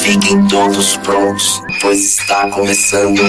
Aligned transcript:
Fiquem 0.00 0.46
todos 0.46 0.96
prontos, 0.98 1.60
pois 1.80 1.98
está 1.98 2.48
começando. 2.50 3.20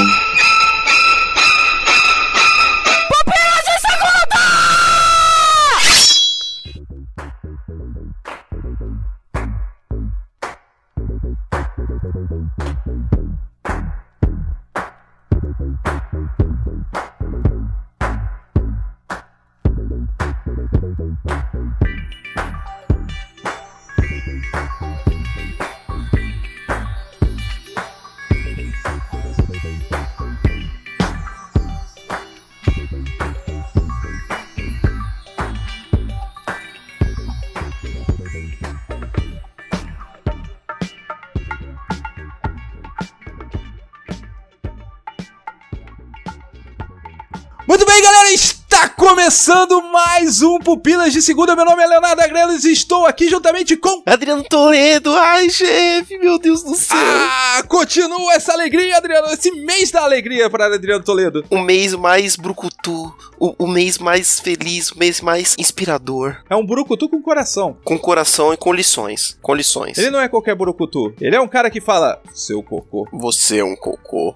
Pupilas 50.75 51.13
de 51.13 51.21
Segunda. 51.21 51.55
Meu 51.55 51.63
nome 51.63 51.81
é 51.81 51.87
Leonardo 51.87 52.21
Agrelos 52.21 52.65
e 52.65 52.73
estou 52.73 53.05
aqui 53.05 53.29
juntamente 53.29 53.77
com... 53.77 54.03
Adriano 54.05 54.43
Toledo, 54.43 55.09
ai 55.15 55.49
chefe, 55.49 56.17
meu 56.17 56.37
Deus 56.37 56.63
do 56.63 56.75
céu. 56.75 56.97
Ah, 56.97 57.63
continua 57.65 58.33
essa 58.33 58.51
alegria, 58.51 58.97
Adriano, 58.97 59.29
esse 59.29 59.51
mês 59.51 59.89
da 59.89 60.01
alegria 60.01 60.49
para 60.49 60.65
Adriano 60.65 61.01
Toledo. 61.01 61.45
O 61.49 61.59
mês 61.59 61.93
mais 61.93 62.35
brucutu, 62.35 63.15
o, 63.39 63.55
o 63.57 63.67
mês 63.67 63.97
mais 63.97 64.41
feliz, 64.41 64.91
o 64.91 64.99
mês 64.99 65.21
mais 65.21 65.55
inspirador. 65.57 66.43
É 66.49 66.57
um 66.57 66.65
burucutu 66.65 67.07
com 67.07 67.21
coração. 67.21 67.77
Com 67.81 67.97
coração 67.97 68.53
e 68.53 68.57
com 68.57 68.73
lições. 68.73 69.39
Com 69.41 69.55
lições. 69.55 69.97
Ele 69.97 70.11
não 70.11 70.19
é 70.19 70.27
qualquer 70.27 70.55
burucutu, 70.55 71.15
ele 71.21 71.37
é 71.37 71.39
um 71.39 71.47
cara 71.47 71.71
que 71.71 71.79
fala, 71.79 72.21
seu 72.33 72.61
cocô. 72.61 73.07
Você 73.15 73.59
é 73.59 73.63
um 73.63 73.77
cocô. 73.77 74.35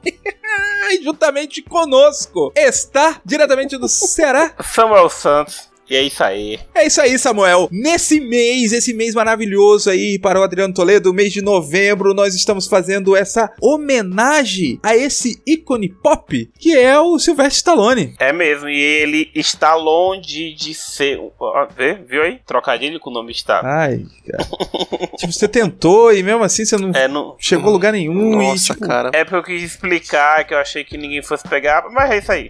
E 0.89 1.03
juntamente 1.03 1.61
conosco 1.61 2.51
está 2.55 3.21
diretamente 3.25 3.77
do 3.77 3.89
Ceará. 3.89 4.55
Samuel 4.63 5.09
Santos. 5.09 5.68
E 5.89 5.95
é 5.95 6.03
isso 6.03 6.23
aí. 6.23 6.59
É 6.75 6.85
isso 6.85 7.01
aí, 7.01 7.17
Samuel. 7.17 7.67
Nesse 7.71 8.19
mês, 8.19 8.71
esse 8.71 8.93
mês 8.93 9.15
maravilhoso 9.15 9.89
aí 9.89 10.19
para 10.19 10.39
o 10.39 10.43
Adriano 10.43 10.73
Toledo, 10.73 11.13
mês 11.13 11.33
de 11.33 11.41
novembro, 11.41 12.13
nós 12.13 12.35
estamos 12.35 12.67
fazendo 12.67 13.15
essa 13.15 13.51
homenagem 13.61 14.79
a 14.83 14.95
esse 14.95 15.41
ícone 15.47 15.89
pop 15.89 16.49
que 16.59 16.77
é 16.77 16.99
o 16.99 17.17
Sylvester 17.17 17.53
Stallone. 17.53 18.13
É 18.19 18.31
mesmo, 18.31 18.69
e 18.69 18.79
ele 18.79 19.31
está 19.33 19.75
longe 19.75 20.53
de 20.53 20.73
ser. 20.73 21.19
Viu 22.07 22.21
aí? 22.21 22.39
Trocadilho 22.45 22.99
com 22.99 23.09
o 23.09 23.13
nome 23.13 23.31
está. 23.31 23.61
Ai, 23.63 24.05
cara. 24.29 24.45
tipo, 25.17 25.33
você 25.33 25.47
tentou 25.47 26.13
e 26.13 26.21
mesmo 26.21 26.43
assim 26.43 26.65
você 26.65 26.77
não 26.77 26.91
É, 26.91 27.07
não. 27.07 27.35
chegou 27.39 27.69
a 27.69 27.73
lugar 27.73 27.93
nenhum 27.93 28.37
Nossa, 28.37 28.73
e 28.73 28.75
tipo, 28.75 28.87
cara. 28.87 29.09
É 29.13 29.23
porque 29.23 29.35
eu 29.37 29.43
quis 29.43 29.63
explicar 29.63 30.45
que 30.45 30.53
eu 30.53 30.57
achei 30.59 30.83
que 30.83 30.97
ninguém 30.97 31.21
fosse 31.23 31.47
pegar, 31.47 31.85
mas 31.91 32.11
é 32.11 32.17
isso 32.19 32.31
aí. 32.31 32.49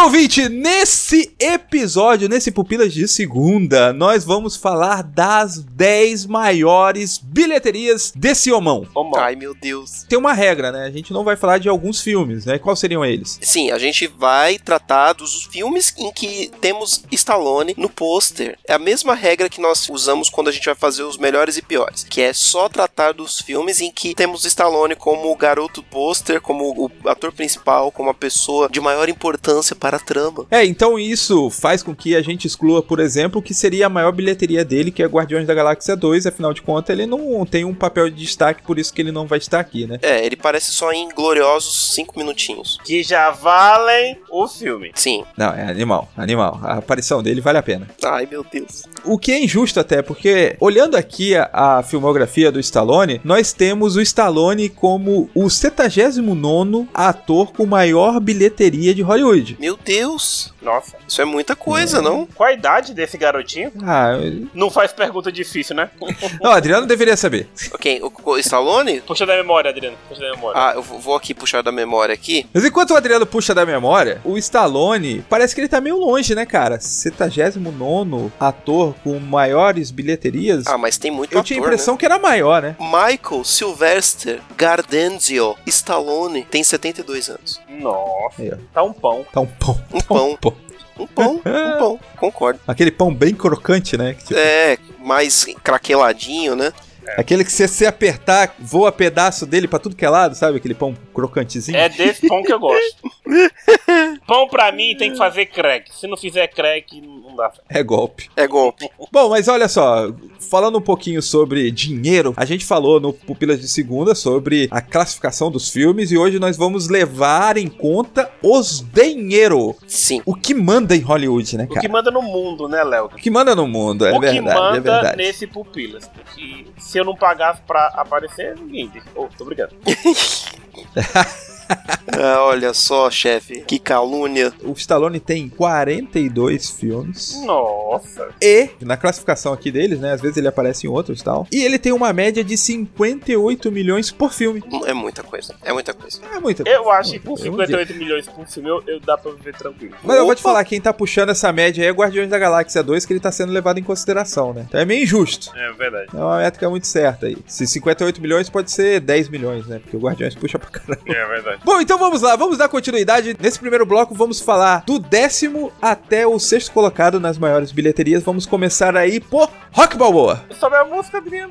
Querido 0.00 0.04
ouvinte, 0.04 0.48
nesse 0.48 1.34
episódio, 1.38 2.28
nesse 2.28 2.50
Pupilas 2.50 2.92
de 2.92 3.06
Segunda, 3.06 3.92
nós 3.92 4.24
vamos 4.24 4.56
falar 4.56 5.02
das 5.02 5.62
10 5.62 6.26
maiores 6.26 7.18
bilheterias 7.18 8.12
desse 8.16 8.50
homão. 8.50 8.86
Mano. 8.94 9.16
Ai, 9.16 9.36
meu 9.36 9.54
Deus. 9.54 10.06
Tem 10.08 10.18
uma 10.18 10.32
regra, 10.32 10.72
né? 10.72 10.84
A 10.84 10.90
gente 10.90 11.12
não 11.12 11.22
vai 11.22 11.36
falar 11.36 11.58
de 11.58 11.68
alguns 11.68 12.00
filmes, 12.00 12.46
né? 12.46 12.58
Quais 12.58 12.78
seriam 12.78 13.04
eles? 13.04 13.38
Sim, 13.42 13.70
a 13.70 13.78
gente 13.78 14.06
vai 14.06 14.58
tratar 14.58 15.12
dos 15.12 15.44
filmes 15.44 15.92
em 15.98 16.10
que 16.12 16.50
temos 16.60 17.04
Stallone 17.12 17.74
no 17.76 17.88
pôster. 17.88 18.58
É 18.66 18.72
a 18.72 18.78
mesma 18.78 19.14
regra 19.14 19.50
que 19.50 19.60
nós 19.60 19.88
usamos 19.90 20.30
quando 20.30 20.48
a 20.48 20.52
gente 20.52 20.64
vai 20.64 20.74
fazer 20.74 21.02
os 21.02 21.18
melhores 21.18 21.56
e 21.58 21.62
piores, 21.62 22.04
que 22.08 22.22
é 22.22 22.32
só 22.32 22.68
tratar 22.68 23.12
dos 23.12 23.40
filmes 23.40 23.80
em 23.80 23.90
que 23.90 24.14
temos 24.14 24.44
Stallone 24.44 24.96
como 24.96 25.30
o 25.30 25.36
garoto 25.36 25.82
pôster, 25.82 26.40
como 26.40 26.90
o 27.04 27.08
ator 27.08 27.32
principal, 27.32 27.90
como 27.90 28.10
a 28.10 28.14
pessoa 28.14 28.68
de 28.68 28.80
maior 28.80 29.08
importância 29.08 29.76
para 29.76 29.89
a 29.94 29.98
trama. 29.98 30.46
É, 30.50 30.64
então 30.64 30.98
isso 30.98 31.50
faz 31.50 31.82
com 31.82 31.94
que 31.94 32.14
a 32.14 32.22
gente 32.22 32.46
exclua, 32.46 32.82
por 32.82 33.00
exemplo, 33.00 33.40
o 33.40 33.42
que 33.42 33.54
seria 33.54 33.86
a 33.86 33.90
maior 33.90 34.12
bilheteria 34.12 34.64
dele, 34.64 34.90
que 34.90 35.02
é 35.02 35.06
Guardiões 35.06 35.46
da 35.46 35.54
Galáxia 35.54 35.96
2, 35.96 36.26
afinal 36.26 36.52
de 36.52 36.62
contas 36.62 36.90
ele 36.90 37.06
não 37.06 37.44
tem 37.46 37.64
um 37.64 37.74
papel 37.74 38.10
de 38.10 38.16
destaque, 38.16 38.62
por 38.62 38.78
isso 38.78 38.92
que 38.92 39.00
ele 39.00 39.12
não 39.12 39.26
vai 39.26 39.38
estar 39.38 39.60
aqui, 39.60 39.86
né? 39.86 39.98
É, 40.02 40.24
ele 40.24 40.36
parece 40.36 40.72
só 40.72 40.92
em 40.92 41.08
gloriosos 41.08 41.94
cinco 41.94 42.18
minutinhos. 42.18 42.78
Que 42.84 43.02
já 43.02 43.30
valem 43.30 44.18
o 44.30 44.46
filme. 44.48 44.92
Sim. 44.94 45.24
Não, 45.36 45.52
é 45.52 45.68
animal, 45.70 46.08
animal. 46.16 46.60
A 46.62 46.78
aparição 46.78 47.22
dele 47.22 47.40
vale 47.40 47.58
a 47.58 47.62
pena. 47.62 47.88
Ai, 48.04 48.26
meu 48.30 48.44
Deus. 48.44 48.84
O 49.04 49.18
que 49.18 49.32
é 49.32 49.42
injusto 49.42 49.78
até, 49.80 50.02
porque 50.02 50.56
olhando 50.60 50.96
aqui 50.96 51.34
a, 51.36 51.50
a 51.52 51.82
filmografia 51.82 52.50
do 52.52 52.60
Stallone, 52.60 53.20
nós 53.24 53.52
temos 53.52 53.96
o 53.96 54.00
Stallone 54.00 54.68
como 54.68 55.28
o 55.34 55.48
79 55.50 56.86
ator 56.94 57.52
com 57.52 57.66
maior 57.66 58.20
bilheteria 58.20 58.94
de 58.94 59.02
Hollywood. 59.02 59.56
Meu 59.58 59.76
Deus. 59.76 60.52
Nossa. 60.62 60.96
Isso 61.08 61.20
é 61.20 61.24
muita 61.24 61.56
coisa, 61.56 62.02
não? 62.02 62.26
Qual 62.34 62.48
a 62.48 62.52
idade 62.52 62.92
desse 62.94 63.16
garotinho? 63.16 63.72
Ah, 63.82 64.12
eu- 64.20 64.46
Não 64.54 64.70
faz 64.70 64.92
pergunta 64.92 65.32
difícil, 65.32 65.74
né? 65.74 65.90
não, 66.40 66.50
o 66.50 66.54
Adriano 66.54 66.86
deveria 66.86 67.16
saber. 67.16 67.48
Ok, 67.72 68.00
o, 68.02 68.30
o 68.30 68.38
Stallone? 68.38 69.00
Puxa 69.00 69.24
da 69.26 69.36
memória, 69.36 69.70
Adriano. 69.70 69.96
Puxa 70.08 70.20
da 70.20 70.30
memória. 70.30 70.60
Ah, 70.60 70.72
eu 70.74 70.82
vou 70.82 71.00
vou 71.00 71.16
aqui 71.16 71.32
puxar 71.34 71.62
da 71.62 71.72
memória 71.72 72.12
aqui. 72.14 72.46
Mas 72.52 72.64
enquanto 72.64 72.90
o 72.90 72.96
Adriano 72.96 73.24
puxa 73.26 73.54
da 73.54 73.64
memória, 73.64 74.20
o 74.24 74.36
Stallone 74.36 75.24
parece 75.30 75.54
que 75.54 75.60
ele 75.62 75.68
tá 75.68 75.80
meio 75.80 75.96
longe, 75.96 76.34
né, 76.34 76.44
cara? 76.44 76.78
79 76.78 78.30
ator 78.38 78.89
com 78.92 79.18
maiores 79.18 79.90
bilheterias. 79.90 80.66
Ah, 80.66 80.78
mas 80.78 80.98
tem 80.98 81.10
muito 81.10 81.32
eu 81.32 81.38
ator, 81.38 81.46
tinha 81.46 81.60
a 81.60 81.62
impressão 81.62 81.96
que 81.96 82.04
era 82.04 82.18
maior, 82.18 82.62
né? 82.62 82.76
né? 82.78 82.86
Michael 82.86 83.44
Sylvester 83.44 84.40
Gardenzio 84.56 85.56
Stallone 85.66 86.44
tem 86.44 86.62
72 86.62 87.28
anos. 87.28 87.60
Nossa. 87.68 88.42
Ó. 88.42 88.56
Tá 88.72 88.82
um 88.82 88.92
pão. 88.92 89.26
Tá 89.32 89.40
um 89.40 89.46
pão. 89.46 89.80
Um 89.92 89.98
tá 89.98 90.04
pão. 90.06 90.36
pão. 90.36 90.56
Um 90.98 91.06
pão, 91.06 91.36
um 91.36 91.78
pão, 91.78 92.00
concordo. 92.18 92.60
Aquele 92.68 92.90
pão 92.90 93.14
bem 93.14 93.34
crocante, 93.34 93.96
né? 93.96 94.12
Tipo, 94.12 94.34
É, 94.34 94.76
mais 94.98 95.46
craqueladinho, 95.62 96.54
né? 96.54 96.74
Aquele 97.16 97.44
que 97.44 97.50
se 97.50 97.66
você 97.66 97.86
apertar, 97.86 98.54
voa 98.58 98.92
pedaço 98.92 99.46
dele 99.46 99.66
pra 99.66 99.78
tudo 99.78 99.96
que 99.96 100.04
é 100.04 100.08
lado, 100.08 100.34
sabe? 100.34 100.58
Aquele 100.58 100.74
pão 100.74 100.94
crocantezinho. 101.12 101.76
É 101.76 101.88
desse 101.88 102.28
pão 102.28 102.42
que 102.42 102.52
eu 102.52 102.60
gosto. 102.60 103.02
pão 104.26 104.48
pra 104.48 104.70
mim 104.70 104.96
tem 104.96 105.12
que 105.12 105.18
fazer 105.18 105.46
crack. 105.46 105.90
Se 105.94 106.06
não 106.06 106.16
fizer 106.16 106.46
crack, 106.48 107.00
não 107.30 107.36
dá. 107.36 107.52
É 107.68 107.82
golpe. 107.82 108.28
É 108.36 108.46
golpe. 108.46 108.88
Bom, 109.12 109.30
mas 109.30 109.48
olha 109.48 109.68
só, 109.68 110.12
falando 110.50 110.78
um 110.78 110.82
pouquinho 110.82 111.22
sobre 111.22 111.70
dinheiro, 111.70 112.34
a 112.36 112.44
gente 112.44 112.64
falou 112.64 113.00
no 113.00 113.12
Pupilas 113.12 113.60
de 113.60 113.68
Segunda 113.68 114.14
sobre 114.14 114.68
a 114.70 114.80
classificação 114.80 115.50
dos 115.50 115.68
filmes 115.68 116.10
e 116.12 116.18
hoje 116.18 116.38
nós 116.38 116.56
vamos 116.56 116.88
levar 116.88 117.56
em 117.56 117.68
conta 117.68 118.30
os 118.42 118.80
dinheiro. 118.92 119.74
Sim. 119.86 120.20
O 120.26 120.34
que 120.34 120.54
manda 120.54 120.94
em 120.96 121.00
Hollywood, 121.00 121.56
né, 121.56 121.64
O 121.64 121.68
cara? 121.68 121.80
que 121.80 121.88
manda 121.88 122.10
no 122.10 122.22
mundo, 122.22 122.68
né, 122.68 122.82
Léo? 122.84 123.06
O 123.06 123.08
que 123.10 123.30
manda 123.30 123.54
no 123.54 123.66
mundo, 123.66 124.06
é 124.06 124.10
o 124.10 124.14
que 124.14 124.20
verdade, 124.20 124.38
é 124.38 124.54
manda 124.60 124.80
verdade. 124.80 125.16
nesse 125.16 125.46
Pupilas. 125.46 126.08
Porque 126.08 126.66
se 126.78 126.98
eu 126.98 127.04
não 127.04 127.14
pagasse 127.14 127.60
pra 127.66 127.86
aparecer, 127.96 128.56
ninguém. 128.56 128.90
Oh, 129.14 129.26
tô 129.36 129.44
brincando. 129.44 129.74
Ah, 132.22 132.44
olha 132.44 132.74
só, 132.74 133.08
chefe, 133.10 133.60
que 133.62 133.78
calúnia. 133.78 134.52
O 134.64 134.72
Stallone 134.72 135.20
tem 135.20 135.48
42 135.48 136.68
filmes. 136.70 137.40
Nossa. 137.44 138.28
E, 138.42 138.68
na 138.80 138.96
classificação 138.96 139.52
aqui 139.52 139.70
deles, 139.70 140.00
né? 140.00 140.12
Às 140.12 140.20
vezes 140.20 140.36
ele 140.36 140.48
aparece 140.48 140.86
em 140.86 140.90
outros 140.90 141.20
e 141.20 141.24
tal. 141.24 141.46
E 141.50 141.62
ele 141.64 141.78
tem 141.78 141.92
uma 141.92 142.12
média 142.12 142.42
de 142.44 142.56
58 142.58 143.70
milhões 143.72 144.10
por 144.10 144.32
filme. 144.32 144.62
É 144.86 144.92
muita 144.92 145.22
coisa, 145.22 145.54
é 145.62 145.72
muita 145.72 145.94
coisa. 145.94 146.20
É 146.34 146.38
muita 146.40 146.68
Eu 146.68 146.90
acho 146.90 147.12
que 147.12 147.20
com 147.20 147.30
eu 147.38 147.52
vou 147.52 147.64
dizer. 147.64 147.86
58 147.86 147.94
milhões 147.94 148.26
por 148.28 148.46
filme 148.46 148.68
eu, 148.68 148.82
eu 148.86 149.00
dá 149.00 149.16
pra 149.16 149.30
viver 149.32 149.54
tranquilo. 149.54 149.94
Mas 150.02 150.16
eu 150.16 150.26
vou 150.26 150.34
te 150.34 150.40
Opa! 150.40 150.50
falar, 150.50 150.64
quem 150.64 150.80
tá 150.80 150.92
puxando 150.92 151.30
essa 151.30 151.52
média 151.52 151.82
aí 151.82 151.88
é 151.88 151.92
Guardiões 151.92 152.28
da 152.28 152.38
Galáxia 152.38 152.82
2, 152.82 153.06
que 153.06 153.12
ele 153.12 153.20
tá 153.20 153.30
sendo 153.32 153.52
levado 153.52 153.78
em 153.78 153.82
consideração, 153.82 154.52
né? 154.52 154.66
Então 154.68 154.80
é 154.80 154.84
meio 154.84 155.04
injusto. 155.04 155.52
É 155.56 155.72
verdade. 155.72 156.08
É 156.12 156.16
uma 156.18 156.38
métrica 156.38 156.68
muito 156.68 156.86
certa 156.86 157.26
aí. 157.26 157.38
Se 157.46 157.66
58 157.66 158.20
milhões 158.20 158.50
pode 158.50 158.70
ser 158.70 159.00
10 159.00 159.28
milhões, 159.28 159.66
né? 159.66 159.78
Porque 159.78 159.96
o 159.96 160.00
Guardiões 160.00 160.34
puxa 160.34 160.58
pra 160.58 160.68
caramba. 160.68 161.00
É 161.06 161.26
verdade. 161.26 161.59
Bom, 161.64 161.80
então 161.80 161.98
vamos 161.98 162.22
lá, 162.22 162.36
vamos 162.36 162.58
dar 162.58 162.68
continuidade. 162.68 163.36
Nesse 163.38 163.58
primeiro 163.58 163.84
bloco, 163.84 164.14
vamos 164.14 164.40
falar 164.40 164.82
do 164.86 164.98
décimo 164.98 165.70
até 165.80 166.26
o 166.26 166.38
sexto 166.38 166.72
colocado 166.72 167.20
nas 167.20 167.36
maiores 167.38 167.70
bilheterias. 167.70 168.22
Vamos 168.22 168.46
começar 168.46 168.96
aí 168.96 169.20
por 169.20 169.50
Rock 169.72 169.96
Balboa. 169.96 170.44
Sobe 170.58 170.76
a 170.76 170.84
música, 170.84 171.20
menino. 171.20 171.50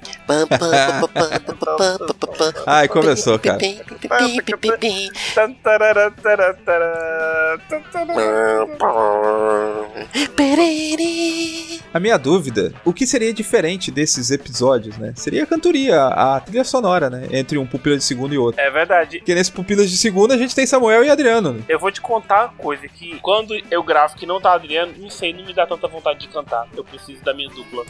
Ai, 2.66 2.88
começou, 2.88 3.38
cara. 3.38 3.60
A 11.94 12.00
minha 12.00 12.18
dúvida, 12.18 12.74
o 12.86 12.94
que 12.94 13.08
seria 13.08 13.34
diferente 13.34 13.90
desses 13.90 14.30
episódios, 14.30 14.98
né? 14.98 15.14
Seria 15.16 15.44
a 15.44 15.48
cantoria, 15.48 16.06
a 16.06 16.40
trilha 16.40 16.64
sonora, 16.64 17.10
né? 17.10 17.28
Entre 17.32 17.58
um 17.58 17.66
pupila 17.66 17.98
de 17.98 18.04
segundo 18.04 18.34
e 18.34 18.38
outro. 18.38 18.62
É 18.62 18.70
verdade. 18.70 19.20
Porque 19.20 19.34
nesse 19.34 19.52
pupilas 19.52 19.90
de 19.90 19.98
segundo 19.98 20.32
a 20.32 20.38
gente 20.38 20.54
tem 20.54 20.68
Samuel 20.68 21.04
e 21.04 21.10
Adriano, 21.10 21.54
né? 21.54 21.64
Eu 21.68 21.80
vou 21.80 21.92
te 21.92 22.00
contar 22.00 22.46
uma 22.46 22.54
coisa 22.54 22.88
que 22.88 23.20
quando 23.22 23.60
eu 23.72 23.84
gravo 23.84 24.16
que 24.16 24.26
não 24.26 24.40
tá 24.40 24.54
Adriano, 24.54 24.94
não 24.98 25.10
sei, 25.10 25.34
não 25.34 25.46
me 25.46 25.54
dá 25.54 25.66
tanta 25.66 25.88
vontade 25.88 26.20
de 26.20 26.28
cantar. 26.28 26.68
Eu 26.76 26.84
preciso 26.84 27.24
da 27.24 27.34
minha 27.34 27.50
dupla. 27.50 27.84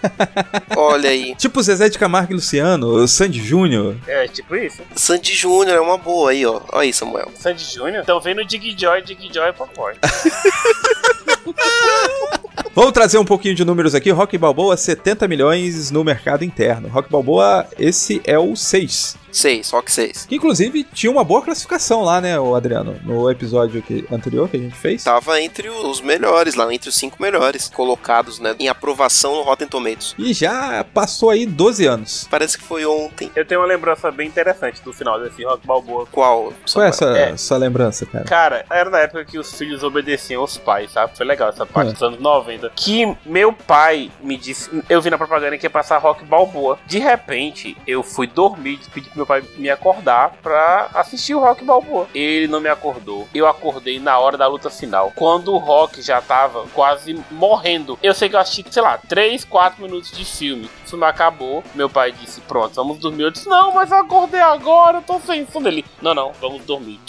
Olha 0.76 1.10
aí. 1.10 1.34
Tipo 1.36 1.62
Zezé 1.62 1.88
de 1.88 1.98
Camargo 1.98 2.32
e 2.32 2.34
Luciano, 2.34 2.88
o 2.88 3.06
Sandy 3.06 3.42
Júnior. 3.42 3.96
É 4.06 4.26
tipo 4.26 4.56
isso. 4.56 4.82
Sandy 4.96 5.34
Júnior 5.34 5.76
é 5.76 5.80
uma 5.80 5.98
boa 5.98 6.30
aí, 6.30 6.44
ó. 6.46 6.60
Olha 6.72 6.82
aí, 6.82 6.92
Samuel. 6.92 7.30
Sandy 7.34 7.64
Júnior. 7.64 8.02
Então 8.02 8.20
vem 8.20 8.34
no 8.34 8.44
Dig 8.44 8.74
Joy, 8.78 9.02
Dig 9.02 9.30
Joy 9.32 9.48
é 9.48 9.52
papai. 9.52 9.96
Vamos 12.74 12.92
trazer 12.92 13.18
um 13.18 13.24
pouquinho 13.24 13.54
de 13.54 13.64
números 13.64 13.94
aqui. 13.94 14.10
Rock 14.10 14.38
Balboa, 14.38 14.76
70 14.76 15.26
milhões 15.26 15.90
no 15.90 16.04
mercado 16.04 16.44
interno. 16.44 16.88
Rock 16.88 17.10
Balboa, 17.10 17.66
esse 17.78 18.20
é 18.24 18.38
o 18.38 18.54
6. 18.54 19.18
6, 19.32 19.70
Rock 19.70 19.92
6. 19.92 20.26
Que 20.26 20.34
inclusive 20.36 20.82
tinha 20.92 21.10
uma 21.10 21.22
boa 21.22 21.40
classificação 21.40 22.02
lá, 22.02 22.20
né, 22.20 22.38
o 22.40 22.54
Adriano? 22.56 22.96
No 23.04 23.30
episódio 23.30 23.80
que- 23.80 24.04
anterior 24.10 24.48
que 24.48 24.56
a 24.56 24.60
gente 24.60 24.74
fez. 24.74 25.04
Tava 25.04 25.40
entre 25.40 25.68
os 25.68 26.00
melhores 26.00 26.56
lá, 26.56 26.72
entre 26.74 26.88
os 26.88 26.96
cinco 26.96 27.20
melhores 27.22 27.68
colocados, 27.68 28.40
né? 28.40 28.56
Em 28.58 28.68
aprovação 28.68 29.36
no 29.36 29.42
Rotten 29.42 29.68
Tomatoes. 29.68 30.14
E 30.18 30.32
já 30.32 30.84
passou 30.92 31.30
aí 31.30 31.46
12 31.46 31.86
anos. 31.86 32.26
Parece 32.28 32.58
que 32.58 32.64
foi 32.64 32.84
ontem. 32.84 33.30
Eu 33.36 33.44
tenho 33.46 33.60
uma 33.60 33.68
lembrança 33.68 34.10
bem 34.10 34.26
interessante 34.26 34.82
do 34.82 34.92
final 34.92 35.20
desse 35.20 35.44
Rock 35.44 35.64
Balboa. 35.64 36.06
Qual? 36.10 36.52
Qual 36.72 36.84
é 36.84 36.88
essa 36.88 37.04
É. 37.16 37.36
sua 37.36 37.56
lembrança, 37.56 38.04
cara? 38.06 38.24
Cara, 38.24 38.64
era 38.68 38.90
na 38.90 38.98
época 38.98 39.24
que 39.24 39.38
os 39.38 39.52
filhos 39.56 39.84
obedeciam 39.84 40.40
aos 40.42 40.56
pais, 40.58 40.90
sabe? 40.90 41.16
Foi 41.16 41.24
legal 41.26 41.50
essa 41.50 41.64
parte 41.64 41.90
É. 41.90 41.92
dos 41.92 42.02
anos 42.02 42.18
90. 42.20 42.59
Que 42.68 43.16
meu 43.24 43.52
pai 43.52 44.10
me 44.20 44.36
disse. 44.36 44.70
Eu 44.88 45.00
vi 45.00 45.08
na 45.08 45.16
propaganda 45.16 45.56
que 45.56 45.66
ia 45.66 45.70
passar 45.70 45.98
rock 45.98 46.24
balboa. 46.24 46.78
De 46.86 46.98
repente, 46.98 47.76
eu 47.86 48.02
fui 48.02 48.26
dormir, 48.26 48.80
pedi 48.92 49.08
pro 49.08 49.18
meu 49.18 49.26
pai 49.26 49.42
me 49.56 49.70
acordar 49.70 50.32
pra 50.42 50.90
assistir 50.94 51.34
o 51.34 51.40
rock 51.40 51.64
balboa. 51.64 52.08
Ele 52.14 52.48
não 52.48 52.60
me 52.60 52.68
acordou. 52.68 53.28
Eu 53.34 53.46
acordei 53.46 53.98
na 53.98 54.18
hora 54.18 54.36
da 54.36 54.46
luta 54.46 54.68
final. 54.70 55.12
Quando 55.14 55.52
o 55.52 55.58
rock 55.58 56.02
já 56.02 56.20
tava 56.20 56.66
quase 56.74 57.18
morrendo. 57.30 57.98
Eu 58.02 58.14
sei 58.14 58.28
que 58.28 58.36
eu 58.36 58.40
assisti, 58.40 58.64
sei 58.70 58.82
lá, 58.82 58.98
3, 58.98 59.44
4 59.44 59.82
minutos 59.82 60.10
de 60.10 60.24
filme. 60.24 60.68
O 60.84 60.88
filme 60.88 61.04
acabou. 61.04 61.62
Meu 61.74 61.88
pai 61.88 62.12
disse: 62.12 62.40
Pronto, 62.42 62.74
vamos 62.74 62.98
dormir. 62.98 63.22
Eu 63.22 63.30
disse: 63.30 63.48
Não, 63.48 63.72
mas 63.74 63.90
eu 63.90 63.98
acordei 63.98 64.40
agora, 64.40 64.98
eu 64.98 65.02
tô 65.02 65.20
sem 65.20 65.46
sono. 65.46 65.68
Ele: 65.68 65.84
Não, 66.02 66.14
não, 66.14 66.32
vamos 66.40 66.64
dormir. 66.64 67.00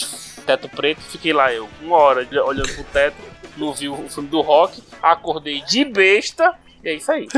Teto 0.46 0.68
preto, 0.68 1.00
fiquei 1.00 1.32
lá 1.32 1.52
eu, 1.52 1.68
uma 1.80 1.96
hora 1.96 2.26
olhando 2.44 2.74
pro 2.74 2.84
teto, 2.84 3.16
não 3.56 3.72
vi 3.72 3.88
o 3.88 4.08
filme 4.08 4.28
do 4.28 4.40
rock, 4.40 4.82
acordei 5.02 5.62
de 5.62 5.84
besta, 5.84 6.54
e 6.84 6.88
é 6.88 6.94
isso 6.94 7.10
aí. 7.12 7.28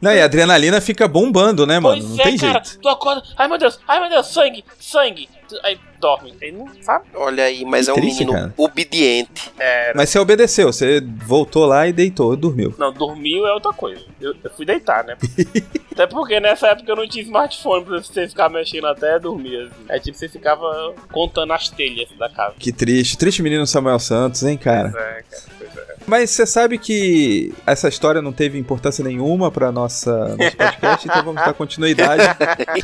Não, 0.00 0.12
e 0.12 0.20
a 0.20 0.24
adrenalina 0.24 0.80
fica 0.80 1.06
bombando, 1.06 1.64
né, 1.66 1.78
mano? 1.78 2.00
pois 2.00 2.10
Não 2.16 2.20
é, 2.20 2.24
tem 2.24 2.36
cara, 2.36 2.62
jeito. 2.64 2.80
tu 2.80 2.88
acorda, 2.88 3.22
ai 3.36 3.46
meu 3.48 3.56
Deus, 3.58 3.78
ai 3.86 4.00
meu 4.00 4.08
Deus, 4.10 4.26
sangue, 4.26 4.64
sangue, 4.80 5.28
Aí 5.62 5.78
dorme, 6.00 6.34
aí 6.42 6.50
não 6.50 6.66
sabe? 6.80 7.04
Olha 7.14 7.44
aí, 7.44 7.64
mas 7.64 7.84
Que 7.86 7.90
é 7.90 7.94
um 7.94 7.96
triste, 7.96 8.18
menino 8.20 8.32
cara. 8.32 8.54
obediente. 8.56 9.52
É, 9.58 9.92
Mas 9.94 10.08
você 10.10 10.18
obedeceu, 10.18 10.72
você 10.72 11.00
voltou 11.00 11.64
lá 11.64 11.86
e 11.86 11.92
deitou, 11.92 12.34
dormiu. 12.36 12.74
não, 12.78 12.92
dormiu 12.92 13.46
é 13.46 13.52
outra 13.54 13.72
coisa. 13.72 14.02
Eu, 14.20 14.34
eu 14.42 14.50
fui 14.50 14.66
deitar, 14.66 15.04
né? 15.04 15.16
Até 15.92 16.06
porque 16.06 16.40
nessa 16.40 16.68
época 16.68 16.90
eu 16.90 16.96
não 16.96 17.06
tinha 17.06 17.22
smartphone 17.22 17.84
pra 17.84 17.98
você 18.02 18.26
ficar 18.26 18.48
mexendo 18.48 18.86
até 18.86 19.18
dormir. 19.18 19.56
Assim. 19.66 19.84
É 19.90 19.98
tipo, 19.98 20.16
você 20.16 20.28
ficava 20.28 20.94
contando 21.12 21.52
as 21.52 21.68
telhas 21.68 22.08
da 22.18 22.28
casa. 22.30 22.54
Que 22.58 22.72
triste, 22.72 23.16
triste 23.18 23.42
menino 23.42 23.66
Samuel 23.66 23.98
Santos, 23.98 24.42
hein, 24.42 24.56
cara? 24.56 24.88
É, 24.88 25.22
cara. 25.22 25.61
Mas 26.06 26.30
você 26.30 26.46
sabe 26.46 26.78
que 26.78 27.52
essa 27.66 27.88
história 27.88 28.20
não 28.22 28.32
teve 28.32 28.58
importância 28.58 29.04
nenhuma 29.04 29.50
pra 29.50 29.70
nossa 29.72 30.36
nosso 30.36 30.56
podcast, 30.56 31.08
então 31.08 31.24
vamos 31.24 31.42
dar 31.42 31.54
continuidade. 31.54 32.22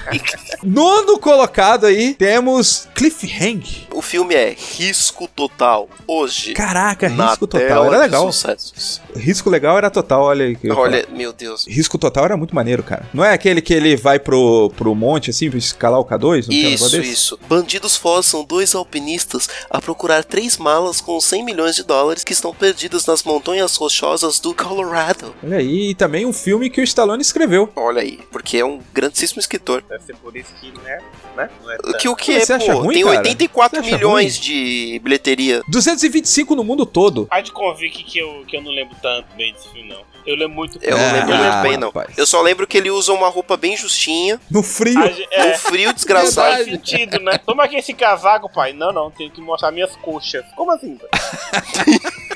Nono 0.63 1.19
colocado 1.19 1.87
aí, 1.87 2.15
temos 2.15 2.89
Cliffhanger. 2.95 3.87
O 3.93 4.03
filme 4.03 4.35
é 4.35 4.55
Risco 4.57 5.29
Total. 5.29 5.89
Hoje. 6.07 6.53
Caraca, 6.53 7.09
risco 7.09 7.47
total, 7.47 7.87
era 7.87 7.99
legal. 7.99 8.33
sucessos. 8.33 9.01
Risco 9.15 9.51
legal 9.51 9.77
era 9.77 9.91
total, 9.91 10.23
olha 10.23 10.47
aí. 10.47 10.57
Olha, 10.71 11.07
meu 11.11 11.33
Deus. 11.33 11.67
Risco 11.67 11.99
total 11.99 12.25
era 12.27 12.37
muito 12.37 12.55
maneiro, 12.55 12.83
cara. 12.83 13.07
Não 13.13 13.25
é 13.25 13.33
aquele 13.33 13.61
que 13.61 13.75
ele 13.75 13.97
vai 13.97 14.19
pro, 14.19 14.71
pro 14.77 14.95
monte, 14.95 15.31
assim, 15.31 15.51
pra 15.51 15.59
escalar 15.59 16.01
o 16.01 16.05
K2? 16.05 16.43
Não 16.43 16.49
tem 16.49 16.75
Isso, 16.75 16.91
desse? 16.91 17.11
isso. 17.13 17.39
Bandidos 17.49 17.97
forçam 17.97 18.45
dois 18.45 18.75
alpinistas 18.75 19.49
a 19.71 19.81
procurar 19.81 20.25
três 20.25 20.57
malas 20.57 21.01
com 21.01 21.21
100 21.21 21.45
milhões 21.45 21.77
de 21.77 21.83
dólares 21.83 22.25
que 22.25 22.33
estão 22.33 22.55
perdidas 22.55 23.05
nas 23.09 23.23
montanhas 23.25 23.75
rochosas 23.77 24.39
do 24.39 24.55
Colorado. 24.55 25.35
Olha 25.43 25.57
aí, 25.59 25.91
e 25.91 25.95
também 25.95 26.25
um 26.27 26.33
filme 26.33 26.71
que 26.71 26.81
o 26.81 26.85
Stallone 26.85 27.23
escreveu. 27.23 27.71
Olha 27.75 28.03
aí, 28.03 28.19
porque 28.31 28.59
é 28.59 28.65
um 28.65 28.81
grandíssimo 28.93 29.41
escritor. 29.41 29.83
Deve 29.89 30.05
ser 30.05 30.17
por 30.17 30.37
isso 30.37 30.53
que, 30.61 30.71
né? 30.83 30.99
né? 31.37 31.49
É 31.87 31.93
que 31.99 32.09
o 32.09 32.15
que 32.15 32.33
é, 32.33 32.41
você 32.41 32.53
acha 32.53 32.73
pô? 32.73 32.81
ruim, 32.81 32.95
tem 32.95 33.05
cara? 33.05 33.19
84 33.19 33.81
Você 33.81 33.87
acha 33.87 33.97
milhões 33.97 34.35
ruim? 34.37 34.43
de 34.45 35.01
bilheteria. 35.03 35.63
225 35.69 36.55
no 36.55 36.63
mundo 36.63 36.85
todo. 36.85 37.27
Há 37.31 37.41
de 37.41 37.51
convir 37.51 37.91
que, 37.91 38.05
que, 38.05 38.19
eu, 38.19 38.45
que 38.47 38.57
eu 38.57 38.63
não 38.63 38.71
lembro 38.71 38.95
tanto 39.01 39.27
bem 39.37 39.53
desse 39.53 39.69
filme, 39.69 39.89
não. 39.89 40.03
Eu 40.27 40.37
lembro 40.37 40.57
muito 40.57 40.79
Eu 40.83 40.97
não 40.99 41.05
Ah, 41.05 41.13
lembro 41.13 41.37
muito 41.37 41.63
bem, 41.63 41.77
não. 41.79 41.89
rapaz. 41.89 42.19
Eu 42.19 42.27
só 42.27 42.43
lembro 42.43 42.67
que 42.67 42.77
ele 42.77 42.91
usa 42.91 43.13
uma 43.13 43.29
roupa 43.29 43.57
bem 43.57 43.77
justinha, 43.77 44.39
No 44.51 44.63
frio. 44.63 44.99
A 44.99 45.07
é, 45.31 45.55
um 45.55 45.59
frio 45.59 45.85
faz 45.85 45.95
desgraçado. 45.97 46.65
sentido, 46.65 47.19
né? 47.21 47.39
Toma 47.39 47.65
aqui 47.65 47.77
esse 47.77 47.95
casaco, 47.95 48.51
pai. 48.53 48.75
Não, 48.75 48.93
não, 48.93 49.11
tenho 49.11 49.31
que 49.31 49.41
mostrar 49.41 49.71
minhas 49.71 49.97
coxas. 49.97 50.45
Como 50.55 50.71
assim? 50.71 50.97
pai? 50.97 51.09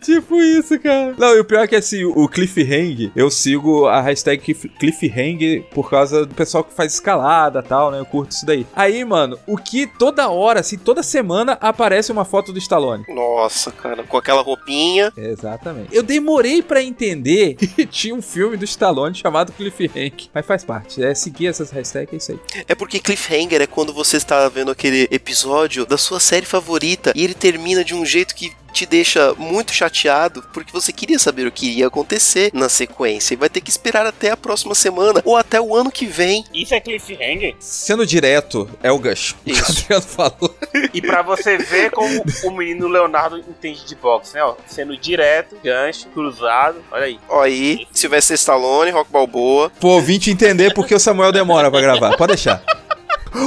Tipo 0.00 0.40
isso, 0.40 0.78
cara. 0.78 1.14
Não, 1.18 1.34
e 1.36 1.40
o 1.40 1.44
pior 1.44 1.62
é 1.64 1.66
que 1.66 1.76
assim, 1.76 2.04
o 2.04 2.28
Cliffhanger, 2.28 3.10
eu 3.16 3.30
sigo 3.30 3.86
a 3.86 4.00
hashtag 4.00 4.42
Cliff- 4.42 4.68
Cliffhanger 4.78 5.64
por 5.74 5.90
causa 5.90 6.24
do 6.24 6.34
pessoal 6.34 6.62
que 6.64 6.72
faz 6.72 6.94
escalada 6.94 7.60
e 7.60 7.62
tal, 7.68 7.90
né? 7.90 7.98
Eu 7.98 8.06
curto 8.06 8.30
isso 8.32 8.46
daí. 8.46 8.66
Aí, 8.74 9.04
mano, 9.04 9.38
o 9.46 9.56
que 9.56 9.86
toda 9.86 10.28
hora, 10.28 10.60
assim, 10.60 10.78
toda 10.78 11.02
semana 11.02 11.58
aparece 11.60 12.12
uma 12.12 12.24
foto 12.24 12.52
do 12.52 12.58
Stallone. 12.58 13.04
Nossa, 13.08 13.70
cara, 13.72 14.02
com 14.04 14.16
aquela 14.16 14.42
roupinha. 14.42 15.12
Exatamente. 15.16 15.94
Eu 15.94 16.02
demorei 16.02 16.62
pra 16.62 16.82
entender 16.82 17.54
que 17.56 17.86
tinha 17.86 18.14
um 18.14 18.22
filme 18.22 18.56
do 18.56 18.64
Stallone 18.64 19.14
chamado 19.14 19.52
Cliffhanger. 19.52 20.12
Mas 20.32 20.46
faz 20.46 20.64
parte. 20.64 21.02
É 21.02 21.14
seguir 21.14 21.48
essas 21.48 21.70
hashtags, 21.70 22.12
é 22.12 22.16
isso 22.16 22.32
aí. 22.32 22.64
É 22.68 22.74
porque 22.74 22.98
cliffhanger 23.00 23.60
é 23.60 23.66
quando 23.66 23.92
você 23.92 24.16
está 24.16 24.48
vendo 24.48 24.70
aquele 24.70 25.08
episódio 25.10 25.84
da 25.84 25.98
sua 25.98 26.20
série 26.20 26.46
favorita 26.46 27.12
e 27.14 27.24
ele 27.24 27.34
termina 27.34 27.84
de 27.84 27.94
um 27.94 28.04
jeito 28.06 28.34
que 28.34 28.52
te 28.78 28.86
deixa 28.86 29.34
muito 29.34 29.72
chateado 29.72 30.40
porque 30.52 30.70
você 30.70 30.92
queria 30.92 31.18
saber 31.18 31.48
o 31.48 31.50
que 31.50 31.78
ia 31.78 31.88
acontecer 31.88 32.52
na 32.54 32.68
sequência 32.68 33.34
e 33.34 33.36
vai 33.36 33.48
ter 33.48 33.60
que 33.60 33.70
esperar 33.70 34.06
até 34.06 34.30
a 34.30 34.36
próxima 34.36 34.72
semana 34.72 35.20
ou 35.24 35.36
até 35.36 35.60
o 35.60 35.74
ano 35.74 35.90
que 35.90 36.06
vem. 36.06 36.44
Isso 36.54 36.74
é 36.74 36.80
cliffhanger? 36.80 37.56
Sendo 37.58 38.06
direto, 38.06 38.70
é 38.80 38.92
o 38.92 38.98
gancho. 38.98 39.36
Isso. 39.44 39.62
O 39.62 39.68
Adriano 39.68 40.02
falou. 40.02 40.56
E 40.94 41.02
pra 41.02 41.22
você 41.22 41.58
ver 41.58 41.90
como 41.90 42.22
o 42.44 42.50
menino 42.52 42.86
Leonardo 42.86 43.38
entende 43.38 43.84
de 43.84 43.96
boxe, 43.96 44.34
né? 44.34 44.44
Ó, 44.44 44.54
sendo 44.68 44.96
direto, 44.96 45.56
gancho, 45.62 46.06
cruzado. 46.10 46.80
Olha 46.92 47.06
aí. 47.06 47.18
Ó 47.28 47.42
aí, 47.42 47.84
Sylvester 47.92 48.36
Stallone, 48.36 48.92
Rock 48.92 49.10
Balboa. 49.10 49.72
Pô, 49.80 49.88
ouvinte 49.88 50.30
entender 50.30 50.72
porque 50.72 50.94
o 50.94 51.00
Samuel 51.00 51.32
demora 51.32 51.68
pra 51.68 51.80
gravar. 51.80 52.16
Pode 52.16 52.34
deixar. 52.34 52.62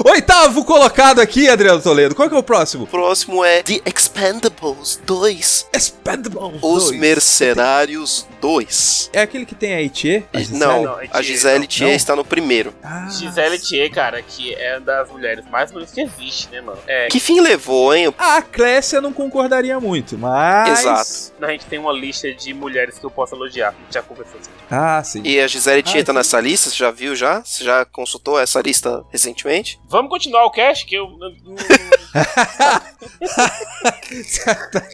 Oitavo 0.05 0.63
colocado 0.63 1.19
aqui, 1.19 1.49
Adriano 1.49 1.81
Toledo. 1.81 2.15
Qual 2.15 2.29
que 2.29 2.35
é 2.35 2.37
o 2.37 2.43
próximo? 2.43 2.85
O 2.85 2.87
próximo 2.87 3.43
é 3.43 3.61
The 3.61 3.81
Expendables 3.85 4.99
2. 5.05 5.67
Expendables 5.73 6.59
Os 6.61 6.85
2. 6.85 6.99
Mercenários 6.99 8.25
2. 8.41 9.09
É 9.13 9.21
aquele 9.21 9.45
que 9.45 9.55
tem 9.55 9.73
a 9.75 9.81
Gisele? 9.81 10.25
Não, 10.51 10.83
Não, 10.83 10.99
a 11.11 11.21
Gisele. 11.21 11.67
Thier 11.67 11.93
está 11.95 12.15
no 12.15 12.25
primeiro. 12.25 12.73
Ah, 12.83 13.07
Gisele 13.09 13.59
Thier, 13.59 13.91
cara, 13.91 14.21
que 14.21 14.53
é 14.55 14.73
uma 14.77 14.81
das 14.81 15.09
mulheres 15.09 15.45
mais 15.49 15.71
bonitas 15.71 15.93
que 15.93 16.01
existe, 16.01 16.49
né, 16.51 16.59
mano? 16.61 16.79
É, 16.87 17.07
Que 17.07 17.19
fim 17.19 17.39
levou, 17.39 17.93
hein? 17.93 18.13
A 18.17 18.41
Clécia 18.41 18.99
não 18.99 19.13
concordaria 19.13 19.79
muito, 19.79 20.17
mas... 20.17 20.79
Exato. 20.79 21.33
a 21.45 21.51
gente 21.51 21.65
tem 21.67 21.79
uma 21.79 21.93
lista 21.93 22.33
de 22.33 22.53
mulheres 22.53 22.97
que 22.97 23.05
eu 23.05 23.11
posso 23.11 23.35
elogiar. 23.35 23.69
A 23.69 23.83
gente 23.83 23.93
já 23.93 24.01
conversou 24.01 24.39
sobre 24.41 24.57
isso. 24.57 24.65
Ah, 24.71 25.01
sim. 25.03 25.21
E 25.23 25.39
a 25.39 25.47
Gisele 25.47 25.83
Thier 25.83 26.01
Ah, 26.01 26.05
tá 26.05 26.11
sim. 26.13 26.17
nessa 26.17 26.39
lista, 26.41 26.69
você 26.69 26.75
já 26.77 26.91
viu 26.91 27.15
já? 27.15 27.41
Você 27.43 27.63
já 27.63 27.85
consultou 27.85 28.39
essa 28.39 28.59
lista 28.61 29.05
recentemente? 29.11 29.79
Vamos 29.87 30.09
continuar 30.09 30.45
o 30.45 30.51
cast, 30.51 30.85
que 30.85 30.95
eu. 30.95 31.07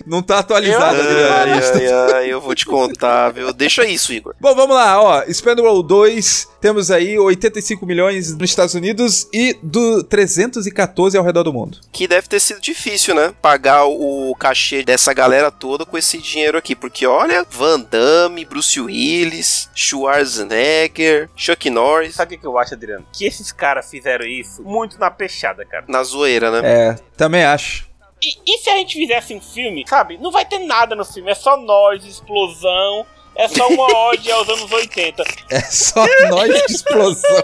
não 0.06 0.22
tá 0.22 0.40
atualizado 0.40 0.98
Eu- 0.98 1.34
Ai, 1.34 1.54
lista. 1.56 1.78
ai, 1.78 2.14
ai, 2.14 2.34
eu 2.34 2.42
vou 2.42 2.54
te 2.56 2.66
contar, 2.66 3.32
viu? 3.38 3.54
Deixa 3.54 3.86
isso, 3.86 4.12
Igor. 4.12 4.36
Bom, 4.40 4.54
vamos 4.56 4.76
lá, 4.76 5.02
ó. 5.02 5.24
Spendable 5.32 5.84
2, 5.84 6.48
temos 6.60 6.92
aí 6.92 7.18
85 7.18 7.86
milhões 7.86 8.36
nos 8.36 8.50
Estados 8.50 8.74
Unidos 8.74 9.28
e 9.32 9.58
do 9.62 10.04
314 10.04 11.18
ao 11.18 11.24
redor 11.24 11.44
do 11.44 11.54
mundo. 11.54 11.80
Que 11.92 12.08
deve 12.08 12.28
ter 12.28 12.40
sido 12.40 12.60
difícil, 12.60 13.16
né? 13.16 13.34
Pagar 13.42 13.86
o 13.86 14.36
cachê 14.40 14.84
dessa 14.84 15.14
galera 15.14 15.52
toda 15.52 15.86
com 15.86 15.98
esse 15.98 16.18
dinheiro 16.18 16.58
aqui. 16.58 16.76
Porque 16.76 17.06
olha, 17.06 17.46
Van 17.50 17.80
Damme, 17.80 18.46
Bruce 18.46 18.80
Willis, 18.80 19.70
Schwarzenegger, 19.76 21.30
Chuck 21.36 21.70
Norris. 21.70 22.16
Sabe 22.16 22.34
o 22.34 22.38
que 22.38 22.42
que 22.42 22.48
eu 22.48 22.58
acho, 22.58 22.74
Adriano? 22.74 23.06
Que 23.14 23.26
esses 23.26 23.52
caras 23.52 23.90
fizeram 23.90 24.26
isso 24.26 24.64
muito 24.64 25.00
na 25.00 25.12
peixada, 25.12 25.66
cara. 25.66 25.86
Na 25.88 26.04
zoeira, 26.04 26.50
né? 26.50 26.62
É, 26.64 26.96
também 27.16 27.44
acho. 27.44 27.88
E, 28.22 28.36
e 28.46 28.58
se 28.60 28.70
a 28.70 28.78
gente 28.78 28.98
fizesse 28.98 29.34
um 29.34 29.42
filme, 29.42 29.86
sabe? 29.88 30.18
Não 30.18 30.32
vai 30.32 30.46
ter 30.46 30.60
nada 30.60 30.96
no 30.96 31.06
filme, 31.06 31.32
é 31.32 31.36
só 31.36 31.56
nós, 31.58 32.04
explosão. 32.04 33.06
É 33.38 33.48
só 33.48 33.68
uma 33.68 33.86
ode 34.10 34.32
aos 34.32 34.50
anos 34.50 34.72
80. 34.72 35.24
É 35.52 35.60
só 35.62 36.04
nós 36.30 36.66
de 36.66 36.74
explosão. 36.74 37.44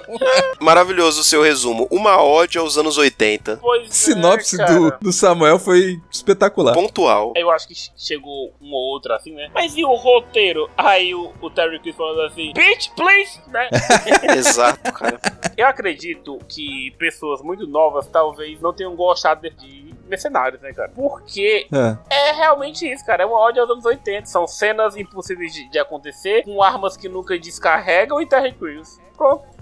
Maravilhoso 0.60 1.22
o 1.22 1.24
seu 1.24 1.44
resumo. 1.44 1.88
Uma 1.92 2.22
ode 2.22 2.58
aos 2.58 2.78
anos 2.78 2.98
80. 2.98 3.60
Pois 3.62 3.90
A 3.90 3.94
sinopse 3.94 4.60
é, 4.60 4.66
do, 4.66 4.98
do 5.00 5.14
Samuel 5.14 5.60
foi 5.60 6.02
espetacular. 6.12 6.74
Pontual. 6.74 7.34
Eu 7.36 7.52
acho 7.52 7.68
que 7.68 7.76
chegou 7.96 8.54
um 8.60 8.72
ou 8.74 8.94
outro 8.94 9.14
assim, 9.14 9.34
né? 9.34 9.52
Mas 9.54 9.78
e 9.78 9.84
o 9.84 9.94
roteiro? 9.94 10.68
Aí 10.76 11.14
o, 11.14 11.32
o 11.40 11.50
Terry 11.50 11.80
Crews 11.80 11.96
falando 11.96 12.22
assim: 12.22 12.52
Bitch, 12.54 12.90
please! 12.96 13.40
Né? 13.48 13.70
Exato, 14.36 14.92
cara. 14.94 15.20
Eu 15.56 15.68
acredito 15.68 16.40
que 16.50 16.92
pessoas 16.98 17.42
muito 17.42 17.68
novas 17.68 18.08
talvez 18.08 18.60
não 18.60 18.74
tenham 18.74 18.96
gostado 18.96 19.48
de 19.50 19.93
mercenários, 20.08 20.62
né, 20.62 20.74
cara? 20.74 20.92
Porque 20.94 21.68
É. 22.10 22.30
é 22.30 22.32
realmente 22.34 22.92
isso, 22.92 23.06
cara. 23.06 23.24
É 23.24 23.26
uma 23.26 23.38
ódio 23.40 23.62
aos 23.62 23.72
anos 23.72 23.86
80. 23.86 24.26
São 24.28 24.48
cenas 24.48 24.96
impossíveis 24.98 25.54
de, 25.54 25.70
de 25.70 25.80
acontecer, 25.80 26.44
com 26.44 26.62
armas 26.62 26.96
que 26.98 27.08
nunca 27.10 27.38
descarregam 27.38 28.22
e 28.22 28.26
Terry 28.26 28.54
Crews. 28.54 29.00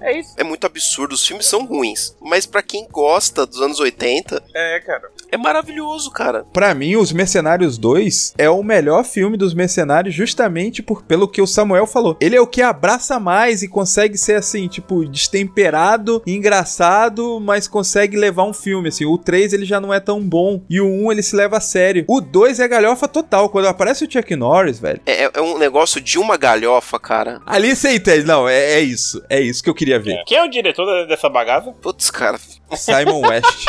É 0.01 0.17
isso. 0.17 0.33
É 0.37 0.43
muito 0.43 0.65
absurdo. 0.65 1.13
Os 1.13 1.25
filmes 1.25 1.45
são 1.45 1.63
ruins. 1.65 2.15
Mas 2.19 2.47
pra 2.47 2.63
quem 2.63 2.87
gosta 2.91 3.45
dos 3.45 3.61
anos 3.61 3.79
80, 3.79 4.41
É, 4.55 4.79
cara. 4.79 5.09
é 5.31 5.37
maravilhoso, 5.37 6.09
cara. 6.09 6.43
Pra 6.51 6.73
mim, 6.73 6.95
Os 6.95 7.11
Mercenários 7.11 7.77
2 7.77 8.33
é 8.37 8.49
o 8.49 8.63
melhor 8.63 9.03
filme 9.05 9.37
dos 9.37 9.53
Mercenários 9.53 10.15
justamente 10.15 10.81
por, 10.81 11.03
pelo 11.03 11.27
que 11.27 11.39
o 11.41 11.45
Samuel 11.45 11.85
falou. 11.85 12.17
Ele 12.19 12.35
é 12.35 12.41
o 12.41 12.47
que 12.47 12.63
abraça 12.63 13.19
mais 13.19 13.61
e 13.61 13.67
consegue 13.67 14.17
ser 14.17 14.35
assim, 14.37 14.67
tipo, 14.67 15.05
destemperado, 15.05 16.21
engraçado, 16.25 17.39
mas 17.39 17.67
consegue 17.67 18.17
levar 18.17 18.43
um 18.45 18.53
filme, 18.53 18.89
assim. 18.89 19.05
O 19.05 19.17
3 19.17 19.53
ele 19.53 19.65
já 19.65 19.79
não 19.79 19.93
é 19.93 19.99
tão 19.99 20.19
bom 20.21 20.61
e 20.69 20.81
o 20.81 20.87
1 20.87 21.11
ele 21.11 21.21
se 21.23 21.35
leva 21.35 21.57
a 21.57 21.61
sério. 21.61 22.05
O 22.07 22.19
2 22.21 22.59
é 22.59 22.67
galhofa 22.67 23.07
total. 23.07 23.49
Quando 23.49 23.67
aparece 23.67 24.03
o 24.05 24.11
Chuck 24.11 24.35
Norris, 24.35 24.79
velho, 24.79 25.01
É, 25.05 25.29
é 25.31 25.41
um 25.41 25.57
negócio 25.57 26.01
de 26.01 26.17
uma 26.17 26.37
galhofa, 26.37 26.99
cara. 26.99 27.39
ali 27.45 27.75
você 27.75 27.93
entende. 27.95 28.25
Não, 28.25 28.47
é, 28.49 28.73
é 28.73 28.79
isso. 28.79 29.21
É 29.29 29.39
isso 29.39 29.50
que 29.59 29.69
eu 29.69 29.73
queria 29.73 29.99
ver. 29.99 30.23
Quem 30.25 30.37
é 30.37 30.43
o 30.43 30.47
diretor 30.47 31.07
dessa 31.07 31.27
bagaça? 31.27 31.71
Putz, 31.81 32.11
cara. 32.11 32.39
Simon 32.75 33.21
West. 33.27 33.65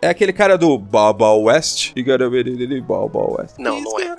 É 0.00 0.08
aquele 0.08 0.32
cara 0.32 0.56
do 0.56 0.78
Baba 0.78 1.32
West. 1.34 1.92
Baba 2.86 3.18
West. 3.18 3.58
Não, 3.58 3.80
não 3.80 3.98
é. 3.98 4.16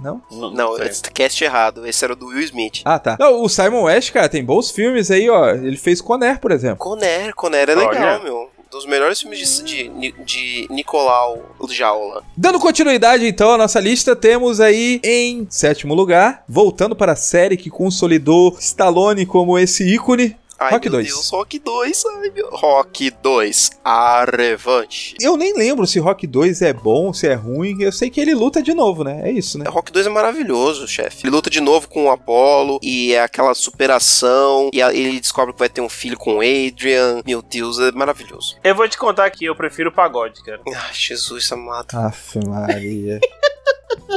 Não? 0.00 0.22
Não, 0.30 0.76
sei. 0.76 0.86
esse 0.86 1.02
cast 1.12 1.42
errado. 1.44 1.86
Esse 1.86 2.04
era 2.04 2.12
o 2.12 2.16
do 2.16 2.26
Will 2.26 2.40
Smith. 2.40 2.82
Ah, 2.84 2.98
tá. 2.98 3.16
Não, 3.18 3.42
o 3.42 3.48
Simon 3.48 3.82
West, 3.82 4.12
cara, 4.12 4.28
tem 4.28 4.44
bons 4.44 4.70
filmes 4.70 5.10
aí, 5.10 5.28
ó. 5.28 5.50
Ele 5.50 5.76
fez 5.76 6.00
Conner, 6.00 6.38
por 6.38 6.52
exemplo. 6.52 6.78
Conner, 6.78 7.34
Conner 7.34 7.68
é 7.68 7.74
legal, 7.74 7.88
Olha. 7.88 8.18
meu. 8.20 8.50
Dos 8.70 8.86
melhores 8.86 9.20
filmes 9.20 9.62
de, 9.64 9.88
de, 9.88 10.14
de 10.24 10.66
Nicolau 10.70 11.56
Jaula. 11.70 12.22
Dando 12.36 12.60
continuidade, 12.60 13.26
então, 13.26 13.52
à 13.52 13.58
nossa 13.58 13.80
lista, 13.80 14.14
temos 14.14 14.60
aí 14.60 15.00
em 15.02 15.46
sétimo 15.50 15.94
lugar, 15.94 16.44
voltando 16.48 16.94
para 16.94 17.12
a 17.12 17.16
série 17.16 17.56
que 17.56 17.68
consolidou 17.68 18.56
Stallone 18.60 19.26
como 19.26 19.58
esse 19.58 19.84
ícone, 19.84 20.36
Ai, 20.60 20.72
Rock 20.72 20.90
meu 20.90 20.98
2. 20.98 21.06
Deus, 21.06 21.30
Rock 21.30 21.58
2. 21.58 22.04
Ai, 22.04 22.30
meu... 22.30 22.50
Rock 22.50 23.10
2, 23.10 23.70
a 23.82 24.26
revanche. 24.26 25.14
Eu 25.18 25.34
nem 25.38 25.54
lembro 25.56 25.86
se 25.86 25.98
Rock 25.98 26.26
2 26.26 26.60
é 26.60 26.74
bom, 26.74 27.14
se 27.14 27.26
é 27.26 27.32
ruim. 27.32 27.80
Eu 27.80 27.90
sei 27.90 28.10
que 28.10 28.20
ele 28.20 28.34
luta 28.34 28.62
de 28.62 28.74
novo, 28.74 29.02
né? 29.02 29.22
É 29.24 29.32
isso, 29.32 29.58
né? 29.58 29.64
Rock 29.66 29.90
2 29.90 30.06
é 30.06 30.10
maravilhoso, 30.10 30.86
chefe. 30.86 31.24
Ele 31.24 31.34
luta 31.34 31.48
de 31.48 31.62
novo 31.62 31.88
com 31.88 32.04
o 32.04 32.10
Apollo 32.10 32.78
e 32.82 33.14
é 33.14 33.22
aquela 33.22 33.54
superação. 33.54 34.68
E 34.70 34.82
ele 34.82 35.18
descobre 35.18 35.54
que 35.54 35.58
vai 35.58 35.70
ter 35.70 35.80
um 35.80 35.88
filho 35.88 36.18
com 36.18 36.36
o 36.36 36.40
Adrian. 36.40 37.22
Meu 37.26 37.40
Deus, 37.40 37.78
é 37.78 37.90
maravilhoso. 37.92 38.58
Eu 38.62 38.74
vou 38.74 38.86
te 38.86 38.98
contar 38.98 39.30
que 39.30 39.46
eu 39.46 39.56
prefiro 39.56 39.90
pagode, 39.90 40.42
cara. 40.44 40.60
Ai, 40.68 40.92
Jesus 40.92 41.50
amado. 41.50 41.94
Aff, 41.94 42.38
Maria. 42.46 43.18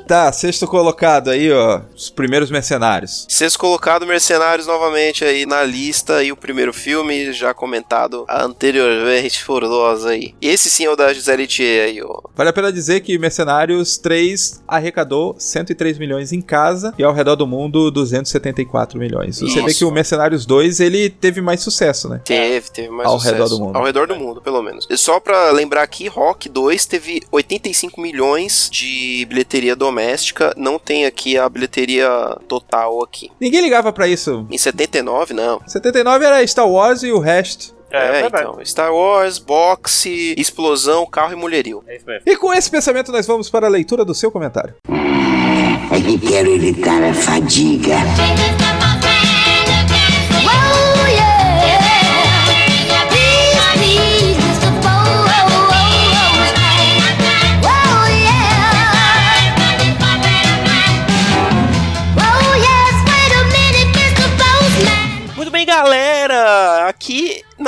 tá, 0.08 0.32
sexto 0.32 0.68
colocado 0.68 1.30
aí, 1.30 1.52
ó. 1.52 1.82
Os 1.96 2.10
primeiros 2.10 2.50
mercenários. 2.52 3.26
Sexto 3.30 3.58
colocado, 3.60 4.06
Mercenários 4.06 4.68
novamente 4.68 5.24
aí 5.24 5.46
na 5.46 5.64
lista. 5.64 6.24
E 6.24 6.32
o 6.32 6.38
primeiro 6.38 6.74
filme, 6.74 7.32
já 7.34 7.54
comentado 7.54 8.26
anteriormente 8.30 9.44
por 9.46 9.64
nós 9.64 10.06
aí. 10.06 10.34
Esse 10.42 10.70
sim 10.70 10.86
é 10.86 10.90
o 10.90 10.96
da 10.96 11.14
Gisele 11.14 11.48
Thier 11.48 11.88
aí, 11.88 12.02
ó. 12.02 12.22
Vale 12.36 12.50
a 12.50 12.54
pena 12.54 12.72
dizer 12.72 13.02
que 13.02 13.18
Mercenários 13.18 13.98
3 13.98 14.64
arrecadou 14.68 15.36
103 15.38 15.98
milhões 15.98 16.32
em 16.32 16.42
casa 16.42 16.94
e 16.98 17.04
ao 17.04 17.14
redor 17.14 17.36
do 17.36 17.48
mundo 17.48 17.90
274 17.92 18.98
milhões. 19.00 19.40
Você 19.40 19.62
vê 19.62 19.74
que 19.74 19.86
o 19.86 19.92
Mercenários 19.92 20.46
2 20.46 20.80
ele 20.80 21.10
teve 21.10 21.42
mais 21.42 21.62
sucesso, 21.62 22.10
né? 22.10 22.22
Teve, 22.24 22.70
teve 22.72 22.90
mais 22.90 23.08
Ao 23.08 23.18
sucesso. 23.20 23.34
redor 23.36 23.50
do 23.50 23.60
mundo. 23.60 23.76
Ao 23.78 23.84
redor 23.84 24.08
do 24.08 24.16
mundo, 24.16 24.42
pelo 24.42 24.62
menos. 24.62 24.88
E 24.90 24.98
só 24.98 25.20
pra 25.20 25.52
lembrar 25.52 25.84
aqui, 25.84 26.08
Rock 26.08 26.50
2 26.50 26.86
teve 26.86 27.22
85 27.32 28.00
milhões 28.02 28.70
de 28.72 29.26
bilheteria 29.30 29.63
doméstica. 29.76 30.54
Não 30.58 30.78
tem 30.78 31.06
aqui 31.06 31.38
a 31.38 31.48
bilheteria 31.48 32.10
total 32.48 33.02
aqui. 33.04 33.32
Ninguém 33.40 33.62
ligava 33.62 33.92
pra 33.94 34.08
isso. 34.08 34.46
Em 34.52 34.58
79, 34.58 35.34
não. 35.34 35.62
79 35.66 36.26
era 36.26 36.46
Star 36.48 36.68
Wars 36.68 37.04
e 37.04 37.12
o 37.12 37.20
resto. 37.20 37.76
É, 37.92 38.08
é 38.08 38.12
verdade. 38.24 38.48
então. 38.50 38.66
Star 38.66 38.94
Wars, 38.94 39.38
boxe, 39.38 40.34
explosão, 40.38 41.06
carro 41.06 41.34
e 41.34 41.36
mulherio. 41.36 41.84
É 41.88 41.96
isso 41.96 42.06
mesmo. 42.06 42.24
E 42.26 42.36
com 42.36 42.52
esse 42.52 42.70
pensamento 42.70 43.12
nós 43.12 43.28
vamos 43.28 43.50
para 43.50 43.68
a 43.68 43.70
leitura 43.70 44.04
do 44.04 44.16
seu 44.16 44.32
comentário. 44.32 44.74
É 45.92 46.02
que 46.02 46.18
quero 46.18 46.50
evitar 46.50 47.04
a 47.04 47.14
fadiga. 47.14 47.98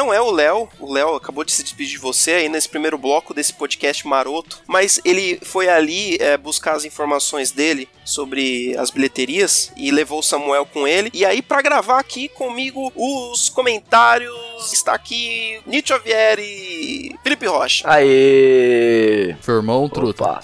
Não 0.06 0.14
é 0.14 0.22
o 0.22 0.30
Léo. 0.30 0.70
O 0.80 0.94
Léo 0.94 1.16
acabou 1.16 1.44
de 1.44 1.52
se 1.52 1.64
despedir 1.64 1.94
de 1.94 1.98
você 1.98 2.34
aí 2.34 2.50
nesse 2.50 2.70
primeiro 2.70 2.98
bloco 2.98 3.34
desse 3.34 3.54
podcast 3.54 4.08
maroto. 4.08 4.62
Mas 4.68 5.02
ele 5.04 5.40
foi 5.42 5.68
ali 5.68 6.18
é, 6.20 6.38
buscar 6.38 6.74
as 6.74 6.86
informações 6.86 7.52
dele 7.52 7.90
sobre 8.04 8.78
as 8.78 8.92
bilheterias 8.92 9.72
e 9.76 9.90
levou 9.90 10.20
o 10.20 10.24
Samuel 10.24 10.66
com 10.68 10.88
ele. 10.88 11.10
E 11.12 11.26
aí, 11.26 11.42
pra 11.42 11.62
gravar 11.62 12.00
aqui 12.00 12.28
comigo 12.30 12.92
os 12.96 13.50
comentários, 13.50 14.72
está 14.72 14.94
aqui 14.94 15.60
Nietzsche 15.66 15.94
Avieri, 15.94 17.18
Felipe 17.24 17.48
Rocha. 17.48 17.84
Aê! 17.90 19.36
Firmão, 19.42 19.90
truta. 19.90 20.40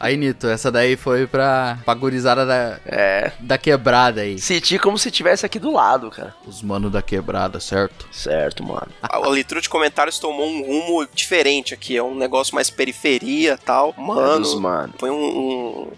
Aí, 0.00 0.16
Nito, 0.16 0.46
essa 0.48 0.72
daí 0.72 0.96
foi 0.96 1.26
pra, 1.26 1.78
pra 1.84 1.92
gurizada 1.92 2.46
da, 2.46 2.78
É. 2.86 3.32
da 3.38 3.58
quebrada 3.58 4.22
aí. 4.22 4.38
Senti 4.38 4.78
como 4.78 4.96
se 4.98 5.10
tivesse 5.10 5.44
aqui 5.44 5.58
do 5.58 5.70
lado, 5.70 6.10
cara. 6.10 6.34
Os 6.46 6.62
manos 6.62 6.90
da 6.90 7.02
quebrada, 7.02 7.60
certo? 7.60 8.08
Certo, 8.10 8.64
mano. 8.64 8.88
A 9.02 9.20
a 9.20 9.28
leitura 9.28 9.60
de 9.60 9.68
comentários 9.68 10.18
tomou 10.18 10.46
um 10.48 10.62
rumo 10.62 11.06
diferente 11.14 11.74
aqui. 11.74 11.96
É 11.96 12.02
um 12.02 12.14
negócio 12.14 12.54
mais 12.54 12.70
periferia 12.70 13.58
tal. 13.58 13.94
Manos, 13.98 14.54
Mano, 14.54 14.60
mano. 14.62 14.94
Põe 14.98 15.10
um, 15.10 15.14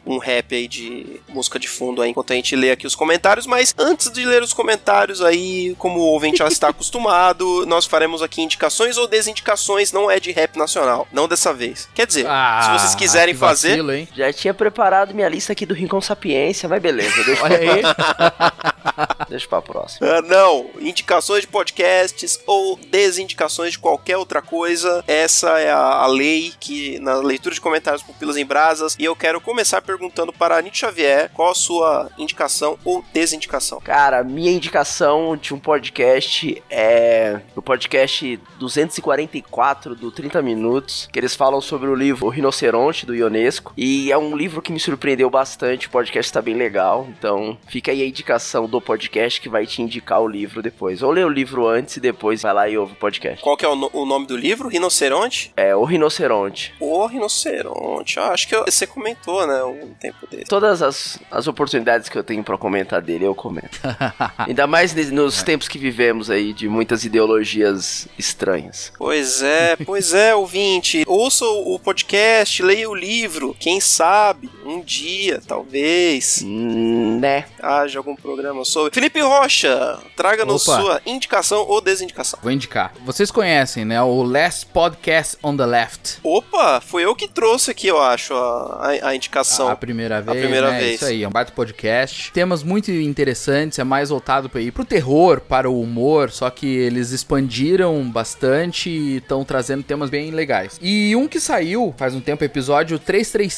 um, 0.06 0.14
um 0.14 0.18
rap 0.18 0.52
aí 0.54 0.66
de 0.66 1.20
música 1.28 1.58
de 1.58 1.68
fundo 1.68 2.02
aí 2.02 2.10
enquanto 2.10 2.32
a 2.32 2.36
gente 2.36 2.56
lê 2.56 2.72
aqui 2.72 2.86
os 2.86 2.96
comentários. 2.96 3.46
Mas 3.46 3.72
antes 3.78 4.10
de 4.10 4.24
ler 4.24 4.42
os 4.42 4.52
comentários 4.52 5.22
aí, 5.22 5.74
como 5.78 6.00
o 6.00 6.04
ouvinte 6.06 6.38
já 6.38 6.48
está 6.48 6.68
acostumado, 6.70 7.64
nós 7.66 7.86
faremos 7.86 8.20
aqui 8.22 8.42
indicações 8.42 8.96
ou 8.98 9.06
desindicações. 9.06 9.92
Não 9.92 10.10
é 10.10 10.18
de 10.18 10.32
rap 10.32 10.56
nacional. 10.58 11.06
Não 11.12 11.28
dessa 11.28 11.52
vez. 11.54 11.88
Quer 11.94 12.06
dizer, 12.06 12.26
se 12.26 12.70
vocês 12.72 12.94
quiserem 12.96 13.32
Ah, 13.32 13.34
que 13.34 13.40
fazer. 13.40 13.68
vacilo, 13.70 13.91
Hein? 13.92 14.08
Já 14.14 14.32
tinha 14.32 14.54
preparado 14.54 15.14
minha 15.14 15.28
lista 15.28 15.52
aqui 15.52 15.66
do 15.66 15.74
Rincon 15.74 16.00
Sapiência, 16.00 16.68
mas 16.68 16.82
beleza, 16.82 17.24
deixa, 17.24 17.42
Olha 17.44 17.58
aí. 17.58 17.82
deixa 19.28 19.48
pra 19.48 19.62
próxima. 19.62 20.06
Ah, 20.06 20.22
não, 20.22 20.70
indicações 20.80 21.42
de 21.42 21.46
podcasts 21.48 22.40
ou 22.46 22.78
desindicações 22.90 23.72
de 23.72 23.78
qualquer 23.78 24.16
outra 24.16 24.42
coisa. 24.42 25.02
Essa 25.06 25.58
é 25.58 25.70
a, 25.70 25.78
a 25.78 26.06
lei 26.06 26.52
que 26.58 26.98
na 27.00 27.16
leitura 27.16 27.54
de 27.54 27.60
comentários 27.60 28.02
pupilas 28.02 28.36
em 28.36 28.44
brasas. 28.44 28.96
E 28.98 29.04
eu 29.04 29.16
quero 29.16 29.40
começar 29.40 29.80
perguntando 29.82 30.32
para 30.32 30.56
a 30.56 30.58
Anitta 30.58 30.76
Xavier 30.76 31.30
qual 31.32 31.50
a 31.50 31.54
sua 31.54 32.10
indicação 32.18 32.78
ou 32.84 33.04
desindicação. 33.12 33.80
Cara, 33.80 34.22
minha 34.22 34.52
indicação 34.52 35.36
de 35.36 35.54
um 35.54 35.58
podcast 35.58 36.62
é 36.70 37.40
o 37.54 37.62
podcast 37.62 38.38
244 38.58 39.94
do 39.94 40.10
30 40.10 40.42
Minutos, 40.42 41.08
que 41.12 41.18
eles 41.18 41.34
falam 41.34 41.60
sobre 41.60 41.88
o 41.88 41.94
livro 41.94 42.26
O 42.26 42.30
Rinoceronte 42.30 43.06
do 43.06 43.14
Ionesco. 43.14 43.72
E 43.84 44.12
é 44.12 44.16
um 44.16 44.36
livro 44.36 44.62
que 44.62 44.70
me 44.70 44.78
surpreendeu 44.78 45.28
bastante, 45.28 45.88
o 45.88 45.90
podcast 45.90 46.32
tá 46.32 46.40
bem 46.40 46.54
legal. 46.54 47.08
Então 47.18 47.58
fica 47.66 47.90
aí 47.90 48.00
a 48.00 48.06
indicação 48.06 48.68
do 48.68 48.80
podcast 48.80 49.40
que 49.40 49.48
vai 49.48 49.66
te 49.66 49.82
indicar 49.82 50.20
o 50.20 50.28
livro 50.28 50.62
depois. 50.62 51.02
Ou 51.02 51.10
lê 51.10 51.24
o 51.24 51.28
livro 51.28 51.66
antes 51.66 51.96
e 51.96 52.00
depois 52.00 52.42
vai 52.42 52.52
lá 52.54 52.68
e 52.68 52.78
ouve 52.78 52.92
o 52.92 52.96
podcast. 52.96 53.42
Qual 53.42 53.56
que 53.56 53.64
é 53.64 53.68
o, 53.68 53.74
no- 53.74 53.90
o 53.92 54.06
nome 54.06 54.26
do 54.26 54.36
livro? 54.36 54.68
Rinoceronte? 54.68 55.52
É 55.56 55.74
O 55.74 55.82
Rinoceronte. 55.82 56.72
O 56.78 57.06
Rinoceronte. 57.06 58.20
Ah, 58.20 58.28
acho 58.28 58.46
que 58.46 58.54
eu- 58.54 58.64
você 58.64 58.86
comentou, 58.86 59.44
né, 59.46 59.64
um 59.64 59.92
tempo 59.94 60.26
desse. 60.30 60.44
Todas 60.44 60.80
as, 60.80 61.18
as 61.30 61.48
oportunidades 61.48 62.08
que 62.08 62.16
eu 62.16 62.22
tenho 62.22 62.44
pra 62.44 62.56
comentar 62.56 63.02
dele, 63.02 63.24
eu 63.26 63.34
comento. 63.34 63.80
Ainda 64.38 64.66
mais 64.68 64.94
nos 65.10 65.42
tempos 65.42 65.66
que 65.66 65.78
vivemos 65.78 66.30
aí, 66.30 66.52
de 66.52 66.68
muitas 66.68 67.04
ideologias 67.04 68.06
estranhas. 68.18 68.92
Pois 68.96 69.42
é, 69.42 69.74
pois 69.76 70.14
é, 70.14 70.34
ouvinte. 70.34 71.02
Ouça 71.06 71.44
o 71.44 71.72
o 71.72 71.78
podcast, 71.78 72.62
leia 72.62 72.88
o 72.88 72.94
livro. 72.94 73.56
Quem 73.58 73.71
sabe, 73.80 74.48
um 74.64 74.80
dia, 74.80 75.40
talvez, 75.46 76.40
Hum, 76.44 77.18
né? 77.20 77.44
haja 77.62 77.98
algum 77.98 78.14
programa 78.16 78.64
sobre. 78.64 78.92
Felipe 78.94 79.20
Rocha, 79.20 79.98
traga-nos 80.16 80.62
sua 80.62 81.00
indicação 81.06 81.64
ou 81.68 81.80
desindicação. 81.80 82.38
Vou 82.42 82.50
indicar. 82.52 82.92
Vocês 83.04 83.30
conhecem, 83.30 83.84
né? 83.84 84.00
O 84.02 84.22
Last 84.22 84.66
Podcast 84.66 85.36
on 85.42 85.56
the 85.56 85.66
Left. 85.66 86.18
Opa, 86.22 86.80
foi 86.80 87.04
eu 87.04 87.14
que 87.14 87.28
trouxe 87.28 87.70
aqui, 87.70 87.86
eu 87.86 88.00
acho, 88.00 88.34
a, 88.34 88.90
a- 89.02 89.08
a 89.08 89.14
indicação. 89.16 89.68
A 89.68 89.76
primeira 89.76 90.20
vez. 90.20 90.38
primeira 90.40 90.70
né? 90.72 90.78
vez. 90.80 90.94
Isso 90.96 91.04
aí, 91.06 91.22
é 91.22 91.28
um 91.28 91.30
baita 91.30 91.52
podcast. 91.52 92.30
Temas 92.32 92.62
muito 92.62 92.90
interessantes, 92.90 93.78
é 93.78 93.84
mais 93.84 94.08
voltado 94.10 94.48
para 94.48 94.60
ir 94.60 94.72
pro 94.72 94.84
terror, 94.84 95.40
para 95.40 95.68
o 95.70 95.80
humor, 95.80 96.30
só 96.30 96.50
que 96.50 96.66
eles 96.66 97.12
expandiram 97.12 98.02
bastante 98.10 98.88
e 98.90 99.16
estão 99.16 99.44
trazendo 99.44 99.82
temas 99.82 100.10
bem 100.10 100.30
legais. 100.30 100.78
E 100.82 101.14
um 101.16 101.28
que 101.28 101.38
saiu 101.40 101.94
faz 101.96 102.14
um 102.14 102.20
tempo, 102.20 102.42
episódio 102.44 102.98
335. 102.98 103.51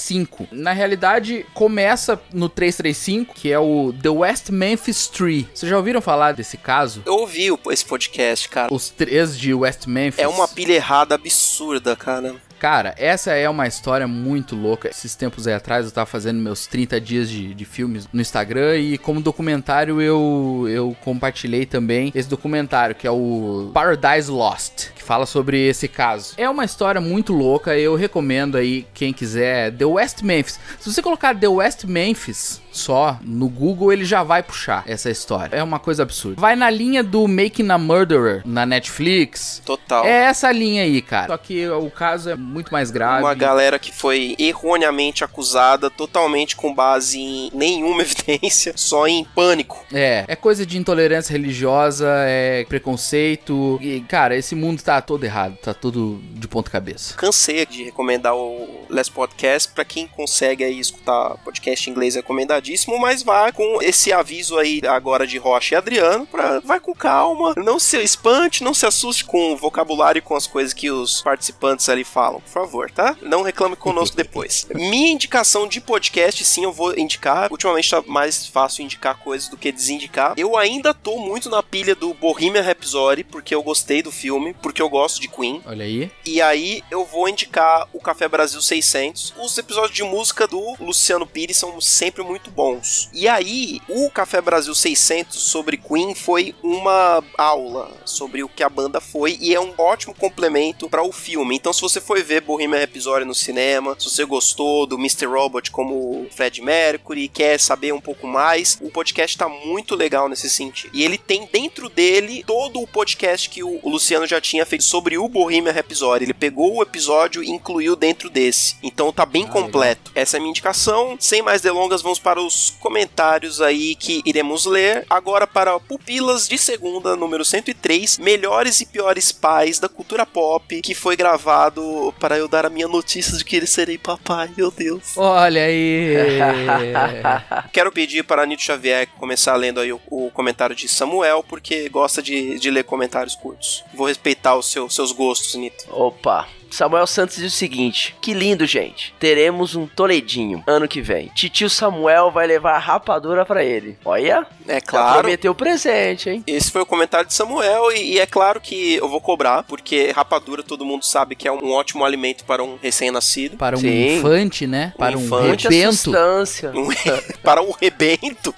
Na 0.50 0.72
realidade, 0.72 1.46
começa 1.54 2.20
no 2.32 2.48
335, 2.48 3.34
que 3.34 3.50
é 3.52 3.58
o 3.58 3.92
The 4.02 4.08
West 4.08 4.50
Memphis 4.50 5.06
Tree. 5.06 5.48
Vocês 5.54 5.70
já 5.70 5.76
ouviram 5.76 6.00
falar 6.00 6.32
desse 6.32 6.56
caso? 6.56 7.02
Eu 7.06 7.14
ouvi 7.14 7.48
esse 7.70 7.84
podcast, 7.84 8.48
cara. 8.48 8.72
Os 8.72 8.88
três 8.90 9.38
de 9.38 9.54
West 9.54 9.86
Memphis. 9.86 10.18
É 10.18 10.28
uma 10.28 10.48
pilha 10.48 10.74
errada 10.74 11.14
absurda, 11.14 11.96
cara. 11.96 12.34
Cara, 12.64 12.94
essa 12.96 13.32
é 13.32 13.46
uma 13.46 13.66
história 13.66 14.08
muito 14.08 14.56
louca. 14.56 14.88
Esses 14.88 15.14
tempos 15.14 15.46
aí 15.46 15.52
atrás 15.52 15.84
eu 15.84 15.92
tava 15.92 16.06
fazendo 16.06 16.40
meus 16.40 16.66
30 16.66 16.98
dias 16.98 17.28
de, 17.28 17.52
de 17.52 17.64
filmes 17.66 18.08
no 18.10 18.22
Instagram 18.22 18.78
e 18.78 18.96
como 18.96 19.20
documentário 19.20 20.00
eu, 20.00 20.64
eu 20.66 20.96
compartilhei 21.04 21.66
também 21.66 22.10
esse 22.14 22.26
documentário 22.26 22.94
que 22.94 23.06
é 23.06 23.10
o 23.10 23.70
Paradise 23.74 24.30
Lost, 24.30 24.92
que 24.94 25.02
fala 25.04 25.26
sobre 25.26 25.68
esse 25.68 25.86
caso. 25.86 26.34
É 26.36 26.48
uma 26.48 26.64
história 26.64 27.00
muito 27.00 27.32
louca, 27.32 27.76
eu 27.76 27.94
recomendo 27.94 28.56
aí 28.56 28.86
quem 28.94 29.12
quiser 29.12 29.72
The 29.72 29.84
West 29.84 30.22
Memphis. 30.22 30.58
Se 30.80 30.92
você 30.92 31.02
colocar 31.02 31.34
The 31.38 31.48
West 31.48 31.84
Memphis 31.84 32.62
só 32.72 33.18
no 33.22 33.48
Google, 33.48 33.92
ele 33.92 34.04
já 34.04 34.22
vai 34.22 34.42
puxar 34.42 34.82
essa 34.86 35.10
história. 35.10 35.56
É 35.56 35.62
uma 35.62 35.78
coisa 35.78 36.02
absurda. 36.02 36.40
Vai 36.40 36.56
na 36.56 36.68
linha 36.68 37.02
do 37.02 37.28
Making 37.28 37.70
a 37.70 37.78
Murderer 37.78 38.42
na 38.44 38.66
Netflix. 38.66 39.62
Total. 39.64 40.04
É 40.04 40.24
essa 40.24 40.50
linha 40.50 40.82
aí, 40.82 41.00
cara. 41.00 41.28
Só 41.28 41.36
que 41.36 41.68
o 41.68 41.90
caso 41.90 42.30
é 42.30 42.36
muito 42.36 42.72
mais 42.72 42.90
grave. 42.90 43.22
Uma 43.22 43.34
galera 43.34 43.78
que 43.78 43.92
foi 43.92 44.34
erroneamente 44.38 45.22
acusada, 45.22 45.88
totalmente 45.88 46.56
com 46.56 46.74
base 46.74 47.18
em 47.18 47.50
nenhuma 47.54 48.02
evidência, 48.02 48.72
só 48.76 49.06
em 49.06 49.24
pânico. 49.24 49.84
É, 49.92 50.24
é 50.26 50.36
coisa 50.36 50.66
de 50.66 50.76
intolerância 50.76 51.32
religiosa, 51.32 52.08
é 52.26 52.64
preconceito. 52.68 53.78
E, 53.80 54.00
cara, 54.00 54.36
esse 54.36 54.54
mundo 54.54 54.82
tá 54.82 54.93
todo 55.02 55.24
errado, 55.24 55.56
tá 55.56 55.72
tudo 55.72 56.20
de 56.32 56.48
ponta 56.48 56.70
cabeça. 56.70 57.14
Cansei 57.14 57.64
de 57.66 57.84
recomendar 57.84 58.34
o 58.34 58.86
Last 58.88 59.12
Podcast 59.12 59.72
pra 59.72 59.84
quem 59.84 60.06
consegue 60.06 60.64
aí 60.64 60.78
escutar 60.78 61.36
podcast 61.44 61.88
em 61.88 61.92
inglês 61.92 62.16
é 62.16 62.18
recomendadíssimo, 62.18 62.98
mas 62.98 63.22
vá 63.22 63.52
com 63.52 63.80
esse 63.82 64.12
aviso 64.12 64.58
aí 64.58 64.80
agora 64.86 65.26
de 65.26 65.38
Rocha 65.38 65.74
e 65.74 65.78
Adriano, 65.78 66.26
pra, 66.26 66.60
vai 66.60 66.80
com 66.80 66.94
calma, 66.94 67.54
não 67.56 67.78
se 67.78 67.98
espante, 68.02 68.64
não 68.64 68.74
se 68.74 68.86
assuste 68.86 69.24
com 69.24 69.52
o 69.52 69.56
vocabulário 69.56 70.18
e 70.18 70.22
com 70.22 70.34
as 70.34 70.46
coisas 70.46 70.72
que 70.72 70.90
os 70.90 71.22
participantes 71.22 71.88
ali 71.88 72.04
falam, 72.04 72.40
por 72.40 72.50
favor, 72.50 72.90
tá? 72.90 73.16
Não 73.22 73.42
reclame 73.42 73.76
conosco 73.76 74.16
depois. 74.16 74.66
Minha 74.74 75.12
indicação 75.12 75.66
de 75.68 75.80
podcast, 75.80 76.44
sim, 76.44 76.64
eu 76.64 76.72
vou 76.72 76.98
indicar. 76.98 77.50
Ultimamente 77.50 77.90
tá 77.90 78.02
mais 78.06 78.46
fácil 78.46 78.84
indicar 78.84 79.18
coisas 79.18 79.48
do 79.48 79.56
que 79.56 79.70
desindicar. 79.70 80.34
Eu 80.36 80.56
ainda 80.56 80.94
tô 80.94 81.18
muito 81.18 81.48
na 81.50 81.62
pilha 81.62 81.94
do 81.94 82.14
Bohemian 82.14 82.62
Rhapsody, 82.62 83.24
porque 83.24 83.54
eu 83.54 83.62
gostei 83.62 84.02
do 84.02 84.10
filme, 84.10 84.54
porque 84.54 84.82
eu 84.84 84.88
gosto 84.88 85.20
de 85.20 85.28
Queen. 85.28 85.62
Olha 85.66 85.84
aí. 85.84 86.10
E 86.24 86.40
aí 86.40 86.82
eu 86.90 87.04
vou 87.04 87.28
indicar 87.28 87.88
o 87.92 88.00
Café 88.00 88.28
Brasil 88.28 88.60
600. 88.60 89.34
Os 89.38 89.56
episódios 89.58 89.94
de 89.94 90.02
música 90.02 90.46
do 90.46 90.74
Luciano 90.80 91.26
Pires 91.26 91.56
são 91.56 91.80
sempre 91.80 92.22
muito 92.22 92.50
bons. 92.50 93.08
E 93.12 93.28
aí, 93.28 93.80
o 93.88 94.10
Café 94.10 94.40
Brasil 94.40 94.74
600 94.74 95.40
sobre 95.40 95.76
Queen 95.76 96.14
foi 96.14 96.54
uma 96.62 97.22
aula 97.36 97.90
sobre 98.04 98.42
o 98.42 98.48
que 98.48 98.62
a 98.62 98.68
banda 98.68 99.00
foi 99.00 99.38
e 99.40 99.54
é 99.54 99.60
um 99.60 99.74
ótimo 99.78 100.14
complemento 100.14 100.88
para 100.88 101.02
o 101.02 101.12
filme. 101.12 101.54
Então, 101.54 101.72
se 101.72 101.80
você 101.80 102.00
foi 102.00 102.22
ver 102.22 102.40
Bohemian 102.40 102.80
Rhapsody 102.80 103.24
no 103.24 103.34
cinema, 103.34 103.96
se 103.98 104.08
você 104.08 104.24
gostou 104.24 104.86
do 104.86 104.96
Mr. 104.96 105.26
Robot 105.26 105.70
como 105.70 106.26
Fred 106.30 106.60
Mercury, 106.60 107.28
quer 107.28 107.60
saber 107.60 107.92
um 107.92 108.00
pouco 108.00 108.26
mais, 108.26 108.78
o 108.80 108.90
podcast 108.90 109.36
tá 109.36 109.48
muito 109.48 109.94
legal 109.94 110.28
nesse 110.28 110.50
sentido. 110.50 110.90
E 110.94 111.04
ele 111.04 111.18
tem 111.18 111.48
dentro 111.50 111.88
dele 111.88 112.42
todo 112.46 112.80
o 112.80 112.86
podcast 112.86 113.48
que 113.48 113.62
o 113.62 113.74
o 113.84 113.90
Luciano 113.90 114.26
já 114.26 114.40
tinha 114.40 114.64
feito 114.64 114.73
sobre 114.80 115.18
o 115.18 115.28
Bohemian 115.28 115.72
Rhapsody. 115.72 116.24
Ele 116.24 116.34
pegou 116.34 116.76
o 116.76 116.82
episódio 116.82 117.42
e 117.42 117.50
incluiu 117.50 117.94
dentro 117.96 118.28
desse. 118.30 118.76
Então 118.82 119.12
tá 119.12 119.24
bem 119.26 119.44
Ah, 119.44 119.48
completo. 119.52 120.10
Essa 120.14 120.36
é 120.36 120.38
a 120.38 120.40
minha 120.40 120.50
indicação. 120.50 121.16
Sem 121.20 121.42
mais 121.42 121.60
delongas, 121.60 122.02
vamos 122.02 122.18
para 122.18 122.40
os 122.40 122.70
comentários 122.80 123.60
aí 123.60 123.94
que 123.94 124.22
iremos 124.24 124.64
ler. 124.66 125.04
Agora 125.08 125.46
para 125.46 125.78
Pupilas 125.80 126.48
de 126.48 126.58
Segunda, 126.58 127.16
número 127.16 127.44
103, 127.44 128.18
Melhores 128.18 128.80
e 128.80 128.86
Piores 128.86 129.32
Pais 129.32 129.78
da 129.78 129.88
Cultura 129.88 130.24
Pop, 130.26 130.80
que 130.80 130.94
foi 130.94 131.16
gravado 131.16 132.14
para 132.18 132.38
eu 132.38 132.48
dar 132.48 132.64
a 132.66 132.70
minha 132.70 132.88
notícia 132.88 133.36
de 133.36 133.44
que 133.44 133.56
ele 133.56 133.66
serei 133.66 133.98
papai, 133.98 134.50
meu 134.56 134.70
Deus. 134.70 135.16
Olha 135.16 135.64
aí. 135.64 136.14
Quero 137.72 137.92
pedir 137.92 138.24
para 138.24 138.46
Nito 138.46 138.62
Xavier 138.62 139.06
começar 139.18 139.54
lendo 139.56 139.80
aí 139.80 139.92
o, 139.92 140.00
o 140.10 140.30
comentário 140.30 140.74
de 140.74 140.88
Samuel, 140.88 141.44
porque 141.46 141.88
gosta 141.88 142.22
de, 142.22 142.58
de 142.58 142.70
ler 142.70 142.84
comentários 142.84 143.34
curtos. 143.34 143.84
Vou 143.94 144.06
respeitar 144.06 144.56
os 144.64 144.72
seu- 144.72 144.88
seus 144.90 145.12
gostos, 145.12 145.54
Nito. 145.54 145.84
Opa. 145.90 146.46
Samuel 146.70 147.06
Santos 147.06 147.36
diz 147.36 147.52
o 147.52 147.56
seguinte: 147.56 148.16
Que 148.20 148.34
lindo, 148.34 148.66
gente. 148.66 149.14
Teremos 149.20 149.76
um 149.76 149.86
Toledinho 149.86 150.60
ano 150.66 150.88
que 150.88 151.00
vem. 151.00 151.28
Titio 151.32 151.70
Samuel 151.70 152.32
vai 152.32 152.48
levar 152.48 152.72
a 152.74 152.78
rapadura 152.78 153.46
pra 153.46 153.62
ele. 153.62 153.96
Olha, 154.04 154.44
É 154.66 154.80
claro. 154.80 155.20
prometeu 155.20 155.54
presente, 155.54 156.30
hein? 156.30 156.42
Esse 156.48 156.72
foi 156.72 156.82
o 156.82 156.86
comentário 156.86 157.28
de 157.28 157.34
Samuel, 157.34 157.92
e, 157.92 158.14
e 158.14 158.18
é 158.18 158.26
claro 158.26 158.60
que 158.60 158.94
eu 158.94 159.08
vou 159.08 159.20
cobrar, 159.20 159.62
porque 159.62 160.10
rapadura 160.10 160.64
todo 160.64 160.84
mundo 160.84 161.04
sabe 161.04 161.36
que 161.36 161.46
é 161.46 161.52
um 161.52 161.70
ótimo 161.70 162.04
alimento 162.04 162.44
para 162.44 162.64
um 162.64 162.76
recém-nascido. 162.82 163.56
Para 163.56 163.76
um 163.76 163.80
Sim. 163.80 164.16
infante, 164.18 164.66
né? 164.66 164.92
Para 164.98 165.16
um 165.16 165.24
infante. 165.26 165.68
Rebento. 165.68 165.94
substância. 165.94 166.72
Um 166.74 166.88
re- 166.88 167.22
para 167.44 167.62
um 167.62 167.70
rebento. 167.70 168.52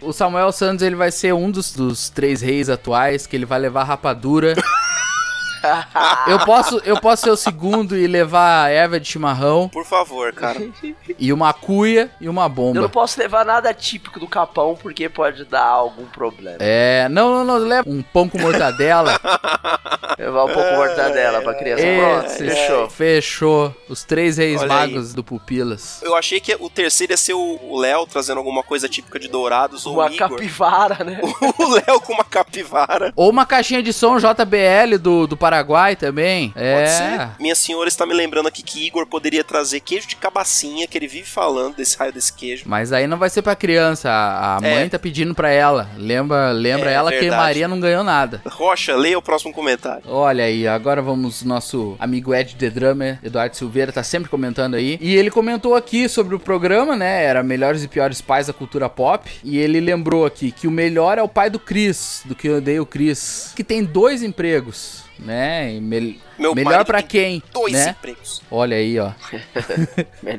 O 0.00 0.14
Samuel 0.14 0.50
Santos 0.50 0.82
ele 0.82 0.96
vai 0.96 1.12
ser 1.12 1.34
um 1.34 1.50
dos, 1.50 1.74
dos 1.74 2.08
três 2.08 2.40
reis 2.40 2.70
atuais 2.70 3.26
que 3.26 3.36
ele 3.36 3.44
vai 3.44 3.58
levar 3.58 3.84
rapadura. 3.84 4.54
eu 6.28 6.38
posso 6.44 6.78
eu 6.84 7.00
posso 7.00 7.22
ser 7.24 7.30
o 7.30 7.36
segundo 7.36 7.96
e 7.96 8.06
levar 8.06 8.64
a 8.66 8.70
erva 8.70 8.98
de 9.00 9.06
chimarrão 9.08 9.68
Por 9.68 9.84
favor, 9.84 10.32
cara. 10.32 10.60
e 11.18 11.32
uma 11.32 11.52
cuia 11.52 12.10
e 12.20 12.28
uma 12.28 12.44
Eu 12.44 12.48
não 12.48 12.54
bomba. 12.54 12.88
posso 12.88 13.18
levar 13.18 13.44
nada 13.44 13.72
típico 13.72 14.18
do 14.20 14.26
Capão 14.28 14.76
porque 14.80 15.08
pode 15.08 15.44
dar 15.44 15.64
algum 15.66 16.06
problema. 16.06 16.58
É, 16.60 17.08
não, 17.08 17.32
não, 17.32 17.44
não, 17.44 17.56
leva 17.58 17.88
um 17.88 18.02
pão 18.02 18.28
com 18.28 18.38
mortadela 18.38 19.18
Levar 20.18 20.44
um 20.44 20.52
pouco 20.52 20.70
de 20.70 20.76
mortadela 20.76 21.42
pra 21.42 21.54
criança. 21.54 21.82
Pronto, 21.82 22.26
Esse, 22.26 22.48
fechou. 22.48 22.90
Fechou. 22.90 23.76
Os 23.88 24.04
três 24.04 24.36
reis 24.38 24.60
Olha 24.62 24.72
aí. 24.72 24.92
magos 24.92 25.12
do 25.12 25.24
Pupilas. 25.24 26.00
Eu 26.02 26.14
achei 26.16 26.40
que 26.40 26.56
o 26.60 26.70
terceiro 26.70 27.12
ia 27.12 27.16
ser 27.16 27.34
o 27.34 27.76
Léo 27.78 28.06
trazendo 28.06 28.38
alguma 28.38 28.62
coisa 28.62 28.88
típica 28.88 29.18
de 29.18 29.28
Dourados 29.28 29.84
ou 29.86 29.94
Uma 29.94 30.06
Igor. 30.06 30.16
capivara, 30.30 31.04
né? 31.04 31.20
O 31.58 31.68
Léo 31.68 32.00
com 32.00 32.12
uma 32.12 32.24
capivara. 32.24 33.12
Ou 33.16 33.28
uma 33.30 33.44
caixinha 33.44 33.82
de 33.82 33.92
som 33.92 34.16
JBL 34.18 34.98
do, 35.00 35.26
do 35.26 35.36
Paraguai 35.54 35.94
também. 35.94 36.50
Pode 36.50 36.64
É. 36.64 36.86
ser. 36.86 37.28
Minha 37.38 37.54
senhora 37.54 37.88
está 37.88 38.04
me 38.04 38.12
lembrando 38.12 38.48
aqui 38.48 38.62
que 38.62 38.86
Igor 38.86 39.06
poderia 39.06 39.44
trazer 39.44 39.78
queijo 39.80 40.08
de 40.08 40.16
cabacinha, 40.16 40.86
que 40.88 40.98
ele 40.98 41.06
vive 41.06 41.26
falando 41.26 41.76
desse 41.76 41.96
raio 41.96 42.12
desse 42.12 42.32
queijo. 42.32 42.64
Mas 42.66 42.92
aí 42.92 43.06
não 43.06 43.16
vai 43.16 43.30
ser 43.30 43.40
pra 43.42 43.54
criança. 43.54 44.10
A, 44.10 44.56
a 44.58 44.60
É. 44.66 44.74
mãe 44.74 44.88
tá 44.88 44.98
pedindo 44.98 45.34
pra 45.34 45.50
ela. 45.50 45.88
Lembra, 45.96 46.50
lembra 46.50 46.90
É, 46.90 46.94
ela 46.94 47.10
que 47.12 47.20
verdade. 47.20 47.42
Maria 47.42 47.68
não 47.68 47.78
ganhou 47.78 48.02
nada. 48.02 48.42
Rocha, 48.46 48.96
leia 48.96 49.16
o 49.18 49.22
próximo 49.22 49.52
comentário. 49.52 50.02
Olha 50.08 50.44
aí, 50.44 50.66
agora 50.66 51.00
vamos. 51.00 51.42
Nosso 51.44 51.94
amigo 52.00 52.34
Ed 52.34 52.56
The 52.56 52.70
Drummer, 52.70 53.18
Eduardo 53.22 53.56
Silveira, 53.56 53.92
tá 53.92 54.02
sempre 54.02 54.28
comentando 54.28 54.74
aí. 54.74 54.98
E 55.00 55.14
ele 55.14 55.30
comentou 55.30 55.74
aqui 55.76 56.08
sobre 56.08 56.34
o 56.34 56.38
programa, 56.40 56.96
né? 56.96 57.24
Era 57.24 57.42
Melhores 57.42 57.82
e 57.84 57.88
Piores 57.88 58.20
Pais 58.20 58.46
da 58.48 58.52
Cultura 58.52 58.88
Pop. 58.88 59.30
E 59.44 59.58
ele 59.58 59.78
lembrou 59.80 60.26
aqui 60.26 60.50
que 60.50 60.66
o 60.66 60.70
melhor 60.70 61.16
é 61.18 61.22
o 61.22 61.28
pai 61.28 61.48
do 61.48 61.58
Chris, 61.58 62.22
do 62.24 62.34
que 62.34 62.48
eu 62.48 62.56
odeio 62.56 62.82
o 62.82 62.86
Chris, 62.86 63.52
que 63.54 63.62
tem 63.62 63.84
dois 63.84 64.22
empregos, 64.22 65.03
né? 65.18 65.74
E 65.74 65.80
Meu 66.38 66.54
melhor 66.54 66.84
tem 66.84 67.02
quem? 67.02 67.42
Dois 67.70 67.84
né? 67.84 67.96
empregos. 67.98 68.42
Olha 68.50 68.76
aí, 68.76 68.98
ó. 68.98 69.12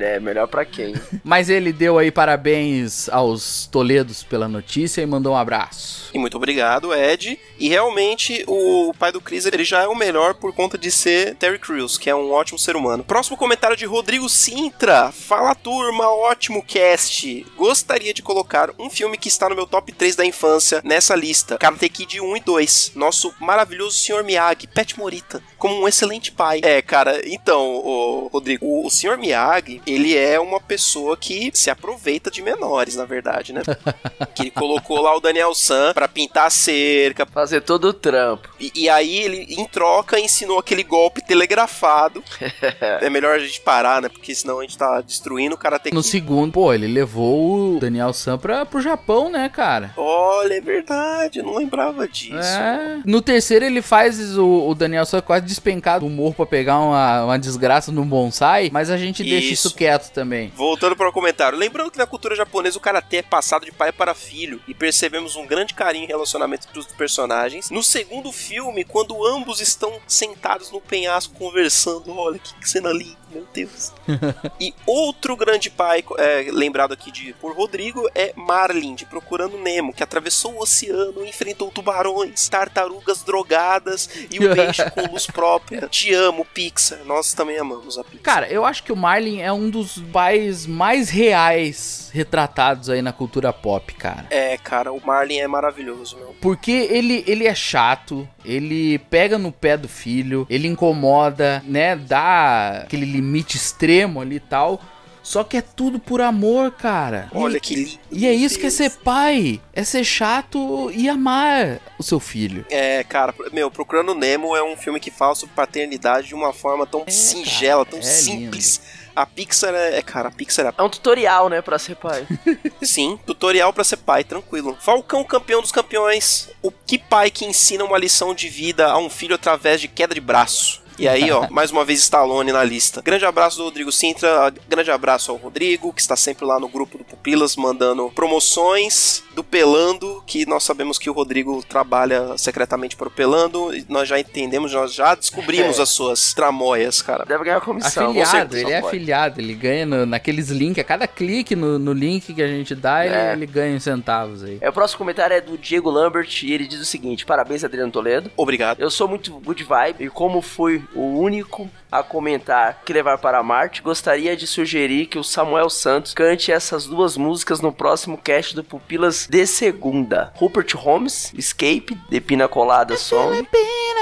É 0.05 0.19
melhor 0.19 0.47
pra 0.47 0.65
quem? 0.65 0.93
Mas 1.23 1.49
ele 1.49 1.71
deu 1.71 1.97
aí 1.97 2.11
parabéns 2.11 3.09
aos 3.09 3.67
Toledos 3.71 4.23
pela 4.23 4.47
notícia 4.47 5.01
e 5.01 5.05
mandou 5.05 5.33
um 5.33 5.37
abraço. 5.37 6.09
E 6.13 6.19
muito 6.19 6.37
obrigado, 6.37 6.93
Ed. 6.93 7.39
E 7.57 7.69
realmente, 7.69 8.43
o 8.47 8.93
pai 8.97 9.11
do 9.11 9.21
Chris, 9.21 9.45
ele 9.45 9.63
já 9.63 9.83
é 9.83 9.87
o 9.87 9.95
melhor 9.95 10.35
por 10.35 10.53
conta 10.53 10.77
de 10.77 10.91
ser 10.91 11.35
Terry 11.35 11.59
Crews, 11.59 11.97
que 11.97 12.09
é 12.09 12.15
um 12.15 12.31
ótimo 12.31 12.59
ser 12.59 12.75
humano. 12.75 13.03
Próximo 13.03 13.37
comentário 13.37 13.75
de 13.75 13.85
Rodrigo 13.85 14.27
Sintra. 14.29 15.11
Fala, 15.11 15.55
turma, 15.55 16.07
ótimo 16.09 16.63
cast. 16.63 17.45
Gostaria 17.57 18.13
de 18.13 18.21
colocar 18.21 18.71
um 18.77 18.89
filme 18.89 19.17
que 19.17 19.27
está 19.27 19.49
no 19.49 19.55
meu 19.55 19.65
top 19.65 19.91
3 19.91 20.15
da 20.15 20.25
infância 20.25 20.81
nessa 20.83 21.15
lista. 21.15 21.57
Karate 21.57 21.89
Kid 21.89 22.21
1 22.21 22.37
e 22.37 22.39
2. 22.39 22.91
Nosso 22.95 23.33
maravilhoso 23.39 23.97
Sr. 23.97 24.23
Miyagi, 24.23 24.67
Pet 24.67 24.97
Morita, 24.97 25.41
como 25.57 25.81
um 25.81 25.87
excelente 25.87 26.31
pai. 26.31 26.61
É, 26.63 26.81
cara, 26.81 27.14
então, 27.25 27.75
o 27.75 28.29
Rodrigo, 28.31 28.65
o, 28.65 28.85
o 28.85 28.89
Sr. 28.89 29.17
Miyagi, 29.17 29.81
ele 29.85 30.15
é 30.15 30.39
uma 30.39 30.59
pessoa 30.59 31.15
que 31.17 31.51
se 31.53 31.69
aproveita 31.69 32.29
de 32.31 32.41
menores, 32.41 32.95
na 32.95 33.05
verdade, 33.05 33.53
né? 33.53 33.61
que 34.33 34.43
ele 34.43 34.51
colocou 34.51 35.01
lá 35.01 35.15
o 35.15 35.19
Daniel 35.19 35.53
San 35.53 35.93
pra 35.93 36.07
pintar 36.07 36.47
a 36.47 36.49
cerca. 36.49 37.25
Fazer 37.25 37.61
todo 37.61 37.85
o 37.85 37.93
trampo. 37.93 38.49
E, 38.59 38.71
e 38.75 38.89
aí 38.89 39.17
ele, 39.17 39.45
em 39.49 39.65
troca, 39.65 40.19
ensinou 40.19 40.59
aquele 40.59 40.83
golpe 40.83 41.21
telegrafado. 41.21 42.23
é 43.01 43.09
melhor 43.09 43.35
a 43.35 43.39
gente 43.39 43.61
parar, 43.61 44.01
né? 44.01 44.09
Porque 44.09 44.33
senão 44.33 44.59
a 44.59 44.61
gente 44.61 44.77
tá 44.77 45.01
destruindo 45.01 45.55
o 45.55 45.57
Karate 45.57 45.93
No 45.93 46.01
Kid. 46.01 46.09
segundo, 46.11 46.51
pô, 46.51 46.73
ele 46.73 46.87
levou 46.87 47.75
o 47.75 47.79
Daniel 47.79 48.13
Sam 48.13 48.37
pra, 48.37 48.65
pro 48.65 48.81
Japão, 48.81 49.29
né, 49.29 49.49
cara? 49.49 49.93
Olha, 49.97 50.53
é 50.53 50.61
verdade, 50.61 51.39
eu 51.39 51.45
não 51.45 51.55
lembrava 51.55 52.07
disso. 52.07 52.35
É. 52.35 52.99
No 53.05 53.21
terceiro 53.21 53.65
ele 53.65 53.81
faz 53.81 54.37
o, 54.37 54.69
o 54.69 54.75
Daniel 54.75 55.05
Sam 55.05 55.21
quase 55.21 55.45
despencar 55.45 55.99
do 55.99 56.09
morro 56.09 56.33
pra 56.33 56.45
pegar 56.45 56.79
uma, 56.79 57.04
uma 57.23 57.39
desgraça 57.39 57.91
no 57.91 58.03
bonsai, 58.05 58.69
mas 58.71 58.89
a 58.89 58.97
gente 58.97 59.23
deixa 59.23 59.53
Isso. 59.53 59.67
isso 59.67 59.75
quieto 59.75 60.11
também. 60.11 60.51
Voltando 60.55 60.95
para 60.95 61.09
o 61.09 61.13
comentário, 61.13 61.57
lembrando 61.57 61.91
que 61.91 61.97
na 61.97 62.05
cultura 62.05 62.35
japonesa 62.35 62.77
o 62.77 62.81
karatê 62.81 63.17
é 63.17 63.21
passado 63.21 63.65
de 63.65 63.71
pai 63.71 63.91
para 63.91 64.13
filho 64.13 64.61
e 64.67 64.73
percebemos 64.73 65.35
um 65.35 65.45
grande 65.45 65.73
carinho 65.73 66.05
e 66.05 66.07
relacionamento 66.07 66.67
entre 66.67 66.79
os 66.79 66.87
personagens. 66.87 67.69
No 67.69 67.83
segundo 67.83 68.31
filme, 68.31 68.83
quando 68.83 69.25
ambos 69.25 69.59
estão 69.59 69.99
sentados 70.07 70.71
no 70.71 70.81
penhasco 70.81 71.33
conversando, 71.35 72.15
olha 72.17 72.39
que 72.39 72.69
cena 72.69 72.91
linda, 72.91 73.17
meu 73.35 73.45
Deus. 73.53 73.91
e 74.59 74.73
outro 74.85 75.35
grande 75.35 75.69
pai, 75.69 76.03
é, 76.17 76.47
lembrado 76.51 76.93
aqui 76.93 77.11
de, 77.11 77.33
por 77.33 77.53
Rodrigo, 77.53 78.09
é 78.15 78.31
Marlin, 78.35 78.95
de 78.95 79.05
Procurando 79.05 79.57
Nemo, 79.57 79.93
que 79.93 80.01
atravessou 80.01 80.53
o 80.53 80.61
oceano, 80.61 81.25
enfrentou 81.25 81.69
tubarões, 81.69 82.47
tartarugas 82.47 83.21
drogadas 83.23 84.09
e 84.31 84.39
o 84.39 84.55
peixe 84.55 84.89
com 84.91 85.11
luz 85.11 85.27
própria. 85.27 85.87
Te 85.87 86.13
amo, 86.13 86.45
Pixar. 86.45 87.03
Nós 87.05 87.33
também 87.33 87.57
amamos 87.57 87.97
a 87.97 88.03
Pixar. 88.03 88.21
Cara, 88.21 88.47
eu 88.47 88.63
acho 88.63 88.83
que 88.83 88.93
o 88.93 88.95
Marlin 88.95 89.41
é 89.41 89.51
um 89.51 89.69
dos 89.69 89.97
pais 90.13 90.65
mais 90.65 91.09
reais 91.09 92.09
retratados 92.13 92.89
aí 92.89 93.01
na 93.01 93.11
cultura 93.11 93.51
pop, 93.51 93.93
cara. 93.95 94.27
É, 94.29 94.57
cara, 94.57 94.93
o 94.93 95.05
Marlin 95.05 95.39
é 95.39 95.47
maravilhoso, 95.47 96.17
meu. 96.17 96.35
Porque 96.41 96.71
ele, 96.71 97.23
ele 97.27 97.45
é 97.45 97.53
chato, 97.53 98.27
ele 98.45 98.97
pega 98.97 99.37
no 99.37 99.51
pé 99.51 99.75
do 99.75 99.89
filho, 99.89 100.47
ele 100.49 100.67
incomoda, 100.67 101.61
né? 101.65 101.95
Dá 101.95 102.83
aquele 102.83 103.05
limite 103.05 103.24
extremo 103.57 104.21
ali 104.21 104.35
e 104.35 104.39
tal. 104.39 104.81
Só 105.23 105.43
que 105.43 105.57
é 105.57 105.61
tudo 105.61 105.97
por 105.97 106.21
amor, 106.21 106.71
cara. 106.71 107.29
E- 107.33 107.37
Olha 107.37 107.59
que 107.59 107.73
lindo. 107.75 107.99
E 108.11 108.27
é 108.27 108.31
isso 108.33 108.55
que 108.59 108.67
é 108.67 108.69
Deus. 108.69 108.75
ser 108.75 108.91
pai. 108.91 109.59
É 109.73 109.83
ser 109.83 110.03
chato 110.03 110.91
e 110.93 111.09
amar 111.09 111.79
o 111.97 112.03
seu 112.03 112.19
filho. 112.19 112.63
É, 112.69 113.03
cara, 113.03 113.33
meu, 113.51 113.71
Procurando 113.71 114.13
Nemo 114.13 114.55
é 114.55 114.63
um 114.63 114.77
filme 114.77 114.99
que 114.99 115.09
fala 115.09 115.33
sobre 115.33 115.55
paternidade 115.55 116.27
de 116.27 116.35
uma 116.35 116.53
forma 116.53 116.85
tão 116.85 117.03
singela, 117.07 117.83
cara, 117.83 117.97
tão 117.97 118.07
é 118.07 118.11
simples. 118.11 118.81
A 119.15 119.25
Pixar 119.25 119.73
é, 119.73 119.97
é, 119.97 120.01
cara, 120.03 120.27
a 120.27 120.31
Pixar 120.31 120.67
é 120.67 120.73
É 120.77 120.83
um 120.83 120.89
tutorial, 120.89 121.49
né, 121.49 121.59
pra 121.59 121.79
ser 121.79 121.95
pai. 121.95 122.27
Sim, 122.83 123.17
tutorial 123.25 123.73
pra 123.73 123.83
ser 123.83 123.97
pai, 123.97 124.23
tranquilo. 124.23 124.77
Falcão 124.79 125.23
campeão 125.23 125.59
dos 125.61 125.71
campeões. 125.71 126.49
O 126.61 126.69
que 126.69 126.99
pai 126.99 127.31
que 127.31 127.45
ensina 127.45 127.83
uma 127.83 127.97
lição 127.97 128.35
de 128.35 128.47
vida 128.47 128.85
a 128.91 128.97
um 128.99 129.09
filho 129.09 129.33
através 129.33 129.81
de 129.81 129.87
queda 129.87 130.13
de 130.13 130.21
braço? 130.21 130.83
E 130.97 131.07
aí, 131.07 131.31
ó, 131.31 131.47
mais 131.51 131.71
uma 131.71 131.83
vez 131.85 131.99
Stallone 132.01 132.51
na 132.51 132.63
lista. 132.63 133.01
Grande 133.01 133.25
abraço 133.25 133.57
do 133.57 133.63
Rodrigo 133.65 133.91
Sintra, 133.91 134.53
grande 134.69 134.91
abraço 134.91 135.31
ao 135.31 135.37
Rodrigo, 135.37 135.91
que 135.93 136.01
está 136.01 136.15
sempre 136.15 136.45
lá 136.45 136.59
no 136.59 136.67
grupo 136.67 136.97
do 136.97 137.03
Pupilas, 137.03 137.55
mandando 137.55 138.09
promoções 138.11 139.23
do 139.33 139.43
Pelando, 139.43 140.23
que 140.25 140.45
nós 140.45 140.63
sabemos 140.63 140.97
que 140.97 141.09
o 141.09 141.13
Rodrigo 141.13 141.63
trabalha 141.67 142.37
secretamente 142.37 142.95
para 142.95 143.07
o 143.07 143.11
Pelando, 143.11 143.75
e 143.75 143.85
nós 143.89 144.07
já 144.07 144.19
entendemos, 144.19 144.71
nós 144.73 144.93
já 144.93 145.13
descobrimos 145.15 145.79
É. 145.79 145.81
as 145.81 145.89
suas 145.89 146.33
tramóias, 146.33 147.01
cara. 147.01 147.25
Deve 147.25 147.43
ganhar 147.43 147.59
comissão. 147.61 148.13
com 148.13 148.21
Afiliado, 148.21 148.55
ele 148.57 148.71
é 148.71 148.81
pode. 148.81 148.87
afiliado, 148.95 149.41
ele 149.41 149.53
ganha 149.53 149.85
no- 149.85 150.05
naqueles 150.05 150.49
links, 150.49 150.79
a 150.79 150.83
cada 150.83 151.07
clique 151.07 151.55
no, 151.55 151.77
no 151.79 151.91
link 151.91 152.33
que 152.33 152.41
a 152.41 152.47
gente 152.47 152.73
dá, 152.75 153.05
ele, 153.05 153.15
É. 153.15 153.33
ele 153.33 153.45
ganha 153.45 153.75
uns 153.75 153.83
centavos 153.83 154.43
aí. 154.43 154.57
É, 154.61 154.69
o 154.69 154.73
próximo 154.73 154.99
comentário 154.99 155.35
é 155.35 155.41
do 155.41 155.57
Diego 155.57 155.89
Lambert 155.89 156.43
e 156.43 156.53
ele 156.53 156.67
diz 156.67 156.79
o 156.79 156.85
seguinte: 156.85 157.25
Parabéns, 157.25 157.63
Adriano 157.63 157.91
Toledo. 157.91 158.31
Obrigado. 158.37 158.79
Eu 158.79 158.89
sou 158.89 159.07
muito 159.07 159.31
good 159.39 159.63
vibe 159.63 160.05
e 160.05 160.09
como 160.09 160.41
fui 160.41 160.83
o 160.93 161.19
único 161.19 161.69
a 161.91 162.03
comentar 162.03 162.81
que 162.85 162.93
levar 162.93 163.17
para 163.17 163.41
Marte, 163.41 163.81
gostaria 163.81 164.35
de 164.35 164.45
sugerir 164.45 165.05
que 165.07 165.17
o 165.17 165.23
Samuel 165.23 165.69
Santos 165.69 166.13
cante 166.13 166.51
essas 166.51 166.85
duas 166.85 167.15
músicas 167.15 167.61
no 167.61 167.71
próximo 167.71 168.17
cast 168.17 168.55
do 168.55 168.63
Pupilas 168.63 169.27
de 169.27 169.45
segunda. 169.45 170.33
Rupert 170.35 170.75
Holmes, 170.75 171.33
Escape, 171.35 171.97
The 172.09 172.19
Pina 172.19 172.47
Colada 172.47 172.97
Song 172.97 173.47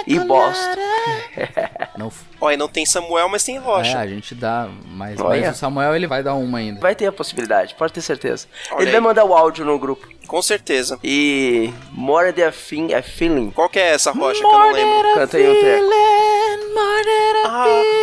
e 0.08 0.20
Boston. 0.20 0.80
Não, 1.98 2.12
Olha, 2.44 2.58
não 2.58 2.68
tem 2.68 2.86
Samuel, 2.86 3.30
mas 3.30 3.42
tem 3.42 3.56
é, 3.56 3.60
Rocha. 3.60 3.98
a 3.98 4.06
gente 4.06 4.36
dá, 4.36 4.68
mas, 4.86 5.18
mas 5.18 5.56
o 5.56 5.58
Samuel 5.58 5.96
ele 5.96 6.06
vai 6.06 6.22
dar 6.22 6.34
uma 6.34 6.58
ainda. 6.58 6.82
Vai 6.82 6.94
ter 6.94 7.06
a 7.06 7.12
possibilidade, 7.12 7.74
pode 7.74 7.94
ter 7.94 8.02
certeza. 8.02 8.48
Olha 8.72 8.82
ele 8.82 8.88
aí. 8.88 8.92
vai 8.92 9.00
mandar 9.00 9.24
o 9.24 9.34
áudio 9.34 9.64
no 9.64 9.80
grupo. 9.80 10.10
Com 10.28 10.42
certeza. 10.42 11.00
E 11.02 11.72
More 11.92 12.34
Than 12.34 12.50
a 12.50 12.52
Thing, 12.52 12.94
a 12.94 13.02
Feeling. 13.02 13.50
Qual 13.52 13.70
que 13.70 13.80
é 13.80 13.94
essa 13.94 14.12
Rocha 14.12 14.42
que 14.42 14.46
eu 14.46 14.60
não 14.60 14.72
lembro? 14.74 15.14
Canta 15.14 15.38
aí 15.38 15.50
um 15.50 15.60
treco. 15.60 15.86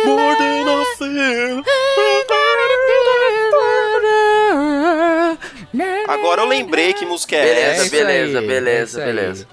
More 0.05 0.35
than 0.37 0.67
a 0.67 0.85
feeling. 0.97 1.63
Agora 6.07 6.41
eu 6.41 6.47
lembrei 6.47 6.93
que 6.93 7.05
música 7.05 7.35
é 7.35 7.43
Beleza, 7.43 7.81
essa. 7.83 7.89
beleza, 7.91 8.39
aí, 8.39 8.47
beleza, 8.47 8.79
é 8.79 8.83
isso 8.83 8.99
aí. 8.99 9.05
beleza. 9.05 9.47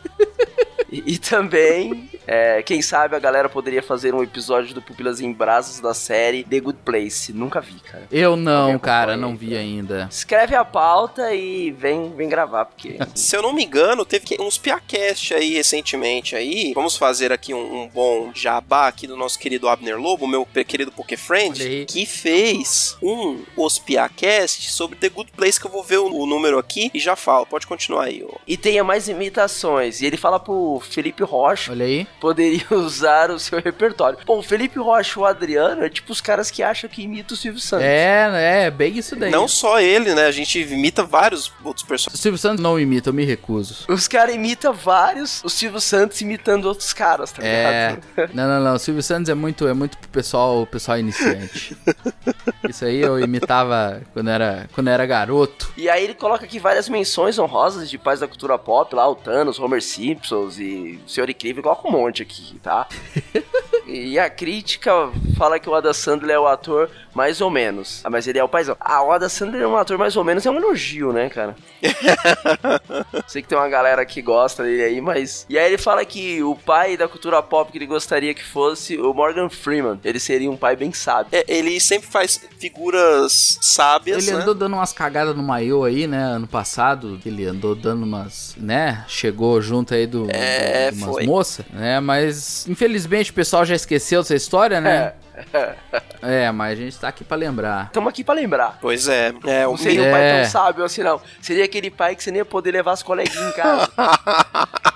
E, 0.90 1.14
e 1.14 1.18
também, 1.18 2.10
é, 2.30 2.62
quem 2.62 2.82
sabe 2.82 3.16
a 3.16 3.18
galera 3.18 3.48
poderia 3.48 3.82
fazer 3.82 4.14
um 4.14 4.22
episódio 4.22 4.74
do 4.74 4.82
Pupilas 4.82 5.18
em 5.20 5.32
Brasas 5.32 5.80
da 5.80 5.94
série 5.94 6.44
The 6.44 6.60
Good 6.60 6.80
Place. 6.84 7.32
Nunca 7.32 7.58
vi, 7.60 7.80
cara. 7.80 8.06
Eu 8.12 8.36
não, 8.36 8.64
Alguém 8.64 8.78
cara, 8.78 9.16
não 9.16 9.34
vi 9.34 9.56
ainda. 9.56 10.06
Escreve 10.10 10.54
a 10.54 10.64
pauta 10.64 11.32
e 11.34 11.70
vem, 11.70 12.14
vem 12.14 12.28
gravar, 12.28 12.66
porque. 12.66 12.98
Se 13.14 13.34
eu 13.34 13.40
não 13.42 13.52
me 13.54 13.64
engano, 13.64 14.04
teve 14.04 14.26
que- 14.26 14.40
uns 14.42 14.58
Piacast 14.58 15.32
aí 15.32 15.54
recentemente 15.54 16.36
aí. 16.36 16.72
Vamos 16.74 16.96
fazer 16.98 17.32
aqui 17.32 17.54
um, 17.54 17.82
um 17.84 17.88
bom 17.88 18.30
jabá 18.34 18.88
aqui 18.88 19.06
do 19.06 19.16
nosso 19.16 19.38
querido 19.38 19.66
Abner 19.68 19.98
Lobo, 19.98 20.26
meu 20.26 20.46
querido 20.66 20.92
Poké 20.92 21.14
Olha 21.14 21.24
Friend, 21.24 21.62
aí. 21.62 21.86
que 21.86 22.04
fez 22.04 22.96
um 23.02 23.42
Os 23.56 23.78
Piacast 23.78 24.70
sobre 24.70 24.98
The 24.98 25.08
Good 25.08 25.32
Place, 25.32 25.58
que 25.58 25.66
eu 25.66 25.70
vou 25.70 25.82
ver 25.82 25.98
o, 25.98 26.12
o 26.14 26.26
número 26.26 26.58
aqui 26.58 26.90
e 26.92 26.98
já 26.98 27.16
falo. 27.16 27.46
Pode 27.46 27.66
continuar 27.66 28.04
aí. 28.04 28.22
ô. 28.22 28.34
E 28.46 28.56
tenha 28.56 28.84
mais 28.84 29.08
imitações. 29.08 30.02
E 30.02 30.06
ele 30.06 30.16
fala 30.16 30.38
pro 30.38 30.80
Felipe 30.90 31.22
Rocha 31.22 31.72
Olha 31.72 31.86
aí. 31.86 32.06
Poderia 32.20 32.64
usar 32.72 33.30
o 33.30 33.38
seu 33.38 33.60
repertório. 33.60 34.18
Bom, 34.26 34.38
o 34.38 34.42
Felipe 34.42 34.78
Rocha 34.78 35.18
e 35.18 35.22
o 35.22 35.24
Adriano 35.26 35.82
é 35.84 35.88
tipo 35.88 36.12
os 36.12 36.20
caras 36.20 36.50
que 36.50 36.62
acham 36.62 36.88
que 36.88 37.02
imita 37.02 37.34
o 37.34 37.36
Silvio 37.36 37.60
Santos. 37.60 37.84
É, 37.86 38.64
é, 38.66 38.70
bem 38.70 38.96
isso 38.98 39.14
daí. 39.16 39.30
Não 39.30 39.46
só 39.48 39.80
ele, 39.80 40.14
né? 40.14 40.26
A 40.26 40.30
gente 40.32 40.58
imita 40.60 41.02
vários 41.04 41.52
outros 41.64 41.84
personagens. 41.86 42.18
O 42.18 42.22
Silvio 42.22 42.38
Santos 42.38 42.62
não 42.62 42.78
imita, 42.78 43.10
eu 43.10 43.14
me 43.14 43.24
recuso. 43.24 43.84
Os 43.88 44.06
caras 44.08 44.34
imitam 44.34 44.72
vários, 44.72 45.42
o 45.44 45.48
Silvio 45.48 45.80
Santos 45.80 46.20
imitando 46.20 46.66
outros 46.66 46.92
caras, 46.92 47.32
tá 47.32 47.42
É. 47.44 47.96
ligado? 48.16 48.34
Não, 48.34 48.48
não, 48.48 48.60
não. 48.64 48.74
O 48.74 48.78
Silvio 48.78 49.02
Santos 49.02 49.28
é 49.28 49.34
muito, 49.34 49.66
é 49.66 49.72
muito 49.74 49.96
pro 49.98 50.08
pessoal, 50.08 50.66
pessoal 50.66 50.98
iniciante. 50.98 51.76
Isso 52.68 52.84
aí 52.84 53.00
eu 53.00 53.18
imitava 53.18 54.02
quando 54.12 54.28
era, 54.30 54.68
quando 54.74 54.88
era 54.88 55.04
garoto. 55.06 55.72
E 55.76 55.88
aí 55.88 56.04
ele 56.04 56.14
coloca 56.14 56.44
aqui 56.44 56.58
várias 56.58 56.88
menções 56.88 57.38
honrosas 57.38 57.88
de 57.88 57.98
pais 57.98 58.20
da 58.20 58.28
cultura 58.28 58.58
pop, 58.58 58.94
lá 58.94 59.08
o 59.08 59.14
Thanos, 59.14 59.58
Homer 59.58 59.82
Simpsons 59.82 60.58
e 60.58 61.00
o 61.04 61.08
Senhor 61.08 61.28
Incrível, 61.30 61.62
coloca 61.62 61.88
um 61.88 61.92
monte 61.92 62.07
aqui, 62.22 62.58
tá? 62.62 62.88
e 63.88 64.18
a 64.18 64.28
crítica 64.28 64.92
fala 65.36 65.58
que 65.58 65.68
o 65.68 65.74
Adam 65.74 65.92
Sandler 65.92 66.36
é 66.36 66.38
o 66.38 66.46
ator 66.46 66.90
mais 67.14 67.40
ou 67.40 67.50
menos. 67.50 68.00
Ah, 68.04 68.10
mas 68.10 68.26
ele 68.28 68.38
é 68.38 68.44
o 68.44 68.48
paizão. 68.48 68.76
Ah, 68.78 69.02
o 69.02 69.10
Adam 69.10 69.28
Sandler 69.28 69.62
é 69.62 69.66
um 69.66 69.76
ator 69.76 69.98
mais 69.98 70.16
ou 70.16 70.22
menos, 70.22 70.44
é 70.46 70.50
um 70.50 70.56
elogio, 70.56 71.12
né, 71.12 71.28
cara? 71.28 71.56
Sei 73.26 73.42
que 73.42 73.48
tem 73.48 73.56
uma 73.58 73.68
galera 73.68 74.04
que 74.04 74.20
gosta 74.22 74.62
dele 74.62 74.82
aí, 74.82 75.00
mas... 75.00 75.46
E 75.48 75.58
aí 75.58 75.66
ele 75.66 75.78
fala 75.78 76.04
que 76.04 76.42
o 76.42 76.54
pai 76.54 76.96
da 76.96 77.08
cultura 77.08 77.42
pop 77.42 77.70
que 77.72 77.78
ele 77.78 77.86
gostaria 77.86 78.34
que 78.34 78.44
fosse 78.44 78.96
o 78.98 79.12
Morgan 79.12 79.48
Freeman. 79.48 79.98
Ele 80.04 80.20
seria 80.20 80.50
um 80.50 80.56
pai 80.56 80.76
bem 80.76 80.92
sábio. 80.92 81.28
É, 81.32 81.44
ele 81.48 81.80
sempre 81.80 82.08
faz 82.08 82.40
figuras 82.58 83.58
sábias, 83.60 84.26
Ele 84.26 84.36
né? 84.36 84.42
andou 84.42 84.54
dando 84.54 84.74
umas 84.74 84.92
cagadas 84.92 85.34
no 85.34 85.42
maiô 85.42 85.84
aí, 85.84 86.06
né, 86.06 86.18
ano 86.22 86.46
passado, 86.46 87.18
ele 87.24 87.44
andou 87.46 87.74
dando 87.74 88.02
umas, 88.04 88.54
né, 88.56 89.04
chegou 89.08 89.60
junto 89.60 89.94
aí 89.94 90.06
do, 90.06 90.26
É, 90.30 90.90
de 90.90 90.98
umas 90.98 91.14
foi. 91.14 91.26
moças, 91.26 91.64
né, 91.72 92.00
mas 92.00 92.66
infelizmente 92.68 93.30
o 93.30 93.34
pessoal 93.34 93.64
já 93.64 93.74
esqueceu 93.78 94.20
dessa 94.22 94.34
história, 94.34 94.80
né? 94.80 95.14
É. 95.52 95.74
É, 96.20 96.50
mas 96.50 96.72
a 96.78 96.82
gente 96.82 96.98
tá 96.98 97.08
aqui 97.08 97.22
pra 97.24 97.36
lembrar. 97.36 97.86
Estamos 97.86 98.08
aqui 98.10 98.24
pra 98.24 98.34
lembrar. 98.34 98.76
Pois 98.80 99.08
é. 99.08 99.32
é 99.46 99.66
o 99.66 99.70
Não 99.70 99.76
seria 99.76 100.02
um 100.02 100.06
É. 100.06 100.10
pai 100.10 100.42
tão 100.42 100.50
sábio 100.50 100.84
assim, 100.84 101.02
não. 101.02 101.20
Seria 101.40 101.64
aquele 101.64 101.90
pai 101.90 102.16
que 102.16 102.22
você 102.24 102.30
nem 102.32 102.38
ia 102.38 102.44
poder 102.44 102.72
levar 102.72 102.92
as 102.92 103.02
coleguinhas 103.02 103.48
em 103.48 103.52
casa. 103.52 103.88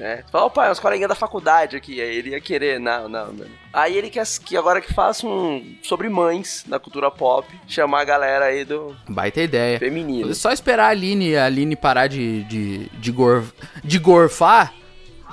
É, 0.00 0.24
fala, 0.32 0.50
pai, 0.50 0.68
as 0.68 0.80
coleguinhas 0.80 1.10
da 1.10 1.14
faculdade 1.14 1.76
aqui. 1.76 2.00
Aí 2.00 2.16
ele 2.16 2.30
ia 2.30 2.40
querer, 2.40 2.80
não, 2.80 3.08
não, 3.08 3.28
não. 3.32 3.46
Aí 3.72 3.96
ele 3.96 4.10
quer 4.10 4.26
que 4.44 4.56
agora 4.56 4.80
que 4.80 4.92
faça 4.92 5.24
um 5.24 5.76
sobre 5.80 6.08
mães 6.08 6.64
na 6.66 6.80
cultura 6.80 7.08
pop, 7.08 7.46
chamar 7.68 8.00
a 8.00 8.04
galera 8.04 8.46
aí 8.46 8.64
do 8.64 8.96
Baita 9.08 9.40
ideia. 9.40 9.78
feminino. 9.78 10.34
Só 10.34 10.50
esperar 10.50 10.86
a 10.86 10.88
Aline, 10.88 11.36
a 11.36 11.44
Aline 11.46 11.76
parar 11.76 12.08
de, 12.08 12.42
de, 12.44 12.88
de, 12.88 13.12
gor, 13.12 13.44
de 13.84 13.98
gorfar. 14.00 14.74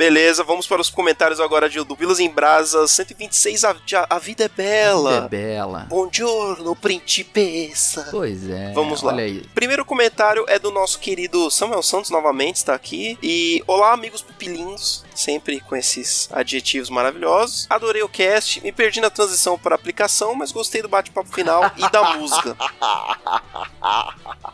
Beleza, 0.00 0.42
vamos 0.42 0.66
para 0.66 0.80
os 0.80 0.88
comentários 0.88 1.40
agora 1.40 1.68
de, 1.68 1.78
do 1.84 1.94
Vilas 1.94 2.20
em 2.20 2.30
Brasa 2.30 2.88
126. 2.88 3.64
A, 3.64 3.76
a 4.08 4.18
vida 4.18 4.44
é 4.44 4.46
É 4.46 4.48
bela. 4.48 5.28
bela. 5.28 5.80
Buongiorno, 5.90 6.74
principessa. 6.74 8.08
Pois 8.10 8.48
é. 8.48 8.72
Vamos 8.72 9.02
lá. 9.02 9.12
Olha 9.12 9.24
aí. 9.24 9.42
Primeiro 9.54 9.84
comentário 9.84 10.46
é 10.48 10.58
do 10.58 10.70
nosso 10.70 10.98
querido 10.98 11.50
Samuel 11.50 11.82
Santos, 11.82 12.10
novamente, 12.10 12.56
está 12.56 12.72
aqui. 12.74 13.18
E 13.22 13.62
olá, 13.66 13.92
amigos 13.92 14.22
pupilinhos, 14.22 15.04
sempre 15.14 15.60
com 15.60 15.76
esses 15.76 16.30
adjetivos 16.32 16.88
maravilhosos. 16.88 17.66
Adorei 17.68 18.02
o 18.02 18.08
cast, 18.08 18.62
me 18.62 18.72
perdi 18.72 19.02
na 19.02 19.10
transição 19.10 19.58
para 19.58 19.74
aplicação, 19.74 20.34
mas 20.34 20.50
gostei 20.50 20.80
do 20.80 20.88
bate-papo 20.88 21.28
final 21.30 21.70
e 21.76 21.86
da 21.90 22.16
música. 22.16 22.56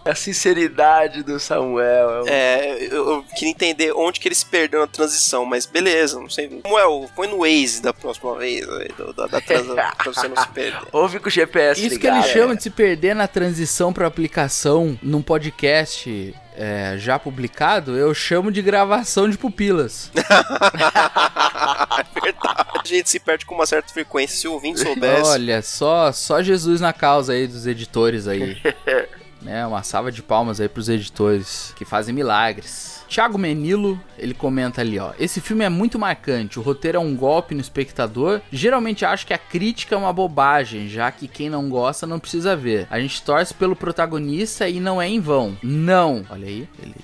A 0.04 0.14
sinceridade 0.16 1.22
do 1.22 1.38
Samuel. 1.38 2.24
É, 2.26 2.78
eu, 2.90 3.11
eu 3.11 3.22
queria 3.37 3.50
entender 3.50 3.92
onde 3.92 4.18
que 4.18 4.26
ele 4.26 4.35
se 4.35 4.46
perdeu 4.46 4.80
na 4.80 4.87
transição, 4.87 5.36
mas 5.44 5.66
beleza, 5.66 6.18
não 6.18 6.31
sei. 6.31 6.61
Samuel, 6.62 7.11
põe 7.14 7.29
no 7.29 7.38
Waze 7.40 7.83
da 7.83 7.92
próxima 7.92 8.35
vez, 8.38 8.68
aí, 8.68 8.88
do- 8.96 9.12
da, 9.12 9.27
da 9.27 9.40
transição, 9.40 9.75
pra 9.96 10.12
você 10.12 10.29
não 10.29 10.37
se 10.37 10.49
perder. 10.49 10.81
Ouve 10.92 11.18
com 11.20 11.29
o 11.29 11.31
GPS 11.31 11.81
Isso 11.81 11.99
que 11.99 12.07
ligado. 12.07 12.25
ele 12.25 12.33
chama 12.33 12.57
de 12.57 12.62
se 12.62 12.70
perder 12.70 13.14
na 13.14 13.27
transição 13.29 13.92
pra 13.92 14.07
aplicação 14.07 14.99
num 15.03 15.20
podcast 15.22 16.35
é, 16.57 16.94
já 16.99 17.18
publicado, 17.18 17.96
eu 17.99 18.14
chamo 18.14 18.51
de 18.51 18.62
gravação 18.62 19.29
de 19.29 19.37
pupilas. 19.37 20.11
É 20.14 20.20
verdade. 22.20 22.66
A 22.83 22.87
gente 22.87 23.11
se 23.11 23.20
perde 23.20 23.44
com 23.44 23.55
uma 23.55 23.66
certa 23.66 23.92
frequência, 23.92 24.37
se 24.38 24.49
o 24.49 24.53
ouvinte 24.53 24.81
soubesse. 24.81 25.31
Olha, 25.31 25.61
só, 25.62 26.11
só 26.12 26.42
Jesus 26.42 26.81
na 26.81 26.92
causa 26.92 27.33
aí 27.35 27.46
dos 27.46 27.66
editores 27.66 28.27
aí. 28.27 28.57
né, 29.42 29.66
uma 29.66 29.83
salva 29.83 30.11
de 30.11 30.22
palmas 30.22 30.61
aí 30.61 30.68
pros 30.68 30.88
editores 30.88 31.72
que 31.77 31.85
fazem 31.85 32.14
milagres. 32.14 32.95
Thiago 33.08 33.38
Menilo, 33.38 34.00
ele 34.18 34.34
comenta 34.34 34.80
ali, 34.80 34.98
ó. 34.98 35.12
Esse 35.18 35.40
filme 35.40 35.64
é 35.64 35.68
muito 35.68 35.98
marcante, 35.98 36.58
o 36.58 36.62
roteiro 36.62 36.98
é 36.98 37.00
um 37.00 37.14
golpe 37.16 37.54
no 37.54 37.60
espectador. 37.60 38.40
Geralmente 38.52 39.04
acho 39.04 39.26
que 39.26 39.32
a 39.34 39.38
crítica 39.38 39.94
é 39.94 39.98
uma 39.98 40.12
bobagem, 40.12 40.88
já 40.88 41.10
que 41.10 41.28
quem 41.28 41.48
não 41.48 41.68
gosta 41.68 42.06
não 42.06 42.18
precisa 42.18 42.56
ver. 42.56 42.86
A 42.90 42.98
gente 43.00 43.22
torce 43.22 43.54
pelo 43.54 43.76
protagonista 43.76 44.68
e 44.68 44.80
não 44.80 45.00
é 45.00 45.08
em 45.08 45.20
vão. 45.20 45.56
Não. 45.62 46.24
Olha 46.30 46.46
aí, 46.46 46.68
ele 46.82 46.94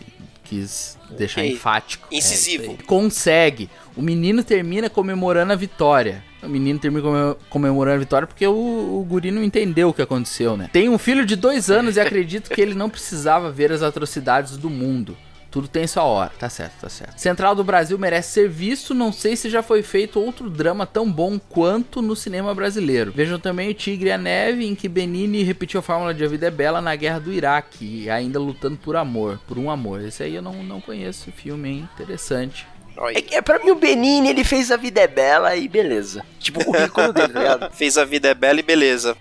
quis 0.44 0.98
deixar 1.16 1.40
Ok. 1.40 1.52
enfático. 1.52 2.08
É, 2.12 2.16
Incisivo. 2.16 2.72
aí. 2.72 2.78
Consegue. 2.86 3.70
O 3.96 4.02
menino 4.02 4.42
termina 4.42 4.90
comemorando 4.90 5.52
a 5.52 5.56
vitória. 5.56 6.24
O 6.42 6.48
menino 6.48 6.78
termina 6.78 7.02
come- 7.02 7.36
comemorando 7.48 7.96
a 7.96 8.00
vitória 8.00 8.26
porque 8.26 8.46
o, 8.46 8.52
o 8.52 9.06
guri 9.08 9.30
não 9.30 9.42
entendeu 9.44 9.90
o 9.90 9.94
que 9.94 10.02
aconteceu, 10.02 10.56
né? 10.56 10.68
Tem 10.72 10.88
um 10.88 10.98
filho 10.98 11.24
de 11.24 11.36
dois 11.36 11.70
anos 11.70 11.96
e 11.96 12.00
acredito 12.00 12.50
que 12.50 12.60
ele 12.60 12.74
não 12.74 12.90
precisava 12.90 13.50
ver 13.50 13.70
as 13.70 13.80
atrocidades 13.82 14.56
do 14.56 14.68
mundo. 14.68 15.16
Tudo 15.52 15.68
tem 15.68 15.86
sua 15.86 16.04
hora. 16.04 16.32
Tá 16.38 16.48
certo, 16.48 16.80
tá 16.80 16.88
certo. 16.88 17.18
Central 17.18 17.54
do 17.54 17.62
Brasil 17.62 17.98
merece 17.98 18.30
ser 18.30 18.48
visto. 18.48 18.94
Não 18.94 19.12
sei 19.12 19.36
se 19.36 19.50
já 19.50 19.62
foi 19.62 19.82
feito 19.82 20.18
outro 20.18 20.48
drama 20.48 20.86
tão 20.86 21.12
bom 21.12 21.38
quanto 21.38 22.00
no 22.00 22.16
cinema 22.16 22.54
brasileiro. 22.54 23.12
Vejam 23.12 23.38
também 23.38 23.70
o 23.70 23.74
Tigre 23.74 24.08
e 24.08 24.12
a 24.12 24.16
Neve, 24.18 24.66
em 24.66 24.74
que 24.74 24.88
Benini 24.88 25.42
repetiu 25.42 25.80
a 25.80 25.82
fórmula 25.82 26.14
de 26.14 26.24
A 26.24 26.28
Vida 26.28 26.46
é 26.46 26.50
Bela 26.50 26.80
na 26.80 26.96
Guerra 26.96 27.20
do 27.20 27.30
Iraque. 27.30 28.08
Ainda 28.08 28.40
lutando 28.40 28.78
por 28.78 28.96
amor, 28.96 29.38
por 29.46 29.58
um 29.58 29.70
amor. 29.70 30.00
Esse 30.00 30.22
aí 30.22 30.34
eu 30.34 30.42
não, 30.42 30.62
não 30.62 30.80
conheço 30.80 31.30
filme, 31.30 31.68
hein? 31.68 31.88
Interessante. 31.94 32.66
Olha, 33.02 33.18
É, 33.18 33.36
é 33.36 33.42
pra 33.42 33.58
mim 33.58 33.70
o 33.70 33.74
Benini, 33.74 34.28
ele 34.30 34.44
fez 34.44 34.70
a 34.70 34.76
vida 34.76 35.00
é 35.00 35.08
bela 35.08 35.56
e 35.56 35.68
beleza. 35.68 36.24
Tipo 36.38 36.60
o 36.60 36.64
currículo 36.64 37.12
dele, 37.12 37.32
tá 37.32 37.38
ligado? 37.40 37.72
Fez 37.74 37.98
a 37.98 38.04
vida 38.04 38.28
é 38.28 38.34
bela 38.34 38.60
e 38.60 38.62
beleza. 38.62 39.16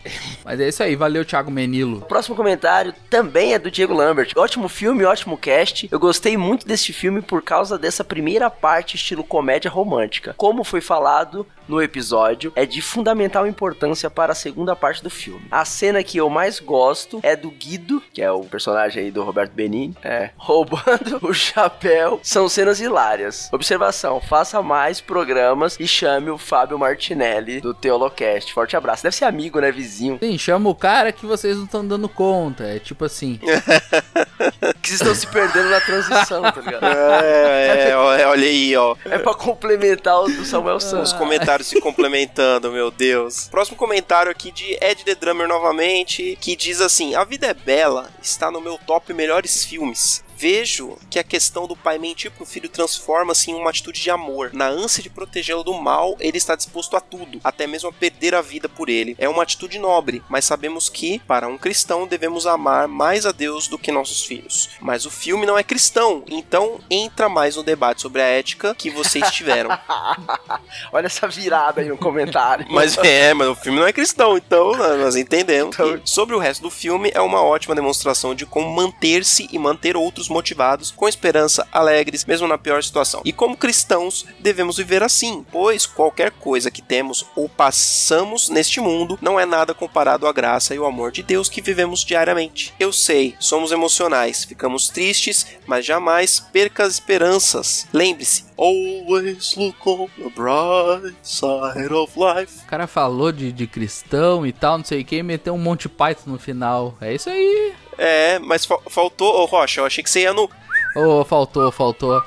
Mas 0.45 0.59
é 0.59 0.69
isso 0.69 0.83
aí, 0.83 0.95
valeu 0.95 1.25
Thiago 1.25 1.49
Menilo. 1.51 1.97
O 1.97 2.01
próximo 2.01 2.35
comentário 2.35 2.93
também 3.09 3.53
é 3.53 3.59
do 3.59 3.71
Diego 3.71 3.93
Lambert. 3.93 4.31
Ótimo 4.35 4.69
filme, 4.69 5.03
ótimo 5.03 5.35
cast. 5.37 5.87
Eu 5.91 5.99
gostei 5.99 6.37
muito 6.37 6.67
deste 6.67 6.93
filme 6.93 7.21
por 7.21 7.41
causa 7.41 7.77
dessa 7.77 8.03
primeira 8.03 8.49
parte 8.49 8.95
estilo 8.95 9.23
comédia 9.23 9.69
romântica. 9.71 10.33
Como 10.37 10.63
foi 10.63 10.81
falado 10.81 11.45
no 11.67 11.81
episódio, 11.81 12.51
é 12.55 12.65
de 12.65 12.81
fundamental 12.81 13.47
importância 13.47 14.09
para 14.09 14.33
a 14.33 14.35
segunda 14.35 14.75
parte 14.75 15.01
do 15.01 15.09
filme. 15.09 15.45
A 15.49 15.63
cena 15.63 16.03
que 16.03 16.17
eu 16.17 16.29
mais 16.29 16.59
gosto 16.59 17.19
é 17.23 17.35
do 17.35 17.49
Guido, 17.49 18.03
que 18.13 18.21
é 18.21 18.31
o 18.31 18.41
personagem 18.43 19.03
aí 19.05 19.11
do 19.11 19.23
Roberto 19.23 19.53
Benini, 19.53 19.95
é, 20.03 20.31
roubando 20.35 21.19
o 21.21 21.33
chapéu. 21.33 22.19
São 22.23 22.49
cenas 22.49 22.79
hilárias. 22.81 23.49
Observação, 23.71 24.19
faça 24.19 24.61
mais 24.61 24.99
programas 24.99 25.77
e 25.79 25.87
chame 25.87 26.29
o 26.29 26.37
Fábio 26.37 26.77
Martinelli 26.77 27.61
do 27.61 27.73
Teolocast. 27.73 28.53
Forte 28.53 28.75
abraço. 28.75 29.03
Deve 29.03 29.15
ser 29.15 29.23
amigo, 29.23 29.61
né, 29.61 29.71
vizinho. 29.71 30.19
Sim, 30.21 30.37
chama 30.37 30.69
o 30.69 30.75
cara 30.75 31.13
que 31.13 31.25
vocês 31.25 31.55
não 31.55 31.63
estão 31.63 31.87
dando 31.87 32.09
conta. 32.09 32.65
É 32.65 32.79
tipo 32.79 33.05
assim. 33.05 33.39
que 34.81 34.89
vocês 34.89 34.99
estão 34.99 35.15
se 35.15 35.25
perdendo 35.25 35.69
na 35.69 35.79
transição, 35.79 36.41
tá 36.41 36.59
ligado? 36.59 36.81
É, 37.23 37.87
é, 37.87 37.89
é, 37.91 37.95
olha 37.95 38.47
aí, 38.47 38.75
ó. 38.75 38.95
É 39.05 39.17
pra 39.17 39.33
complementar 39.33 40.19
o 40.21 40.27
do 40.27 40.43
Samuel 40.43 40.75
Os 40.75 40.83
Santos. 40.83 41.13
comentários 41.13 41.69
se 41.69 41.79
complementando, 41.79 42.71
meu 42.71 42.91
Deus. 42.91 43.47
Próximo 43.47 43.77
comentário 43.77 44.29
aqui 44.29 44.51
de 44.51 44.77
Ed 44.81 45.05
The 45.05 45.15
Drummer 45.15 45.47
novamente, 45.47 46.37
que 46.41 46.57
diz 46.57 46.81
assim: 46.81 47.15
A 47.15 47.23
vida 47.23 47.47
é 47.47 47.53
bela 47.53 48.09
está 48.21 48.51
no 48.51 48.59
meu 48.59 48.77
top 48.85 49.13
melhores 49.13 49.63
filmes. 49.63 50.23
Vejo 50.41 50.97
que 51.07 51.19
a 51.19 51.23
questão 51.23 51.67
do 51.67 51.75
pai 51.75 51.99
mentir 51.99 52.31
pro 52.31 52.47
filho 52.47 52.67
transforma-se 52.67 53.51
em 53.51 53.53
uma 53.53 53.69
atitude 53.69 54.01
de 54.01 54.09
amor. 54.09 54.49
Na 54.51 54.67
ânsia 54.67 55.03
de 55.03 55.07
protegê-lo 55.07 55.63
do 55.63 55.71
mal, 55.75 56.15
ele 56.19 56.39
está 56.39 56.55
disposto 56.55 56.97
a 56.97 56.99
tudo, 56.99 57.39
até 57.43 57.67
mesmo 57.67 57.89
a 57.89 57.93
perder 57.93 58.33
a 58.33 58.41
vida 58.41 58.67
por 58.67 58.89
ele. 58.89 59.15
É 59.19 59.29
uma 59.29 59.43
atitude 59.43 59.77
nobre, 59.77 60.23
mas 60.27 60.43
sabemos 60.43 60.89
que, 60.89 61.19
para 61.27 61.47
um 61.47 61.59
cristão, 61.59 62.07
devemos 62.07 62.47
amar 62.47 62.87
mais 62.87 63.27
a 63.27 63.31
Deus 63.31 63.67
do 63.67 63.77
que 63.77 63.91
nossos 63.91 64.25
filhos. 64.25 64.71
Mas 64.81 65.05
o 65.05 65.11
filme 65.11 65.45
não 65.45 65.59
é 65.59 65.63
cristão, 65.63 66.23
então 66.27 66.79
entra 66.89 67.29
mais 67.29 67.55
no 67.55 67.61
debate 67.61 68.01
sobre 68.01 68.23
a 68.23 68.25
ética 68.25 68.73
que 68.73 68.89
vocês 68.89 69.29
tiveram. 69.29 69.69
Olha 70.91 71.05
essa 71.05 71.27
virada 71.27 71.81
aí 71.81 71.87
no 71.87 71.99
comentário. 71.99 72.65
Mas 72.71 72.97
é, 72.97 73.31
mas 73.35 73.47
o 73.47 73.55
filme 73.55 73.79
não 73.79 73.85
é 73.85 73.93
cristão, 73.93 74.37
então 74.37 74.71
né, 74.71 74.95
nós 75.03 75.15
entendemos. 75.15 75.75
Então- 75.75 76.01
sobre 76.03 76.35
o 76.35 76.39
resto 76.39 76.63
do 76.63 76.71
filme, 76.71 77.11
é 77.13 77.21
uma 77.21 77.43
ótima 77.43 77.75
demonstração 77.75 78.33
de 78.33 78.47
como 78.47 78.73
manter-se 78.73 79.47
e 79.51 79.59
manter 79.59 79.95
outros 79.95 80.30
motivados, 80.31 80.91
com 80.91 81.07
esperança, 81.07 81.67
alegres, 81.71 82.25
mesmo 82.25 82.47
na 82.47 82.57
pior 82.57 82.81
situação. 82.81 83.21
E 83.23 83.31
como 83.31 83.57
cristãos, 83.57 84.25
devemos 84.39 84.77
viver 84.77 85.03
assim, 85.03 85.45
pois 85.51 85.85
qualquer 85.85 86.31
coisa 86.31 86.71
que 86.71 86.81
temos 86.81 87.25
ou 87.35 87.47
passamos 87.47 88.49
neste 88.49 88.79
mundo 88.79 89.17
não 89.21 89.39
é 89.39 89.45
nada 89.45 89.73
comparado 89.73 90.27
à 90.27 90.31
graça 90.31 90.73
e 90.73 90.77
ao 90.77 90.85
amor 90.85 91.11
de 91.11 91.23
Deus 91.23 91.49
que 91.49 91.61
vivemos 91.61 92.03
diariamente. 92.03 92.73
Eu 92.79 92.91
sei, 92.91 93.35
somos 93.39 93.71
emocionais, 93.71 94.43
ficamos 94.43 94.89
tristes, 94.89 95.45
mas 95.65 95.85
jamais 95.85 96.39
perca 96.39 96.83
as 96.83 96.93
esperanças. 96.93 97.87
Lembre-se, 97.93 98.45
always 98.57 99.55
look 99.55 99.75
on 99.85 100.07
the 100.17 100.29
bright 100.29 101.15
side 101.23 101.93
of 101.93 102.13
life. 102.17 102.59
O 102.63 102.67
cara 102.67 102.87
falou 102.87 103.31
de, 103.31 103.51
de 103.51 103.67
cristão 103.67 104.45
e 104.45 104.53
tal, 104.53 104.77
não 104.77 104.85
sei 104.85 105.01
o 105.01 105.05
que, 105.05 105.17
e 105.17 105.23
meteu 105.23 105.53
um 105.53 105.57
Monty 105.57 105.89
Python 105.89 106.31
no 106.31 106.39
final. 106.39 106.95
É 107.01 107.13
isso 107.13 107.29
aí. 107.29 107.73
É, 107.97 108.39
mas 108.39 108.65
fa- 108.65 108.79
faltou, 108.89 109.41
ô 109.41 109.45
Rocha, 109.45 109.81
eu 109.81 109.85
achei 109.85 110.03
que 110.03 110.09
você 110.09 110.21
ia 110.21 110.33
no. 110.33 110.49
Ô, 110.95 111.23
faltou, 111.23 111.71
faltou. 111.71 112.21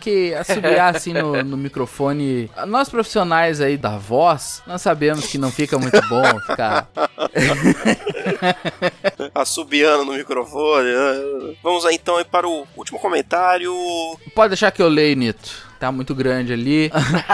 Que 0.00 0.32
assobiar 0.34 0.96
assim 0.96 1.12
no, 1.12 1.42
no 1.44 1.56
microfone. 1.58 2.50
Nós 2.66 2.88
profissionais 2.88 3.60
aí 3.60 3.76
da 3.76 3.98
voz, 3.98 4.62
nós 4.66 4.80
sabemos 4.80 5.26
que 5.26 5.36
não 5.36 5.50
fica 5.52 5.78
muito 5.78 6.00
bom 6.08 6.22
ficar. 6.46 6.88
assobiando 9.34 10.04
no 10.04 10.12
microfone. 10.14 10.86
né? 10.90 11.54
Vamos 11.62 11.84
aí 11.84 11.96
então 11.96 12.16
aí 12.16 12.24
para 12.24 12.48
o 12.48 12.66
último 12.76 12.98
comentário. 12.98 13.74
Pode 14.34 14.50
deixar 14.50 14.70
que 14.70 14.82
eu 14.82 14.88
leio, 14.88 15.16
Nito. 15.16 15.69
Tá 15.80 15.90
muito 15.90 16.14
grande 16.14 16.52
ali. 16.52 16.90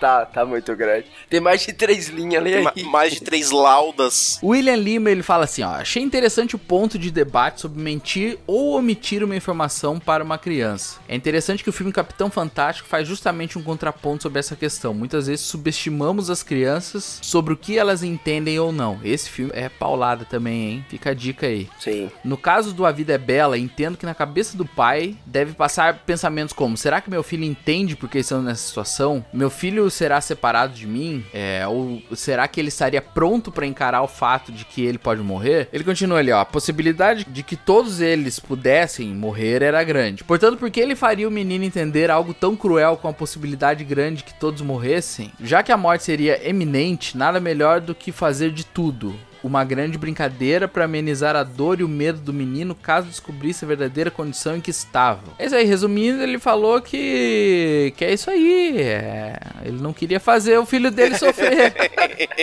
tá, 0.00 0.24
tá 0.26 0.46
muito 0.46 0.74
grande. 0.76 1.06
Tem 1.28 1.40
mais 1.40 1.62
de 1.66 1.72
três 1.72 2.08
linhas 2.08 2.40
ali. 2.40 2.62
Ma- 2.62 2.72
mais 2.88 3.14
de 3.14 3.20
três 3.20 3.50
laudas. 3.50 4.38
William 4.44 4.76
Lima 4.76 5.10
ele 5.10 5.24
fala 5.24 5.42
assim, 5.44 5.64
ó, 5.64 5.70
achei 5.70 6.00
interessante 6.00 6.54
o 6.54 6.58
ponto 6.58 6.96
de 6.96 7.10
debate 7.10 7.60
sobre 7.60 7.82
mentir 7.82 8.38
ou 8.46 8.76
omitir 8.78 9.24
uma 9.24 9.34
informação 9.34 9.98
para 9.98 10.22
uma 10.22 10.38
criança. 10.38 11.00
É 11.08 11.16
interessante 11.16 11.64
que 11.64 11.68
o 11.68 11.72
filme 11.72 11.92
Capitão 11.92 12.30
Fantástico 12.30 12.88
faz 12.88 13.08
justamente 13.08 13.58
um 13.58 13.62
contraponto 13.62 14.22
sobre 14.22 14.38
essa 14.38 14.54
questão. 14.54 14.94
Muitas 14.94 15.26
vezes 15.26 15.44
subestimamos 15.44 16.30
as 16.30 16.44
crianças 16.44 17.18
sobre 17.22 17.52
o 17.54 17.56
que 17.56 17.76
elas 17.76 18.04
entendem 18.04 18.56
ou 18.56 18.70
não. 18.70 19.00
Esse 19.02 19.28
filme 19.28 19.50
é 19.52 19.68
paulada 19.68 20.24
também, 20.24 20.62
hein? 20.70 20.86
Fica 20.88 21.10
a 21.10 21.14
dica 21.14 21.48
aí. 21.48 21.68
Sim. 21.80 22.08
No 22.24 22.36
caso 22.36 22.72
do 22.72 22.86
A 22.86 22.92
Vida 22.92 23.14
é 23.14 23.18
Bela, 23.18 23.58
entendo 23.58 23.96
que 23.98 24.06
na 24.06 24.14
cabeça 24.14 24.56
do 24.56 24.64
pai 24.64 25.16
deve 25.26 25.54
passar 25.54 25.98
pensamentos 26.06 26.54
como: 26.54 26.76
será 26.76 27.00
que 27.00 27.10
meu 27.10 27.24
filho 27.24 27.42
entende 27.42 27.63
por 27.96 28.08
que 28.08 28.18
estão 28.18 28.42
nessa 28.42 28.66
situação? 28.66 29.24
Meu 29.32 29.48
filho 29.48 29.90
será 29.90 30.20
separado 30.20 30.74
de 30.74 30.86
mim? 30.86 31.24
É, 31.32 31.66
ou 31.66 32.02
será 32.14 32.46
que 32.46 32.60
ele 32.60 32.68
estaria 32.68 33.00
pronto 33.00 33.50
pra 33.50 33.66
encarar 33.66 34.02
o 34.02 34.08
fato 34.08 34.52
de 34.52 34.64
que 34.64 34.84
ele 34.84 34.98
pode 34.98 35.22
morrer? 35.22 35.68
Ele 35.72 35.82
continua 35.82 36.18
ali, 36.18 36.30
ó: 36.30 36.40
a 36.40 36.44
possibilidade 36.44 37.24
de 37.24 37.42
que 37.42 37.56
todos 37.56 38.00
eles 38.00 38.38
pudessem 38.38 39.14
morrer 39.14 39.62
era 39.62 39.82
grande. 39.82 40.24
Portanto, 40.24 40.58
por 40.58 40.70
que 40.70 40.80
ele 40.80 40.94
faria 40.94 41.26
o 41.26 41.30
menino 41.30 41.64
entender 41.64 42.10
algo 42.10 42.34
tão 42.34 42.54
cruel 42.54 42.96
com 42.96 43.08
a 43.08 43.12
possibilidade 43.12 43.82
grande 43.82 44.24
que 44.24 44.34
todos 44.34 44.60
morressem? 44.60 45.32
Já 45.40 45.62
que 45.62 45.72
a 45.72 45.76
morte 45.76 46.04
seria 46.04 46.46
eminente, 46.46 47.16
nada 47.16 47.40
melhor 47.40 47.80
do 47.80 47.94
que 47.94 48.12
fazer 48.12 48.50
de 48.50 48.64
tudo 48.66 49.14
uma 49.44 49.62
grande 49.62 49.98
brincadeira 49.98 50.66
para 50.66 50.86
amenizar 50.86 51.36
a 51.36 51.42
dor 51.44 51.78
e 51.78 51.84
o 51.84 51.88
medo 51.88 52.18
do 52.18 52.32
menino 52.32 52.74
caso 52.74 53.06
descobrisse 53.08 53.64
a 53.64 53.68
verdadeira 53.68 54.10
condição 54.10 54.56
em 54.56 54.60
que 54.60 54.70
estava. 54.70 55.20
É 55.38 55.44
isso 55.44 55.54
aí, 55.54 55.64
resumindo, 55.66 56.22
ele 56.22 56.38
falou 56.38 56.80
que 56.80 57.92
que 57.96 58.04
é 58.04 58.12
isso 58.12 58.30
aí, 58.30 58.80
é, 58.80 59.38
ele 59.64 59.80
não 59.82 59.92
queria 59.92 60.18
fazer 60.18 60.58
o 60.58 60.64
filho 60.64 60.90
dele 60.90 61.16
sofrer. 61.18 61.74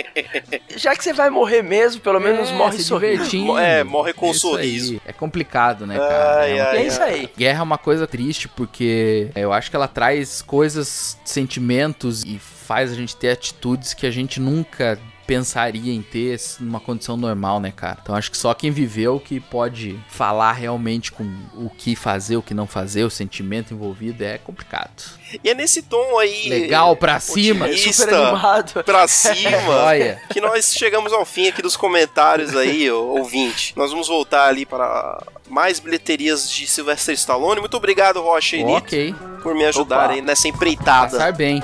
Já 0.76 0.94
que 0.94 1.02
você 1.02 1.12
vai 1.12 1.28
morrer 1.28 1.62
mesmo, 1.62 2.00
pelo 2.00 2.20
menos 2.20 2.50
É, 2.50 2.52
morre 2.54 2.76
se 2.78 2.84
sorrindo. 2.84 3.58
É, 3.58 3.82
morre 3.84 4.12
com 4.12 4.26
É 4.26 4.30
isso 4.30 4.40
sorriso. 4.50 4.92
aí. 4.94 5.00
É 5.04 5.12
complicado, 5.12 5.86
né, 5.86 5.98
cara? 5.98 6.40
Ai, 6.40 6.50
É 6.58 6.62
uma 6.62 6.70
ai, 6.70 6.76
É 6.78 6.86
isso 6.86 7.02
aí. 7.02 7.30
Guerra 7.36 7.60
é 7.60 7.62
uma 7.62 7.78
coisa 7.78 8.06
triste 8.06 8.48
porque 8.48 9.28
eu 9.34 9.52
acho 9.52 9.70
que 9.70 9.76
ela 9.76 9.88
traz 9.88 10.40
coisas, 10.42 11.18
sentimentos 11.24 12.22
e 12.24 12.38
faz 12.38 12.92
a 12.92 12.94
gente 12.94 13.16
ter 13.16 13.30
atitudes 13.30 13.92
que 13.92 14.06
a 14.06 14.10
gente 14.10 14.38
nunca 14.40 14.98
pensaria 15.26 15.92
em 15.92 16.02
ter 16.02 16.40
numa 16.60 16.80
condição 16.80 17.16
normal, 17.16 17.60
né, 17.60 17.72
cara? 17.74 17.98
Então 18.02 18.14
acho 18.14 18.30
que 18.30 18.36
só 18.36 18.52
quem 18.54 18.70
viveu 18.70 19.20
que 19.20 19.40
pode 19.40 19.98
falar 20.08 20.52
realmente 20.52 21.10
com 21.12 21.24
o 21.54 21.70
que 21.70 21.94
fazer, 21.96 22.36
o 22.36 22.42
que 22.42 22.54
não 22.54 22.66
fazer, 22.66 23.04
o 23.04 23.10
sentimento 23.10 23.72
envolvido 23.74 24.24
é 24.24 24.38
complicado. 24.38 25.02
E 25.42 25.48
é 25.48 25.54
nesse 25.54 25.82
tom 25.82 26.18
aí. 26.18 26.48
Legal 26.48 26.94
pra 26.96 27.18
cima. 27.20 27.66
Super 27.72 28.14
animado. 28.14 28.84
Pra 28.84 29.08
cima. 29.08 29.68
Olha, 29.68 30.20
que 30.30 30.40
nós 30.40 30.74
chegamos 30.74 31.12
ao 31.12 31.24
fim 31.24 31.48
aqui 31.48 31.62
dos 31.62 31.76
comentários 31.76 32.54
aí, 32.54 32.90
ouvinte. 32.90 33.72
Nós 33.76 33.90
vamos 33.90 34.08
voltar 34.08 34.48
ali 34.48 34.66
para 34.66 35.22
mais 35.48 35.80
bilheterias 35.80 36.50
de 36.50 36.66
Sylvester 36.66 37.14
Stallone. 37.14 37.60
Muito 37.60 37.76
obrigado, 37.76 38.20
Rocha 38.20 38.56
e 38.56 38.64
Nito, 38.64 38.78
ok. 38.78 39.14
por 39.42 39.54
me 39.54 39.64
ajudarem 39.64 40.20
nessa 40.20 40.48
empreitada. 40.48 41.12
Passar 41.12 41.32
bem. 41.32 41.62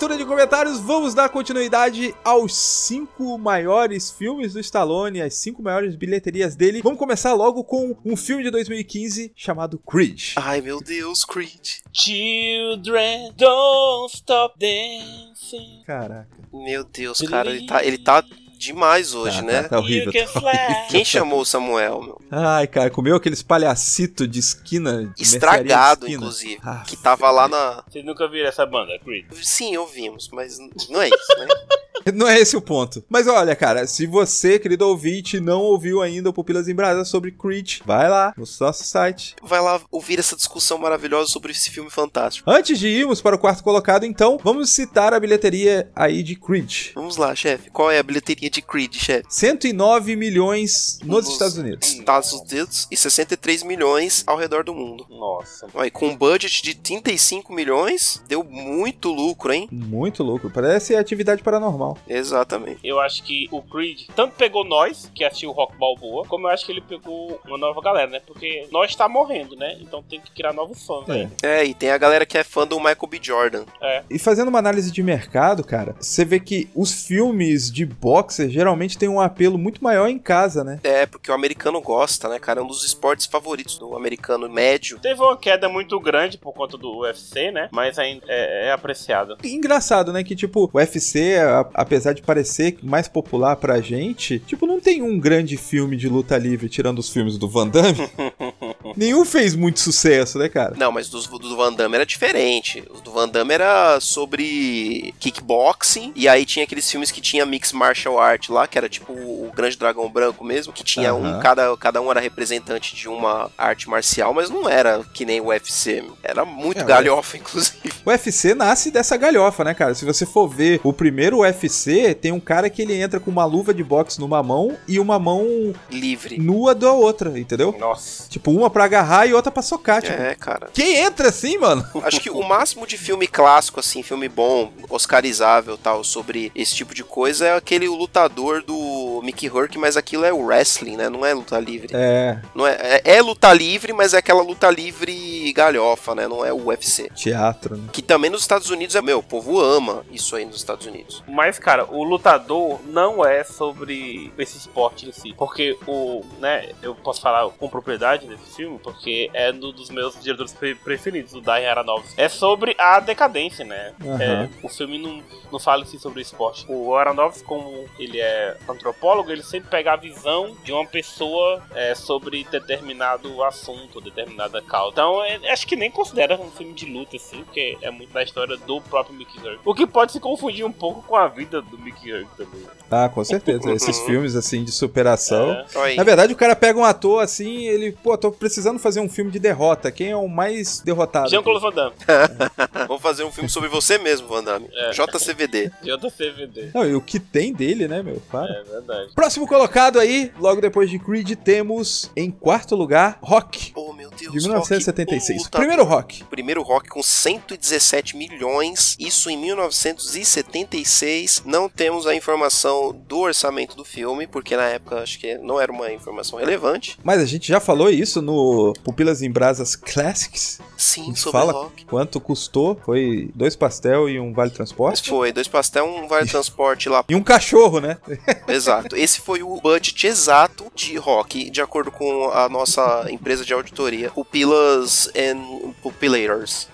Leitura 0.00 0.16
de 0.16 0.24
comentários, 0.24 0.80
vamos 0.80 1.12
dar 1.12 1.28
continuidade 1.28 2.14
aos 2.24 2.56
cinco 2.56 3.36
maiores 3.36 4.10
filmes 4.10 4.54
do 4.54 4.60
Stallone, 4.60 5.20
as 5.20 5.34
cinco 5.34 5.62
maiores 5.62 5.94
bilheterias 5.94 6.56
dele. 6.56 6.80
Vamos 6.80 6.98
começar 6.98 7.34
logo 7.34 7.62
com 7.62 7.94
um 8.02 8.16
filme 8.16 8.42
de 8.42 8.50
2015 8.50 9.30
chamado 9.36 9.78
Creed. 9.78 10.32
Ai, 10.36 10.62
meu 10.62 10.80
Deus, 10.80 11.22
Creed. 11.26 11.80
Children, 11.92 13.34
don't 13.36 14.16
stop 14.16 14.58
dancing. 14.58 15.82
Caraca. 15.84 16.30
Meu 16.50 16.82
Deus, 16.82 17.20
cara, 17.20 17.50
ele 17.50 17.66
tá, 17.66 17.84
ele 17.84 17.98
tá 17.98 18.24
demais 18.60 19.14
hoje, 19.14 19.38
Tá, 19.38 19.42
né? 19.42 19.62
tá, 19.62 19.68
tá 19.70 19.78
horrível. 19.78 20.12
Tá. 20.12 20.86
Quem 20.90 21.04
chamou 21.04 21.40
o 21.40 21.44
Samuel, 21.46 22.02
meu? 22.02 22.20
Ai, 22.30 22.66
cara, 22.66 22.90
comeu 22.90 23.16
aqueles 23.16 23.42
palhacitos 23.42 24.28
de 24.28 24.38
esquina. 24.38 25.12
de 25.16 25.22
Estragado, 25.22 26.00
de 26.00 26.12
esquina. 26.12 26.16
inclusive. 26.26 26.60
Ah, 26.62 26.82
que 26.86 26.96
tava 26.96 27.30
lá 27.30 27.48
na. 27.48 27.82
Vocês 27.88 28.04
nunca 28.04 28.28
viram 28.28 28.48
essa 28.48 28.66
banda, 28.66 28.92
Creed? 29.02 29.26
Sim, 29.42 29.76
ouvimos, 29.78 30.28
mas 30.32 30.58
não 30.90 31.00
é 31.00 31.08
isso, 31.08 31.38
né? 31.38 31.46
Não 32.14 32.26
é 32.26 32.38
esse 32.38 32.56
o 32.56 32.60
ponto. 32.60 33.04
Mas 33.08 33.26
olha, 33.26 33.54
cara, 33.54 33.86
se 33.86 34.06
você, 34.06 34.58
querido 34.58 34.86
ouvinte, 34.86 35.40
não 35.40 35.60
ouviu 35.62 36.02
ainda 36.02 36.30
o 36.30 36.32
Pupilas 36.32 36.68
em 36.68 36.74
Brasa 36.74 37.04
sobre 37.04 37.30
Creed, 37.30 37.78
vai 37.84 38.08
lá 38.08 38.34
no 38.36 38.44
nosso 38.60 38.84
site. 38.84 39.36
Vai 39.42 39.60
lá 39.60 39.80
ouvir 39.90 40.18
essa 40.18 40.36
discussão 40.36 40.78
maravilhosa 40.78 41.30
sobre 41.30 41.52
esse 41.52 41.70
filme 41.70 41.90
fantástico. 41.90 42.50
Antes 42.50 42.78
de 42.78 42.88
irmos 42.88 43.20
para 43.20 43.36
o 43.36 43.38
quarto 43.38 43.62
colocado, 43.62 44.04
então, 44.04 44.38
vamos 44.42 44.70
citar 44.70 45.12
a 45.12 45.20
bilheteria 45.20 45.90
aí 45.94 46.22
de 46.22 46.36
Creed. 46.36 46.92
Vamos 46.94 47.16
lá, 47.16 47.34
chefe. 47.34 47.70
Qual 47.70 47.90
é 47.90 47.98
a 47.98 48.02
bilheteria 48.02 48.50
de 48.50 48.62
Creed, 48.62 48.96
chefe? 48.96 49.26
109 49.28 50.16
milhões 50.16 50.98
nos 51.04 51.28
Estados 51.28 51.56
Unidos. 51.56 51.88
Estados 51.92 52.32
Unidos 52.32 52.88
e 52.90 52.96
63 52.96 53.62
milhões 53.62 54.24
ao 54.26 54.36
redor 54.36 54.64
do 54.64 54.74
mundo. 54.74 55.06
Nossa. 55.08 55.66
Aí, 55.74 55.90
com 55.90 56.08
um 56.08 56.16
budget 56.16 56.62
de 56.62 56.74
35 56.74 57.52
milhões, 57.52 58.22
deu 58.26 58.42
muito 58.42 59.10
lucro, 59.10 59.52
hein? 59.52 59.68
Muito 59.70 60.22
louco. 60.22 60.50
Parece 60.50 60.94
atividade 60.96 61.42
paranormal. 61.42 61.89
Exatamente. 62.08 62.78
Eu 62.84 63.00
acho 63.00 63.22
que 63.22 63.48
o 63.50 63.62
Creed 63.62 64.02
tanto 64.14 64.34
pegou 64.36 64.64
nós, 64.64 65.10
que 65.14 65.24
assistiu 65.24 65.50
o 65.50 65.52
Rock 65.52 65.76
Balboa, 65.76 66.24
como 66.26 66.46
eu 66.46 66.50
acho 66.50 66.64
que 66.66 66.72
ele 66.72 66.80
pegou 66.80 67.40
uma 67.46 67.58
nova 67.58 67.80
galera, 67.80 68.10
né? 68.10 68.20
Porque 68.26 68.66
nós 68.70 68.94
tá 68.94 69.08
morrendo, 69.08 69.56
né? 69.56 69.76
Então 69.80 70.02
tem 70.02 70.20
que 70.20 70.30
criar 70.30 70.52
novos 70.52 70.84
fãs, 70.86 71.08
É. 71.08 71.12
né? 71.12 71.30
É, 71.42 71.64
e 71.64 71.74
tem 71.74 71.90
a 71.90 71.98
galera 71.98 72.26
que 72.26 72.36
é 72.38 72.44
fã 72.44 72.66
do 72.66 72.76
Michael 72.78 73.06
B. 73.08 73.18
Jordan. 73.22 73.64
E 74.08 74.18
fazendo 74.18 74.48
uma 74.48 74.58
análise 74.58 74.90
de 74.90 75.02
mercado, 75.02 75.62
cara, 75.64 75.94
você 76.00 76.24
vê 76.24 76.40
que 76.40 76.68
os 76.74 77.06
filmes 77.06 77.70
de 77.70 77.84
boxer 77.84 78.48
geralmente 78.48 78.96
têm 78.98 79.08
um 79.08 79.20
apelo 79.20 79.58
muito 79.58 79.82
maior 79.82 80.08
em 80.08 80.18
casa, 80.18 80.64
né? 80.64 80.80
É, 80.82 81.06
porque 81.06 81.30
o 81.30 81.34
americano 81.34 81.80
gosta, 81.80 82.28
né, 82.28 82.38
cara? 82.38 82.60
É 82.60 82.62
um 82.62 82.66
dos 82.66 82.84
esportes 82.84 83.26
favoritos 83.26 83.78
do 83.78 83.96
americano 83.96 84.48
médio. 84.48 84.98
Teve 85.00 85.20
uma 85.20 85.36
queda 85.36 85.68
muito 85.68 85.98
grande 86.00 86.38
por 86.38 86.52
conta 86.52 86.76
do 86.76 86.98
UFC, 87.00 87.50
né? 87.50 87.68
Mas 87.72 87.98
ainda 87.98 88.24
é, 88.28 88.68
é 88.68 88.72
apreciado. 88.72 89.36
E 89.42 89.54
Engraçado, 89.54 90.12
né? 90.12 90.24
Que, 90.24 90.34
tipo, 90.34 90.70
o 90.72 90.78
UFC, 90.78 91.36
a- 91.38 91.79
apesar 91.80 92.12
de 92.12 92.22
parecer 92.22 92.76
mais 92.82 93.08
popular 93.08 93.56
pra 93.56 93.80
gente, 93.80 94.38
tipo, 94.40 94.66
não 94.66 94.80
tem 94.80 95.02
um 95.02 95.18
grande 95.18 95.56
filme 95.56 95.96
de 95.96 96.08
luta 96.08 96.36
livre 96.36 96.68
tirando 96.68 96.98
os 96.98 97.08
filmes 97.08 97.38
do 97.38 97.48
Van 97.48 97.68
Damme. 97.68 98.10
Nenhum 98.96 99.24
fez 99.24 99.54
muito 99.54 99.80
sucesso, 99.80 100.38
né, 100.38 100.48
cara? 100.48 100.74
Não, 100.76 100.92
mas 100.92 101.08
dos, 101.08 101.26
do 101.26 101.56
Van 101.56 101.72
Damme 101.72 101.94
era 101.94 102.04
diferente. 102.04 102.84
O 102.90 103.00
do 103.00 103.09
Van 103.10 103.28
Damme 103.28 103.52
era 103.54 103.98
sobre 104.00 105.14
kickboxing, 105.18 106.12
e 106.14 106.28
aí 106.28 106.44
tinha 106.44 106.64
aqueles 106.64 106.88
filmes 106.90 107.10
que 107.10 107.20
tinha 107.20 107.44
mix 107.46 107.72
martial 107.72 108.18
art 108.18 108.48
lá, 108.48 108.66
que 108.66 108.78
era 108.78 108.88
tipo 108.88 109.12
o 109.12 109.50
Grande 109.54 109.76
Dragão 109.76 110.08
Branco 110.10 110.44
mesmo, 110.44 110.72
que 110.72 110.84
tinha 110.84 111.10
Aham. 111.10 111.38
um, 111.38 111.40
cada, 111.40 111.76
cada 111.76 112.00
um 112.00 112.10
era 112.10 112.20
representante 112.20 112.94
de 112.94 113.08
uma 113.08 113.50
arte 113.56 113.88
marcial, 113.88 114.32
mas 114.34 114.50
não 114.50 114.68
era 114.68 115.02
que 115.12 115.24
nem 115.24 115.40
o 115.40 115.46
UFC. 115.46 116.04
Era 116.22 116.44
muito 116.44 116.80
É, 116.80 116.84
galhofa, 116.84 117.36
inclusive. 117.38 117.78
O 118.04 118.10
UFC 118.10 118.54
nasce 118.54 118.90
dessa 118.90 119.16
galhofa, 119.16 119.64
né, 119.64 119.74
cara? 119.74 119.94
Se 119.94 120.04
você 120.04 120.24
for 120.26 120.48
ver 120.48 120.80
o 120.84 120.92
primeiro 120.92 121.38
UFC, 121.40 122.14
tem 122.14 122.32
um 122.32 122.40
cara 122.40 122.70
que 122.70 122.82
ele 122.82 122.94
entra 123.00 123.18
com 123.20 123.30
uma 123.30 123.44
luva 123.44 123.72
de 123.74 123.82
boxe 123.82 124.20
numa 124.20 124.42
mão 124.42 124.76
e 124.86 124.98
uma 125.00 125.18
mão 125.18 125.46
Livre. 125.90 126.38
nua 126.38 126.74
da 126.74 126.92
outra, 126.92 127.38
entendeu? 127.38 127.74
Nossa. 127.78 128.28
Tipo, 128.28 128.50
uma 128.50 128.70
pra 128.70 128.84
agarrar 128.84 129.26
e 129.26 129.34
outra 129.34 129.50
pra 129.50 129.62
socar, 129.62 130.02
tipo. 130.02 130.20
É, 130.20 130.34
cara. 130.34 130.68
Quem 130.72 130.96
entra 130.96 131.28
assim, 131.28 131.58
mano? 131.58 131.86
Acho 132.02 132.20
que 132.20 132.30
o 132.30 132.42
máximo 132.42 132.86
de 132.86 132.96
filme 133.00 133.26
clássico, 133.26 133.80
assim, 133.80 134.02
filme 134.02 134.28
bom, 134.28 134.72
oscarizável 134.88 135.76
tal, 135.76 136.04
sobre 136.04 136.52
esse 136.54 136.74
tipo 136.74 136.94
de 136.94 137.02
coisa 137.02 137.46
é 137.46 137.54
aquele 137.56 137.88
o 137.88 137.94
lutador 137.94 138.62
do 138.62 139.20
Mickey 139.24 139.46
Rourke, 139.48 139.78
mas 139.78 139.96
aquilo 139.96 140.24
é 140.24 140.32
o 140.32 140.44
wrestling, 140.44 140.96
né? 140.96 141.08
Não 141.08 141.24
é 141.24 141.32
luta 141.34 141.58
livre. 141.58 141.88
É, 141.92 142.38
Não 142.54 142.66
é, 142.66 143.00
é, 143.04 143.16
é 143.16 143.22
luta 143.22 143.52
livre, 143.52 143.92
mas 143.92 144.14
é 144.14 144.18
aquela 144.18 144.42
luta 144.42 144.70
livre 144.70 145.52
galhofa, 145.52 146.14
né? 146.14 146.28
Não 146.28 146.44
é 146.44 146.52
o 146.52 146.66
UFC. 146.66 147.10
teatro, 147.14 147.76
né? 147.76 147.88
Que 147.92 148.02
também 148.02 148.30
nos 148.30 148.42
Estados 148.42 148.70
Unidos 148.70 148.94
é, 148.94 149.02
meu, 149.02 149.18
o 149.18 149.22
povo 149.22 149.58
ama 149.60 150.04
isso 150.10 150.36
aí 150.36 150.44
nos 150.44 150.56
Estados 150.56 150.86
Unidos. 150.86 151.22
Mas, 151.26 151.58
cara, 151.58 151.84
o 151.90 152.04
lutador 152.04 152.78
não 152.86 153.24
é 153.24 153.42
sobre 153.44 154.32
esse 154.38 154.58
esporte 154.58 155.08
em 155.08 155.12
si. 155.12 155.34
Porque 155.36 155.76
o, 155.86 156.22
né, 156.38 156.70
eu 156.82 156.94
posso 156.94 157.20
falar 157.20 157.48
com 157.50 157.68
propriedade 157.68 158.26
desse 158.26 158.56
filme, 158.56 158.78
porque 158.82 159.30
é 159.32 159.50
um 159.50 159.58
dos 159.72 159.90
meus 159.90 160.20
diretores 160.20 160.52
pre- 160.52 160.74
preferidos, 160.74 161.34
o 161.34 161.40
Darren 161.40 161.66
Aronofsky. 161.66 162.20
É 162.20 162.28
sobre 162.28 162.74
a 162.78 162.89
decadência, 162.98 163.64
né? 163.64 163.92
Aham. 164.04 164.20
É, 164.22 164.48
o 164.62 164.68
filme 164.68 164.98
não, 164.98 165.22
não 165.52 165.58
fala 165.60 165.84
assim 165.84 165.98
sobre 165.98 166.18
o 166.20 166.22
esporte. 166.22 166.66
O 166.68 166.96
Aronofsky, 166.96 167.44
como 167.44 167.84
ele 167.98 168.18
é 168.20 168.56
antropólogo, 168.68 169.30
ele 169.30 169.42
sempre 169.44 169.70
pega 169.70 169.92
a 169.92 169.96
visão 169.96 170.56
de 170.64 170.72
uma 170.72 170.84
pessoa 170.86 171.62
é, 171.74 171.94
sobre 171.94 172.42
determinado 172.50 173.42
assunto, 173.44 174.00
determinada 174.00 174.60
causa. 174.62 174.92
Então, 174.92 175.22
é- 175.22 175.52
acho 175.52 175.66
que 175.66 175.76
nem 175.76 175.90
considera 175.90 176.36
um 176.40 176.50
filme 176.50 176.72
de 176.72 176.86
luta, 176.86 177.16
assim, 177.16 177.44
porque 177.44 177.78
é 177.82 177.90
muito 177.90 178.12
da 178.12 178.22
história 178.22 178.56
do 178.56 178.80
próprio 178.80 179.14
Mickey 179.14 179.38
Rourke. 179.38 179.60
O 179.64 179.74
que 179.74 179.86
pode 179.86 180.12
se 180.12 180.18
confundir 180.20 180.64
um 180.64 180.72
pouco 180.72 181.02
com 181.02 181.14
a 181.16 181.28
vida 181.28 181.60
do 181.62 181.78
Mickey 181.78 182.10
Rourke 182.10 182.30
também. 182.36 182.62
Ah, 182.90 183.08
com 183.08 183.22
certeza. 183.22 183.70
Esses 183.72 184.00
filmes, 184.00 184.34
assim, 184.34 184.64
de 184.64 184.72
superação. 184.72 185.52
É. 185.86 185.94
Na 185.94 186.02
verdade, 186.02 186.32
o 186.32 186.36
cara 186.36 186.56
pega 186.56 186.78
um 186.78 186.84
ator 186.84 187.22
assim, 187.22 187.66
ele, 187.66 187.92
pô, 187.92 188.16
tô 188.16 188.32
precisando 188.32 188.78
fazer 188.78 189.00
um 189.00 189.08
filme 189.08 189.30
de 189.30 189.38
derrota. 189.38 189.90
Quem 189.92 190.10
é 190.10 190.16
o 190.16 190.28
mais 190.28 190.80
derrotado? 190.80 191.28
Jean-Claude 191.28 191.60
Van 191.60 191.70
Damme, 191.72 191.94
Vamos 192.86 193.02
fazer 193.02 193.24
um 193.24 193.32
filme 193.32 193.48
sobre 193.48 193.68
você 193.68 193.98
mesmo, 193.98 194.28
Van 194.28 194.42
Damme. 194.44 194.68
É. 194.72 194.90
JCVD. 194.90 195.70
JCVD. 195.82 196.70
Não, 196.74 196.84
e 196.86 196.94
o 196.94 197.00
que 197.00 197.18
tem 197.20 197.52
dele, 197.52 197.86
né, 197.88 198.02
meu? 198.02 198.20
Para. 198.30 198.50
É 198.52 198.62
verdade. 198.64 199.12
Próximo 199.14 199.46
colocado 199.46 199.98
aí, 199.98 200.32
logo 200.38 200.60
depois 200.60 200.90
de 200.90 200.98
Creed, 200.98 201.32
temos 201.36 202.10
em 202.16 202.30
quarto 202.30 202.74
lugar 202.74 203.18
Rock, 203.22 203.72
Oh, 203.74 203.92
meu 203.92 204.10
Deus. 204.10 204.32
de 204.32 204.38
1976. 204.40 205.42
Rock. 205.44 205.56
Primeiro 205.56 205.84
Rock. 205.84 206.24
Primeiro 206.24 206.62
rock 206.62 206.88
com 206.88 207.02
117 207.02 208.16
milhões, 208.16 208.96
isso 208.98 209.30
em 209.30 209.36
1976. 209.36 211.42
Não 211.44 211.68
temos 211.68 212.06
a 212.06 212.14
informação 212.14 212.92
do 213.06 213.18
orçamento 213.18 213.76
do 213.76 213.84
filme, 213.84 214.26
porque 214.26 214.56
na 214.56 214.64
época 214.64 214.96
acho 215.02 215.18
que 215.18 215.36
não 215.38 215.60
era 215.60 215.70
uma 215.70 215.92
informação 215.92 216.38
relevante. 216.38 216.98
Mas 217.02 217.20
a 217.20 217.26
gente 217.26 217.46
já 217.48 217.60
falou 217.60 217.90
isso 217.90 218.22
no 218.22 218.72
Pupilas 218.84 219.22
em 219.22 219.30
Brasas 219.30 219.76
Classics. 219.76 220.60
Sim, 220.76 221.14
sobre 221.14 221.38
fala 221.38 221.52
rock. 221.52 221.84
quanto 221.84 222.20
custou. 222.20 222.69
Foi 222.84 223.30
dois 223.34 223.56
pastel 223.56 224.08
e 224.08 224.18
um 224.20 224.32
vale 224.32 224.50
transporte. 224.50 225.08
Foi, 225.10 225.32
dois 225.32 225.48
pastel, 225.48 225.84
um 225.86 226.06
vale 226.08 226.26
transporte 226.30 226.88
lá. 226.88 227.04
E 227.08 227.14
um 227.14 227.22
cachorro, 227.22 227.80
né? 227.80 227.96
Exato. 228.48 228.96
Esse 228.96 229.20
foi 229.20 229.42
o 229.42 229.60
budget 229.60 230.06
exato 230.06 230.70
de 230.74 230.96
rock, 230.96 231.50
de 231.50 231.60
acordo 231.60 231.90
com 231.90 232.30
a 232.30 232.48
nossa 232.48 233.06
empresa 233.10 233.44
de 233.44 233.52
auditoria, 233.52 234.10
Pupilas 234.10 235.08
and 235.16 235.72
Pupilators. 235.82 236.68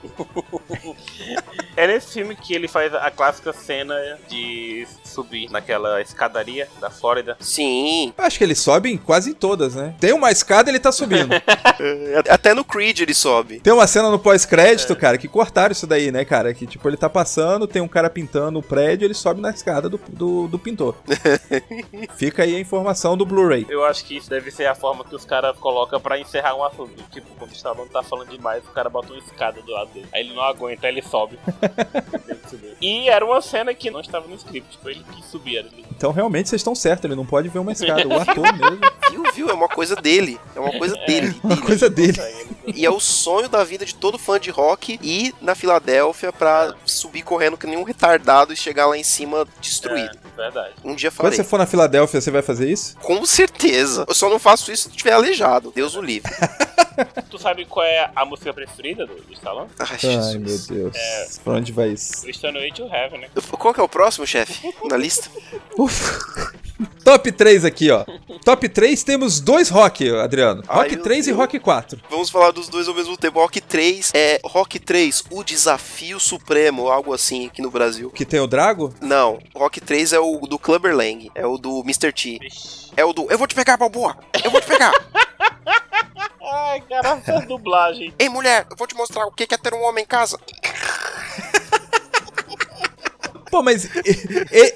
É 1.77 1.87
nesse 1.89 2.13
filme 2.15 2.35
que 2.37 2.55
ele 2.55 2.69
faz 2.69 2.95
a 2.95 3.11
clássica 3.11 3.53
cena 3.53 3.95
de 4.29 4.87
subir 5.05 5.51
naquela 5.51 6.01
escadaria 6.01 6.69
da 6.81 6.91
Flórida. 6.91 7.37
Sim, 7.41 8.13
Acho 8.19 8.39
que 8.39 8.45
ele 8.45 8.55
sobe 8.55 8.91
em 8.91 8.97
quase 8.97 9.31
em 9.31 9.35
todas, 9.35 9.75
né? 9.75 9.95
Tem 10.01 10.13
uma 10.13 10.31
escada, 10.31 10.71
ele 10.71 10.79
tá 10.81 10.93
subindo. 10.93 11.33
é, 11.35 12.23
até 12.29 12.53
no 12.55 12.65
Creed 12.65 13.01
ele 13.01 13.15
sobe. 13.15 13.61
Tem 13.61 13.73
uma 13.73 13.87
cena 13.87 14.11
no 14.11 14.19
pós-crédito, 14.19 14.93
É. 14.93 14.97
cara, 14.97 15.19
que 15.19 15.29
cortaram 15.29 15.73
isso 15.73 15.86
daí, 15.87 16.11
né, 16.11 16.25
cara? 16.25 16.53
Que 16.53 16.67
tipo, 16.67 16.89
ele 16.89 16.97
tá 16.97 17.09
passando, 17.09 17.67
tem 17.67 17.83
um 17.83 17.89
cara 17.89 18.11
pintando 18.11 18.59
o 18.59 18.63
prédio, 18.63 19.07
ele 19.07 19.15
sobe 19.15 19.41
na 19.41 19.51
escada 19.51 19.89
do, 19.89 20.01
do, 20.09 20.49
do 20.49 20.59
pintor. 20.59 20.97
Fica 22.17 22.43
aí 22.43 22.55
a 22.55 22.61
informação 22.61 23.17
do 23.17 23.25
Blu-ray. 23.25 23.67
Eu 23.69 23.85
acho 23.85 24.05
que 24.05 24.17
isso 24.17 24.29
deve 24.29 24.51
ser 24.51 24.67
a 24.67 24.75
forma 24.75 25.05
que 25.05 25.15
os 25.15 25.25
caras 25.25 25.57
colocam 25.59 26.01
pra 26.01 26.19
encerrar 26.19 26.55
um 26.55 26.65
assunto. 26.65 27.03
Tipo, 27.11 27.29
quando 27.39 27.51
o 27.51 27.55
Stallone 27.55 27.91
tá 27.91 28.03
falando 28.03 28.29
demais, 28.29 28.65
o 28.65 28.73
cara 28.73 28.89
bota 28.89 29.13
uma 29.13 29.19
escada 29.19 29.61
do 29.63 29.73
lado 29.73 29.91
dele. 29.91 30.09
Aí 30.13 30.21
ele 30.23 30.35
não 30.35 30.43
aguenta, 30.43 30.87
aí 30.87 30.93
ele 30.93 31.03
sobe. 31.03 31.39
E 32.81 33.09
era 33.09 33.25
uma 33.25 33.41
cena 33.41 33.75
que 33.75 33.91
não 33.91 34.01
estava 34.01 34.29
no 34.29 34.35
script, 34.35 34.79
foi 34.83 34.93
ele 34.93 35.05
que 35.05 35.25
subia 35.27 35.61
ali. 35.61 35.85
Então 35.91 36.13
realmente 36.13 36.49
vocês 36.49 36.61
estão 36.61 36.75
certos, 36.75 37.07
ele 37.07 37.15
não 37.15 37.25
pode 37.25 37.49
ver 37.49 37.59
uma 37.59 37.73
escada. 37.73 38.07
O 38.07 38.15
ator 38.21 38.53
mesmo. 38.53 38.79
Viu, 39.11 39.23
viu? 39.35 39.51
É 39.51 39.55
uma 39.55 39.69
coisa 39.69 39.97
dele. 39.97 40.39
É 40.55 40.61
uma 40.61 40.73
coisa 40.79 40.95
dele. 41.07 41.35
Uma 41.43 41.57
coisa 41.57 41.89
dele. 41.91 42.19
E 42.67 42.85
é 42.85 42.91
o 42.91 43.01
sonho 43.01 43.49
da 43.49 43.65
vida 43.65 43.85
de 43.85 43.95
todo 43.95 44.19
fã 44.19 44.39
de 44.39 44.51
rock 44.51 44.99
ir 45.03 45.35
na 45.41 45.55
Filadélfia 45.77 46.33
pra 46.33 46.75
subir 46.85 47.23
correndo 47.23 47.57
que 47.57 47.67
nem 47.67 47.77
um 47.79 47.83
retardado 47.83 48.53
e 48.53 48.57
chegar 48.57 48.87
lá 48.87 48.97
em 48.97 49.05
cima 49.05 49.47
destruído. 49.61 50.19
É, 50.37 50.43
verdade. 50.43 50.75
Um 50.85 50.95
dia 50.95 51.11
Quando 51.11 51.17
farei. 51.27 51.37
você 51.37 51.45
for 51.45 51.59
na 51.59 51.67
Filadélfia, 51.67 52.21
você 52.21 52.31
vai 52.31 52.43
fazer 52.43 52.69
isso? 52.71 52.97
Com 52.99 53.25
certeza. 53.27 54.05
Eu 54.09 54.15
só 54.15 54.29
não 54.29 54.39
faço 54.39 54.73
isso 54.73 54.85
se 54.85 54.89
estiver 54.91 55.13
aleijado. 55.13 55.73
Deus 55.75 55.95
o 55.95 56.01
livre. 56.01 56.33
Tu 57.31 57.39
sabe 57.39 57.65
qual 57.65 57.85
é 57.85 58.11
a 58.15 58.25
música 58.25 58.53
preferida 58.53 59.07
do, 59.07 59.15
do 59.17 59.33
Stallone? 59.33 59.69
Ai, 59.79 59.99
Ai, 60.03 60.39
meu 60.39 60.59
Deus. 60.59 60.97
Pra 61.43 61.55
onde 61.55 61.73
vai 61.73 61.91
isso? 61.91 62.27
O 62.27 62.33
Stairway 62.33 62.73
to 62.73 62.85
Heaven, 62.87 63.21
né? 63.21 63.29
Qual 63.59 63.75
que 63.75 63.81
é 63.81 63.83
o 63.83 63.89
próximo, 63.89 64.27
chefe? 64.27 64.73
Na 64.89 64.97
lista? 64.97 65.31
Ufa. 65.79 66.53
Top 67.05 67.31
3 67.31 67.65
aqui, 67.65 67.91
ó. 67.91 68.05
Top 68.45 68.69
3 68.69 69.03
temos 69.03 69.41
dois 69.41 69.69
rock, 69.71 70.11
Adriano. 70.11 70.63
Ai, 70.69 70.79
Rock 70.79 70.95
meu 70.97 71.05
3 71.05 71.29
e. 71.29 71.33
Rock 71.33 71.59
4. 71.59 72.01
Vamos 72.11 72.29
falar 72.31 72.51
dos 72.51 72.69
dois 72.69 72.89
ao 72.89 72.95
mesmo 72.95 73.17
tempo. 73.17 73.41
Rock 73.41 73.61
3 73.61 74.13
é 74.15 74.41
Rock 74.45 74.79
3, 74.79 75.25
o 75.31 75.43
desafio 75.43 76.19
supremo, 76.21 76.89
algo 76.89 77.15
assim 77.15 77.47
aqui 77.47 77.63
no 77.63 77.71
Brasil. 77.71 78.11
Que 78.11 78.25
tem 78.25 78.41
o 78.41 78.47
Drago? 78.47 78.93
Não, 79.01 79.39
Rock 79.55 79.81
3 79.81 80.13
é 80.13 80.21
o 80.21 80.39
do 80.41 80.59
Clubber 80.59 80.95
Lang, 80.95 81.31
é 81.35 81.47
o 81.47 81.57
do 81.57 81.81
Mr. 81.81 82.13
T. 82.13 82.39
É 82.97 83.05
o 83.05 83.13
do 83.13 83.27
Eu 83.31 83.39
vou 83.39 83.47
te 83.47 83.55
pegar, 83.55 83.77
Balboa! 83.77 84.17
Eu 84.45 84.51
vou 84.51 84.61
te 84.61 84.67
pegar! 84.67 84.93
Ai, 86.47 86.81
cara, 86.83 87.17
dublagem. 87.47 88.15
Ei, 88.19 88.29
mulher, 88.29 88.67
eu 88.71 88.77
vou 88.77 88.87
te 88.87 88.95
mostrar 88.95 89.27
o 89.27 89.33
que 89.33 89.53
é 89.53 89.59
ter 89.59 89.75
um 89.75 89.83
homem 89.83 90.05
em 90.05 90.07
casa. 90.07 90.39
Pô, 93.51 93.63
mas 93.63 93.89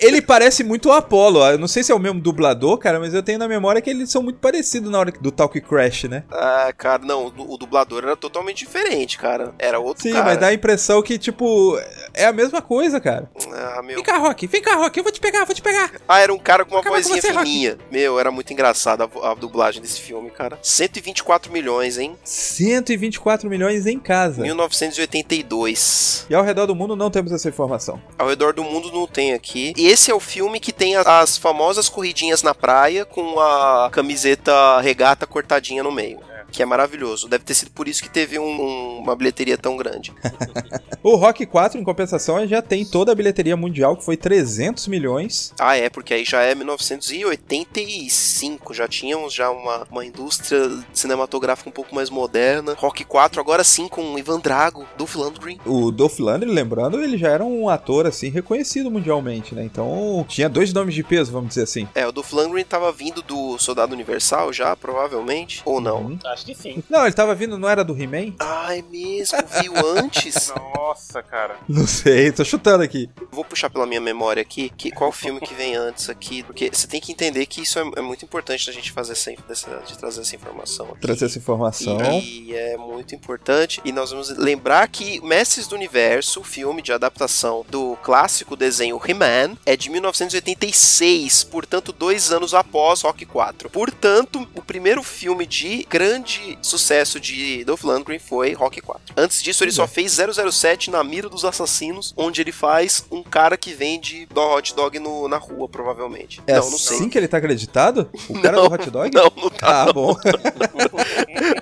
ele 0.01 0.23
parece 0.23 0.63
muito 0.65 0.89
o 0.89 0.93
Apollo. 0.93 1.45
Eu 1.51 1.59
não 1.59 1.69
sei 1.69 1.83
se 1.83 1.93
é 1.93 1.95
o 1.95 1.99
mesmo 1.99 2.21
dublador, 2.21 2.79
cara, 2.79 2.99
mas 3.01 3.15
eu 3.15 3.23
tenho 3.23 3.39
na 3.39 3.49
memória 3.49 3.81
que 3.81 3.91
eles 3.91 4.11
são 4.11 4.23
muito 4.23 4.39
parecidos 4.39 4.91
na 4.91 4.99
hora 4.99 5.11
do 5.13 5.31
Talk 5.31 5.61
Crash, 5.61 6.05
né? 6.05 6.25
Ah, 6.31 6.73
cara, 6.77 7.03
não, 7.05 7.27
o 7.27 7.31
du- 7.31 7.51
o 7.53 7.57
dublador 7.57 8.03
era 8.05 8.17
totalmente 8.17 8.59
diferente, 8.59 9.19
cara. 9.19 9.55
Era 9.59 9.79
outro 9.79 10.03
Sim, 10.03 10.13
cara. 10.13 10.25
mas 10.25 10.39
dá 10.39 10.47
a 10.49 10.55
impressão 10.55 11.03
que, 11.03 11.19
tipo, 11.19 11.79
é 12.15 12.25
a 12.27 12.33
mesma 12.33 12.63
coisa, 12.63 13.01
cara. 13.01 13.31
Ah, 13.53 13.83
meu. 13.83 13.97
Vem 13.97 14.05
cá, 14.05 14.19
Rock, 14.19 14.47
vem 14.47 14.63
cá, 14.63 14.75
Rock, 14.77 14.97
eu 14.99 15.03
vou 15.05 15.13
te 15.13 15.21
pegar, 15.21 15.45
vou 15.45 15.55
te 15.55 15.63
pegar. 15.63 15.91
Ah, 16.09 16.21
era 16.21 16.33
um 16.33 16.39
cara 16.39 16.65
com 16.65 16.75
uma 16.77 16.83
com 16.83 16.91
vozinha 16.91 17.21
você, 17.21 17.31
Rock. 17.33 17.45
fininha. 17.47 17.79
Meu, 17.91 18.19
era 18.19 18.31
muito 18.31 18.53
engraçado 18.53 19.03
a, 19.23 19.31
a 19.31 19.35
dublagem 19.35 19.81
desse 19.83 20.01
filme, 20.01 20.31
cara. 20.31 20.59
124 20.63 21.53
milhões, 21.53 21.99
hein? 21.99 22.17
124 22.25 23.49
milhões 23.49 23.87
em 23.87 23.99
casa. 23.99 24.43
1982. 24.43 26.27
E 26.29 26.35
ao 26.35 26.43
redor 26.45 26.67
do 26.67 26.75
mundo 26.75 26.95
não 26.97 27.11
temos 27.11 27.33
essa 27.33 27.49
informação. 27.49 28.01
Ao 28.19 28.29
redor 28.29 28.53
do 28.53 28.60
mundo 28.65 28.93
não 28.93 29.07
tem 29.07 29.33
aqui. 29.33 29.73
E 29.77 29.87
esse 29.87 30.11
é 30.11 30.15
o 30.15 30.21
filme 30.21 30.61
que 30.61 30.73
tem 30.73 30.97
as 30.97 31.37
famosas 31.37 31.89
corridinhas 31.89 32.43
na 32.43 32.55
praia 32.55 33.05
com 33.05 33.39
a 33.41 33.91
camiseta 33.91 34.81
regata 34.81 35.27
cortadinha 35.27 35.83
no 35.83 35.93
meio. 35.93 36.21
Que 36.51 36.63
é 36.63 36.67
maravilhoso. 36.67 37.29
Deve 37.29 37.45
ter 37.45 37.55
sido 37.55 37.71
por 37.71 37.89
isso 37.89 38.03
que 38.03 38.11
teve 38.11 38.39
um- 38.39 38.61
um- 38.61 38.99
uma 38.99 39.17
bilheteria 39.17 39.57
tão 39.59 39.77
grande. 39.77 40.13
O 41.03 41.17
Rock 41.17 41.47
4, 41.47 41.81
em 41.81 41.83
compensação, 41.83 42.47
já 42.47 42.61
tem 42.61 42.85
toda 42.85 43.11
a 43.11 43.15
bilheteria 43.15 43.57
mundial, 43.57 43.97
que 43.97 44.05
foi 44.05 44.19
300 44.19 44.87
milhões. 44.87 45.51
Ah, 45.59 45.75
é, 45.75 45.89
porque 45.89 46.13
aí 46.13 46.27
já 46.27 46.43
é 46.43 46.55
1985, 46.55 48.75
já 48.75 48.87
tínhamos 48.87 49.33
já 49.33 49.51
uma, 49.51 49.87
uma 49.91 50.05
indústria 50.05 50.61
cinematográfica 50.93 51.69
um 51.69 51.73
pouco 51.73 51.95
mais 51.95 52.11
moderna. 52.11 52.75
Rock 52.79 53.05
4, 53.05 53.41
agora 53.41 53.65
sim 53.65 53.89
com 53.89 54.19
Ivan 54.19 54.41
Drago, 54.41 54.85
Dolph 54.97 55.15
Lundgren. 55.15 55.59
O 55.65 55.91
Dolph 55.91 56.19
Lundgren, 56.19 56.53
lembrando, 56.53 57.03
ele 57.03 57.17
já 57.17 57.29
era 57.31 57.43
um 57.45 57.69
ator, 57.71 58.07
assim, 58.07 58.29
reconhecido 58.29 58.91
mundialmente, 58.91 59.55
né? 59.55 59.65
Então, 59.65 60.25
tinha 60.29 60.49
dois 60.49 60.73
nomes 60.73 60.95
de 60.95 61.03
peso, 61.03 61.33
vamos 61.33 61.49
dizer 61.51 61.63
assim. 61.63 61.89
É, 61.95 62.07
o 62.07 62.13
Dolph 62.13 62.33
Lundgren 62.33 62.65
tava 62.65 62.93
vindo 62.93 63.23
do 63.23 63.57
Soldado 63.59 63.95
Universal 63.95 64.53
já, 64.53 64.77
provavelmente, 64.77 65.63
ou 65.65 65.81
não? 65.81 66.01
Uhum. 66.03 66.19
Acho 66.27 66.40
que 66.45 66.55
sim. 66.55 66.83
Não, 66.89 67.05
ele 67.05 67.15
tava 67.15 67.35
vindo, 67.35 67.59
não 67.59 67.69
era 67.69 67.85
do 67.85 67.97
He-Man? 68.01 68.35
Ah, 68.39 68.77
é 68.77 68.83
mesmo, 68.83 69.39
viu 69.61 69.73
antes? 69.97 70.53
Nossa, 70.75 71.23
cara. 71.23 71.57
Não 71.69 71.87
sei, 71.87 72.33
tô 72.33 72.45
chutando 72.45 72.83
aqui. 72.83 73.09
Vou 73.31 73.45
puxar 73.45 73.71
pela 73.71 73.87
minha 73.87 74.01
memória 74.01 74.41
aqui, 74.41 74.71
que, 74.77 74.91
qual 74.91 75.13
filme 75.13 75.41
que 75.41 75.55
vem 75.55 75.75
antes 75.77 76.09
aqui, 76.09 76.43
porque 76.43 76.71
você 76.73 76.87
tem 76.87 77.01
que 77.01 77.13
entender 77.13 77.47
que 77.47 77.63
isso 77.63 77.79
é, 77.79 77.83
é 77.97 78.01
muito 78.01 78.25
importante 78.25 78.67
da 78.67 78.73
gente 78.73 78.93
fazer 78.93 79.13
essa, 79.13 79.33
dessa, 79.47 79.83
de 79.87 79.99
trazer 79.99 80.21
essa 80.21 80.37
informação 80.37 80.87
aqui. 80.87 81.01
Trazer 81.01 81.27
essa 81.27 81.39
informação. 81.39 81.99
E 82.21 82.55
é 82.55 82.77
muito 82.77 83.15
importante. 83.15 83.81
E 83.85 83.93
nós 83.93 84.11
vamos 84.11 84.31
lembrar 84.31 84.89
que 84.89 85.21
Mestres 85.21 85.67
do 85.67 85.75
Universo, 85.75 86.41
o 86.41 86.45
filme 86.45 86.83
de 86.83 86.93
adaptação 86.93 87.65
do 87.69 87.97
clássico 88.03 88.57
desenho 88.57 89.01
He-Man, 89.05 89.57
é 89.65 89.77
de 89.77 89.91
1986, 89.91 91.45
portanto, 91.45 91.93
dois 91.93 92.33
anos 92.33 92.55
após 92.55 93.03
Rock 93.03 93.25
4. 93.27 93.71
Portanto, 93.71 94.49
o 94.55 94.63
primeiro 94.63 95.03
filme 95.03 95.47
de 95.47 95.87
grande 95.89 96.30
sucesso 96.63 97.19
de 97.21 97.65
Dolph 97.65 97.83
Lundgren 97.85 98.19
foi 98.19 98.53
Rock 98.53 98.81
4. 98.81 99.15
Antes 99.17 99.43
disso, 99.43 99.65
ele 99.65 99.73
só 99.73 99.87
fez 99.87 100.19
007 100.53 100.91
na 100.91 101.03
mira 101.05 101.29
dos 101.29 101.45
assassinos, 101.45 102.13
onde 102.17 102.41
ele 102.41 102.53
faz 102.53 103.05
um 103.11 103.23
cara 103.23 103.57
que 103.57 103.73
vende 103.73 104.27
do 104.27 104.41
hot 104.41 104.75
dog 104.75 104.99
no- 104.99 105.29
na 105.29 105.37
rua, 105.39 105.69
provavelmente. 105.69 106.41
É 106.47 106.59
não, 106.59 106.71
não 106.71 106.79
sei. 106.79 106.97
assim 106.97 107.09
que 107.09 107.17
ele 107.19 107.29
tá 107.29 107.39
acreditado? 107.39 108.09
O 108.29 108.35
cara 108.41 108.57
Não, 108.57 108.69
do 108.69 108.75
hot 108.75 108.91
dog? 108.91 109.11
Não, 109.15 109.33
não 109.37 109.51
tá. 109.51 109.85
Ah, 109.89 109.93
bom. 109.93 110.15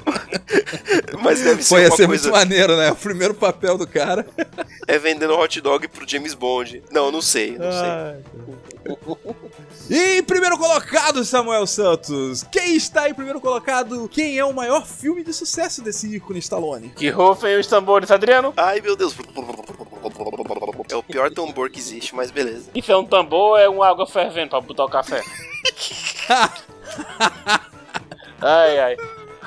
Mas 1.29 1.41
deve 1.41 1.62
ser 1.62 1.68
Foi 1.68 1.83
ia 1.83 1.89
uma 1.89 1.97
ser 1.97 2.07
coisa. 2.07 2.29
muito 2.29 2.39
maneiro, 2.39 2.76
né? 2.76 2.91
O 2.91 2.97
primeiro 2.97 3.35
papel 3.35 3.76
do 3.76 3.87
cara. 3.87 4.26
É 4.87 4.99
vendendo 4.99 5.35
hot 5.35 5.61
dog 5.61 5.87
pro 5.89 6.09
James 6.09 6.35
Bond. 6.35 6.83
Não, 6.91 7.12
não 7.12 7.20
sei, 7.20 7.59
não 7.59 7.70
sei. 7.70 7.91
Ai, 7.91 8.16
E 9.91 10.18
em 10.18 10.22
primeiro 10.22 10.57
colocado, 10.57 11.24
Samuel 11.24 11.66
Santos. 11.66 12.45
Quem 12.51 12.76
está 12.76 13.09
em 13.09 13.14
primeiro 13.14 13.41
colocado? 13.41 14.09
Quem 14.09 14.39
é 14.39 14.45
o 14.45 14.53
maior 14.53 14.87
filme 14.87 15.22
de 15.22 15.33
sucesso 15.33 15.83
desse 15.83 16.14
ícone 16.16 16.39
Stallone? 16.39 16.89
Que 16.91 17.11
rufem 17.11 17.59
os 17.59 17.66
tambores, 17.66 18.11
Adriano. 18.11 18.53
Ai, 18.57 18.81
meu 18.81 18.97
Deus. 18.97 19.14
É 20.91 20.97
o 20.97 21.03
pior 21.03 21.31
tambor 21.31 21.70
que 21.70 21.79
existe, 21.79 22.14
mas 22.14 22.31
beleza. 22.31 22.70
Isso 22.74 22.91
é 22.91 22.97
um 22.97 23.05
tambor 23.05 23.59
é 23.61 23.68
uma 23.68 23.89
água 23.89 24.07
fervendo 24.07 24.51
pra 24.51 24.61
botar 24.61 24.85
o 24.85 24.89
café? 24.89 25.22
ai, 28.41 28.79
ai. 28.79 28.97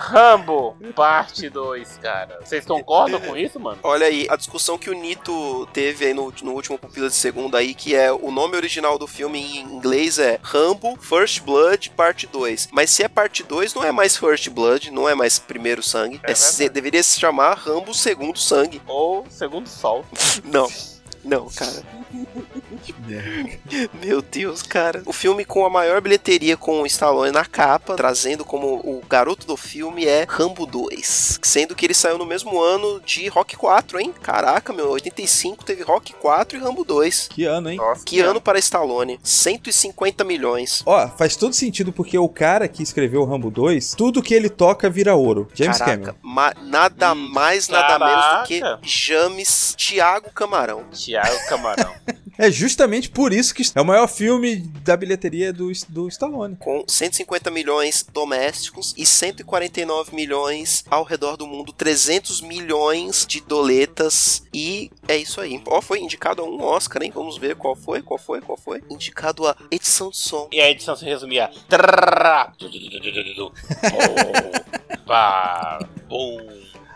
Rambo, 0.02 0.76
parte 0.96 1.50
2, 1.50 1.98
cara. 2.02 2.40
Vocês 2.44 2.66
concordam 2.66 3.20
com 3.22 3.38
isso, 3.38 3.60
mano? 3.60 3.78
Olha 3.84 4.08
aí, 4.08 4.26
a 4.30 4.36
discussão 4.36 4.78
que 4.78 4.90
o 4.90 4.94
Nito 4.94 5.68
teve 5.72 6.06
aí 6.06 6.14
no, 6.14 6.34
no 6.42 6.52
último 6.54 6.78
Pupila 6.78 7.08
de 7.08 7.16
Segunda 7.16 7.60
aí, 7.60 7.74
que 7.76 7.94
é 7.96 8.12
o 8.12 8.32
nome 8.32 8.56
original 8.56 8.98
do 8.98 9.06
filme 9.08 9.40
em 9.40 9.60
inglês 9.62 10.18
é 10.20 10.40
Rambo 10.42 10.98
First 11.00 11.42
Blood 11.44 11.92
Parte 11.92 12.26
2. 12.26 12.70
Mas 12.72 12.90
se 12.90 13.04
é 13.04 13.08
parte 13.08 13.44
2, 13.44 13.74
não 13.76 13.84
é 13.84 13.92
mais 13.92 14.18
First 14.18 14.50
Blood, 14.50 14.90
não 14.92 15.08
é 15.08 15.14
mais 15.14 15.38
Primeiro 15.38 15.84
Sangue. 15.84 16.20
É 16.24 16.32
É 16.32 16.36
se- 16.36 16.68
deveria 16.70 17.04
se 17.04 17.20
chamar 17.20 17.54
Rambo 17.58 17.94
Segundo 17.94 18.40
Sangue. 18.40 18.82
Ou 18.88 19.26
segundo 19.30 19.68
sol. 19.70 20.04
Não. 20.44 20.68
Não, 21.24 21.48
cara. 21.52 21.84
Meu 24.04 24.22
Deus, 24.22 24.62
cara. 24.62 25.02
O 25.06 25.14
filme 25.14 25.46
com 25.46 25.66
a 25.66 25.70
maior 25.70 26.02
bilheteria 26.02 26.56
com 26.58 26.82
o 26.82 26.86
Stallone 26.86 27.32
na 27.32 27.46
capa, 27.46 27.96
trazendo 27.96 28.44
como 28.44 28.76
o 28.76 29.02
garoto 29.08 29.46
do 29.48 29.56
filme 29.58 30.06
é 30.06 30.26
Rambo 30.28 30.66
2. 30.66 31.40
Sendo 31.42 31.76
que 31.76 31.86
ele 31.86 31.94
saiu 31.94 32.18
no 32.18 32.26
mesmo 32.26 32.62
ano 32.62 33.00
de 33.06 33.28
Rock 33.28 33.56
4, 33.56 34.00
hein? 34.00 34.14
Caraca, 34.22 34.74
meu, 34.74 34.90
85 34.92 35.64
teve 35.64 35.84
Rock 35.84 36.14
4 36.14 36.58
e 36.58 36.62
Rambo 36.62 36.84
2. 36.84 37.28
Que 37.30 37.46
ano, 37.46 37.70
hein? 37.70 37.78
Nossa. 37.78 38.04
Que 38.06 38.20
ano 38.20 38.42
para 38.42 38.60
Stallone? 38.60 39.20
150 39.24 40.24
milhões. 40.24 40.82
Ó, 40.86 41.08
faz 41.10 41.36
todo 41.36 41.54
sentido 41.54 41.92
porque 41.92 42.18
o 42.18 42.30
cara 42.30 42.68
que 42.68 42.84
escreveu 42.84 43.22
o 43.22 43.26
Rambo 43.26 43.50
2, 43.52 43.96
tudo 43.96 44.22
que 44.22 44.34
ele 44.34 44.50
toca 44.50 44.90
vira 44.90 45.16
ouro. 45.16 45.48
James 45.54 45.78
Caraca, 45.78 45.98
Cameron. 45.98 46.18
ma- 46.22 46.54
nada 46.64 47.12
Hum, 47.14 47.30
mais, 47.32 47.68
nada 47.68 48.00
menos 48.00 48.42
do 48.42 48.48
que 48.48 48.60
caraca. 48.60 48.80
James 48.84 49.76
Thiago 49.78 50.32
Camarão. 50.34 50.86
Thiago 50.92 51.48
Camarão. 51.48 51.92
É 52.38 52.50
justamente 52.72 53.10
por 53.10 53.34
isso 53.34 53.54
que 53.54 53.64
é 53.76 53.82
o 53.82 53.86
maior 53.86 54.08
filme 54.08 54.56
da 54.84 54.96
bilheteria 54.96 55.52
do, 55.52 55.70
do 55.90 56.08
Stallone. 56.08 56.56
com 56.56 56.86
150 56.88 57.52
milhões 57.52 58.06
domésticos 58.14 58.94
e 58.98 59.06
149 59.06 60.16
milhões 60.16 60.86
ao 60.90 61.04
redor 61.04 61.36
do 61.36 61.46
mundo, 61.46 61.74
300 61.74 62.40
milhões 62.40 63.26
de 63.28 63.42
doletas 63.42 64.44
e 64.54 64.90
é 65.08 65.18
isso 65.18 65.42
aí. 65.42 65.62
Ó, 65.68 65.82
foi 65.82 66.00
indicado 66.00 66.42
a 66.42 66.46
um 66.46 66.64
Oscar, 66.64 67.04
hein? 67.04 67.12
Vamos 67.14 67.38
ver 67.38 67.56
qual 67.56 67.76
foi, 67.76 68.02
qual 68.02 68.18
foi, 68.18 68.40
qual 68.40 68.58
foi. 68.58 68.82
Indicado 68.90 69.46
a 69.46 69.56
edição 69.70 70.10
de 70.10 70.18
som. 70.18 70.48
E 70.52 70.62
a 70.62 70.70
edição 70.70 70.96
se 70.96 71.04
resumia. 71.04 71.52
Oh, 73.94 75.06
pá, 75.06 75.80
bum, 76.08 76.38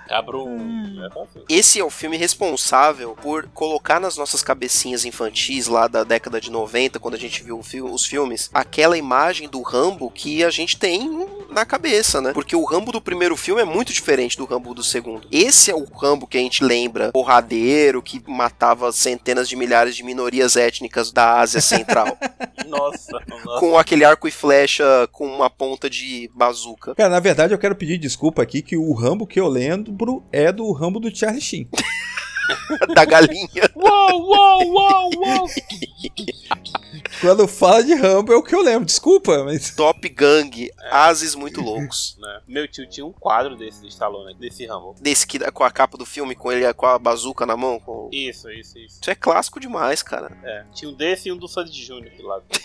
cabrum. 0.08 1.04
É 1.06 1.10
só 1.12 1.24
assim. 1.24 1.44
Esse 1.50 1.80
é 1.80 1.84
o 1.84 1.90
filme 1.90 2.18
responsável 2.18 3.16
por 3.22 3.48
colocar 3.54 4.00
nas 4.00 4.18
nossas 4.18 4.42
cabecinhas 4.42 5.06
infantis 5.06 5.68
lá 5.68 5.88
da 5.88 6.04
década 6.04 6.40
de 6.40 6.52
90, 6.52 7.00
quando 7.00 7.16
a 7.16 7.20
gente 7.20 7.44
viu 7.44 7.60
os 7.60 8.06
filmes, 8.06 8.50
aquela 8.54 8.98
imagem 8.98 9.48
do 9.48 9.62
Rambo 9.62 10.10
que 10.12 10.44
a 10.44 10.50
gente 10.50 10.78
tem 10.78 11.28
na 11.50 11.66
cabeça, 11.66 12.22
né? 12.22 12.34
Porque 12.34 12.56
o 12.56 12.64
Rambo 12.64 12.92
do 12.92 13.02
primeiro 13.02 13.36
filme 13.36 13.62
é 13.62 13.66
muito 13.66 13.94
diferente 13.94 14.38
do 14.38 14.46
Rambo 14.46 14.74
do 14.74 14.84
segundo. 14.84 15.28
Esse 15.32 15.72
é 15.72 15.76
o 15.76 15.86
Rambo 15.86 16.28
que 16.28 16.38
a 16.38 16.42
gente 16.42 16.64
lembra, 16.64 17.12
porradeiro, 17.12 18.02
que 18.02 18.22
matava 18.28 18.92
centenas 18.92 19.48
de 19.48 19.56
milhares 19.56 19.96
de 19.96 20.04
minorias 20.04 20.56
étnicas 20.56 21.12
da 21.12 21.40
Ásia 21.40 21.62
Central, 21.62 22.18
Nossa, 22.68 23.20
nossa. 23.28 23.60
com 23.60 23.78
aquele 23.78 24.04
arco 24.04 24.28
e 24.28 24.32
flecha 24.32 25.08
com 25.12 25.26
uma 25.28 25.50
ponta 25.50 25.90
de 25.90 26.30
bazuca. 26.34 26.96
Cara, 26.96 27.10
na 27.10 27.20
verdade 27.20 27.54
eu 27.54 27.58
quero 27.58 27.76
pedir 27.76 27.98
desculpa 27.98 28.42
aqui 28.42 28.62
que 28.62 28.78
o 28.78 28.94
Rambo 28.94 29.28
que 29.28 29.40
eu 29.40 29.48
lembro 29.48 30.24
é 30.32 30.52
do 30.52 30.72
Rambo 30.72 31.00
do 31.00 31.16
Charlie 31.16 31.42
Sheen. 31.42 31.70
da 32.94 33.06
galinha. 33.06 33.48
Uou, 33.76 34.22
uou, 34.22 34.68
uou, 34.68 35.12
uou. 35.18 35.50
Quando 37.26 37.48
fala 37.48 37.84
de 37.84 37.94
Rambo 37.96 38.32
é 38.32 38.36
o 38.36 38.44
que 38.44 38.54
eu 38.54 38.62
lembro, 38.62 38.86
desculpa, 38.86 39.44
mas. 39.44 39.74
Top 39.76 40.08
Gang, 40.10 40.70
ases 40.92 41.34
muito 41.34 41.60
loucos. 41.60 42.16
Né? 42.22 42.42
Meu 42.48 42.68
tio 42.68 42.88
tinha 42.88 43.06
um 43.06 43.12
quadro 43.12 43.56
desse 43.56 43.82
de 43.82 43.88
Stallone, 43.88 44.34
desse 44.36 44.66
Rambo. 44.66 44.96
Desse 45.02 45.26
que 45.28 45.40
com 45.52 45.64
a 45.64 45.72
capa 45.72 45.98
do 45.98 46.06
filme, 46.06 46.36
com 46.36 46.52
ele 46.52 46.72
com 46.74 46.86
a 46.86 46.98
bazuca 47.00 47.46
na 47.46 47.58
mão. 47.58 47.80
com- 47.80 48.10
Isso, 48.12 48.50
isso, 48.52 48.78
isso. 48.78 49.00
Isso 49.02 49.10
é 49.12 49.16
clássico 49.16 49.60
demais, 49.60 50.02
cara. 50.04 50.32
É, 50.44 50.64
tinha 50.74 50.90
um 50.90 50.94
desse 50.94 51.30
e 51.30 51.32
um 51.32 51.38
do 51.38 51.48
Sandy 51.48 51.84
Júnior 51.84 52.14
do 52.16 52.28
lado. 52.28 52.44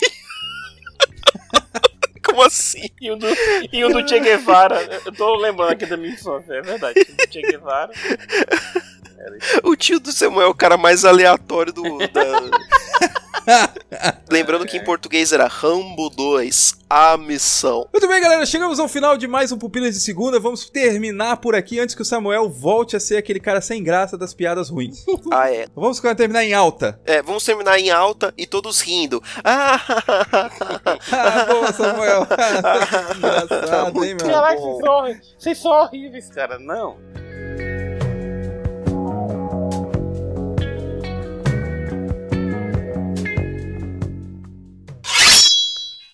Como 2.25 2.43
assim? 2.43 2.89
E 3.01 3.11
um 3.11 3.19
do, 3.19 3.27
e 3.73 3.85
um 3.85 3.91
do 3.91 4.07
Che 4.09 4.21
Guevara. 4.21 4.83
Eu 5.05 5.13
tô 5.13 5.35
lembrando 5.37 5.73
aqui 5.73 5.87
da 5.87 5.97
minha 5.97 6.13
infância, 6.15 6.53
é 6.53 6.63
verdade. 6.63 7.03
Tinha 7.05 7.13
um 7.13 7.17
do 7.17 7.33
Che 7.33 7.43
Guevara. 7.43 7.91
O 9.65 9.77
tio 9.77 10.01
do 10.01 10.13
Samuel 10.13 10.47
é 10.49 10.51
o 10.51 10.55
cara 10.55 10.77
mais 10.77 11.05
aleatório 11.05 11.73
do. 11.73 11.99
da- 12.09 12.51
Lembrando 14.31 14.67
que 14.67 14.77
em 14.77 14.85
português 14.85 15.33
era 15.33 15.47
Rambo 15.49 16.09
2, 16.11 16.75
a 16.89 17.17
missão. 17.17 17.89
Muito 17.93 18.07
bem, 18.07 18.21
galera, 18.21 18.47
chegamos 18.47 18.79
ao 18.79 18.87
final 18.87 19.17
de 19.17 19.27
mais 19.27 19.51
um 19.51 19.59
Pupilas 19.59 19.95
de 19.95 20.01
Segunda. 20.01 20.39
Vamos 20.39 20.69
terminar 20.71 21.39
por 21.39 21.55
aqui 21.55 21.81
antes 21.81 21.95
que 21.95 22.03
o 22.03 22.05
Samuel 22.05 22.49
volte 22.49 22.95
a 22.97 23.01
ser 23.01 23.17
aquele 23.17 23.41
cara 23.41 23.61
sem 23.61 23.83
graça 23.83 24.17
das 24.17 24.33
piadas 24.35 24.69
ruins. 24.69 25.05
Ah, 25.33 25.51
é. 25.51 25.67
Vamos 25.75 26.01
terminar 26.01 26.45
em 26.45 26.53
alta. 26.55 27.01
É, 27.05 27.23
vamos 27.23 27.45
terminar 27.45 27.79
em 27.79 27.91
alta 27.91 28.33
e 28.37 28.47
todos 28.47 28.81
rindo. 28.81 29.23
Ah, 29.45 29.81
Ah, 31.13 31.45
boa, 31.47 31.73
Samuel. 31.73 32.27
Engraçado, 33.17 34.05
hein, 34.05 34.17
meu? 34.21 34.27
Vocês 35.39 35.59
são 35.59 35.71
horríveis, 35.73 36.29
cara. 36.31 36.59
Não. 36.59 36.97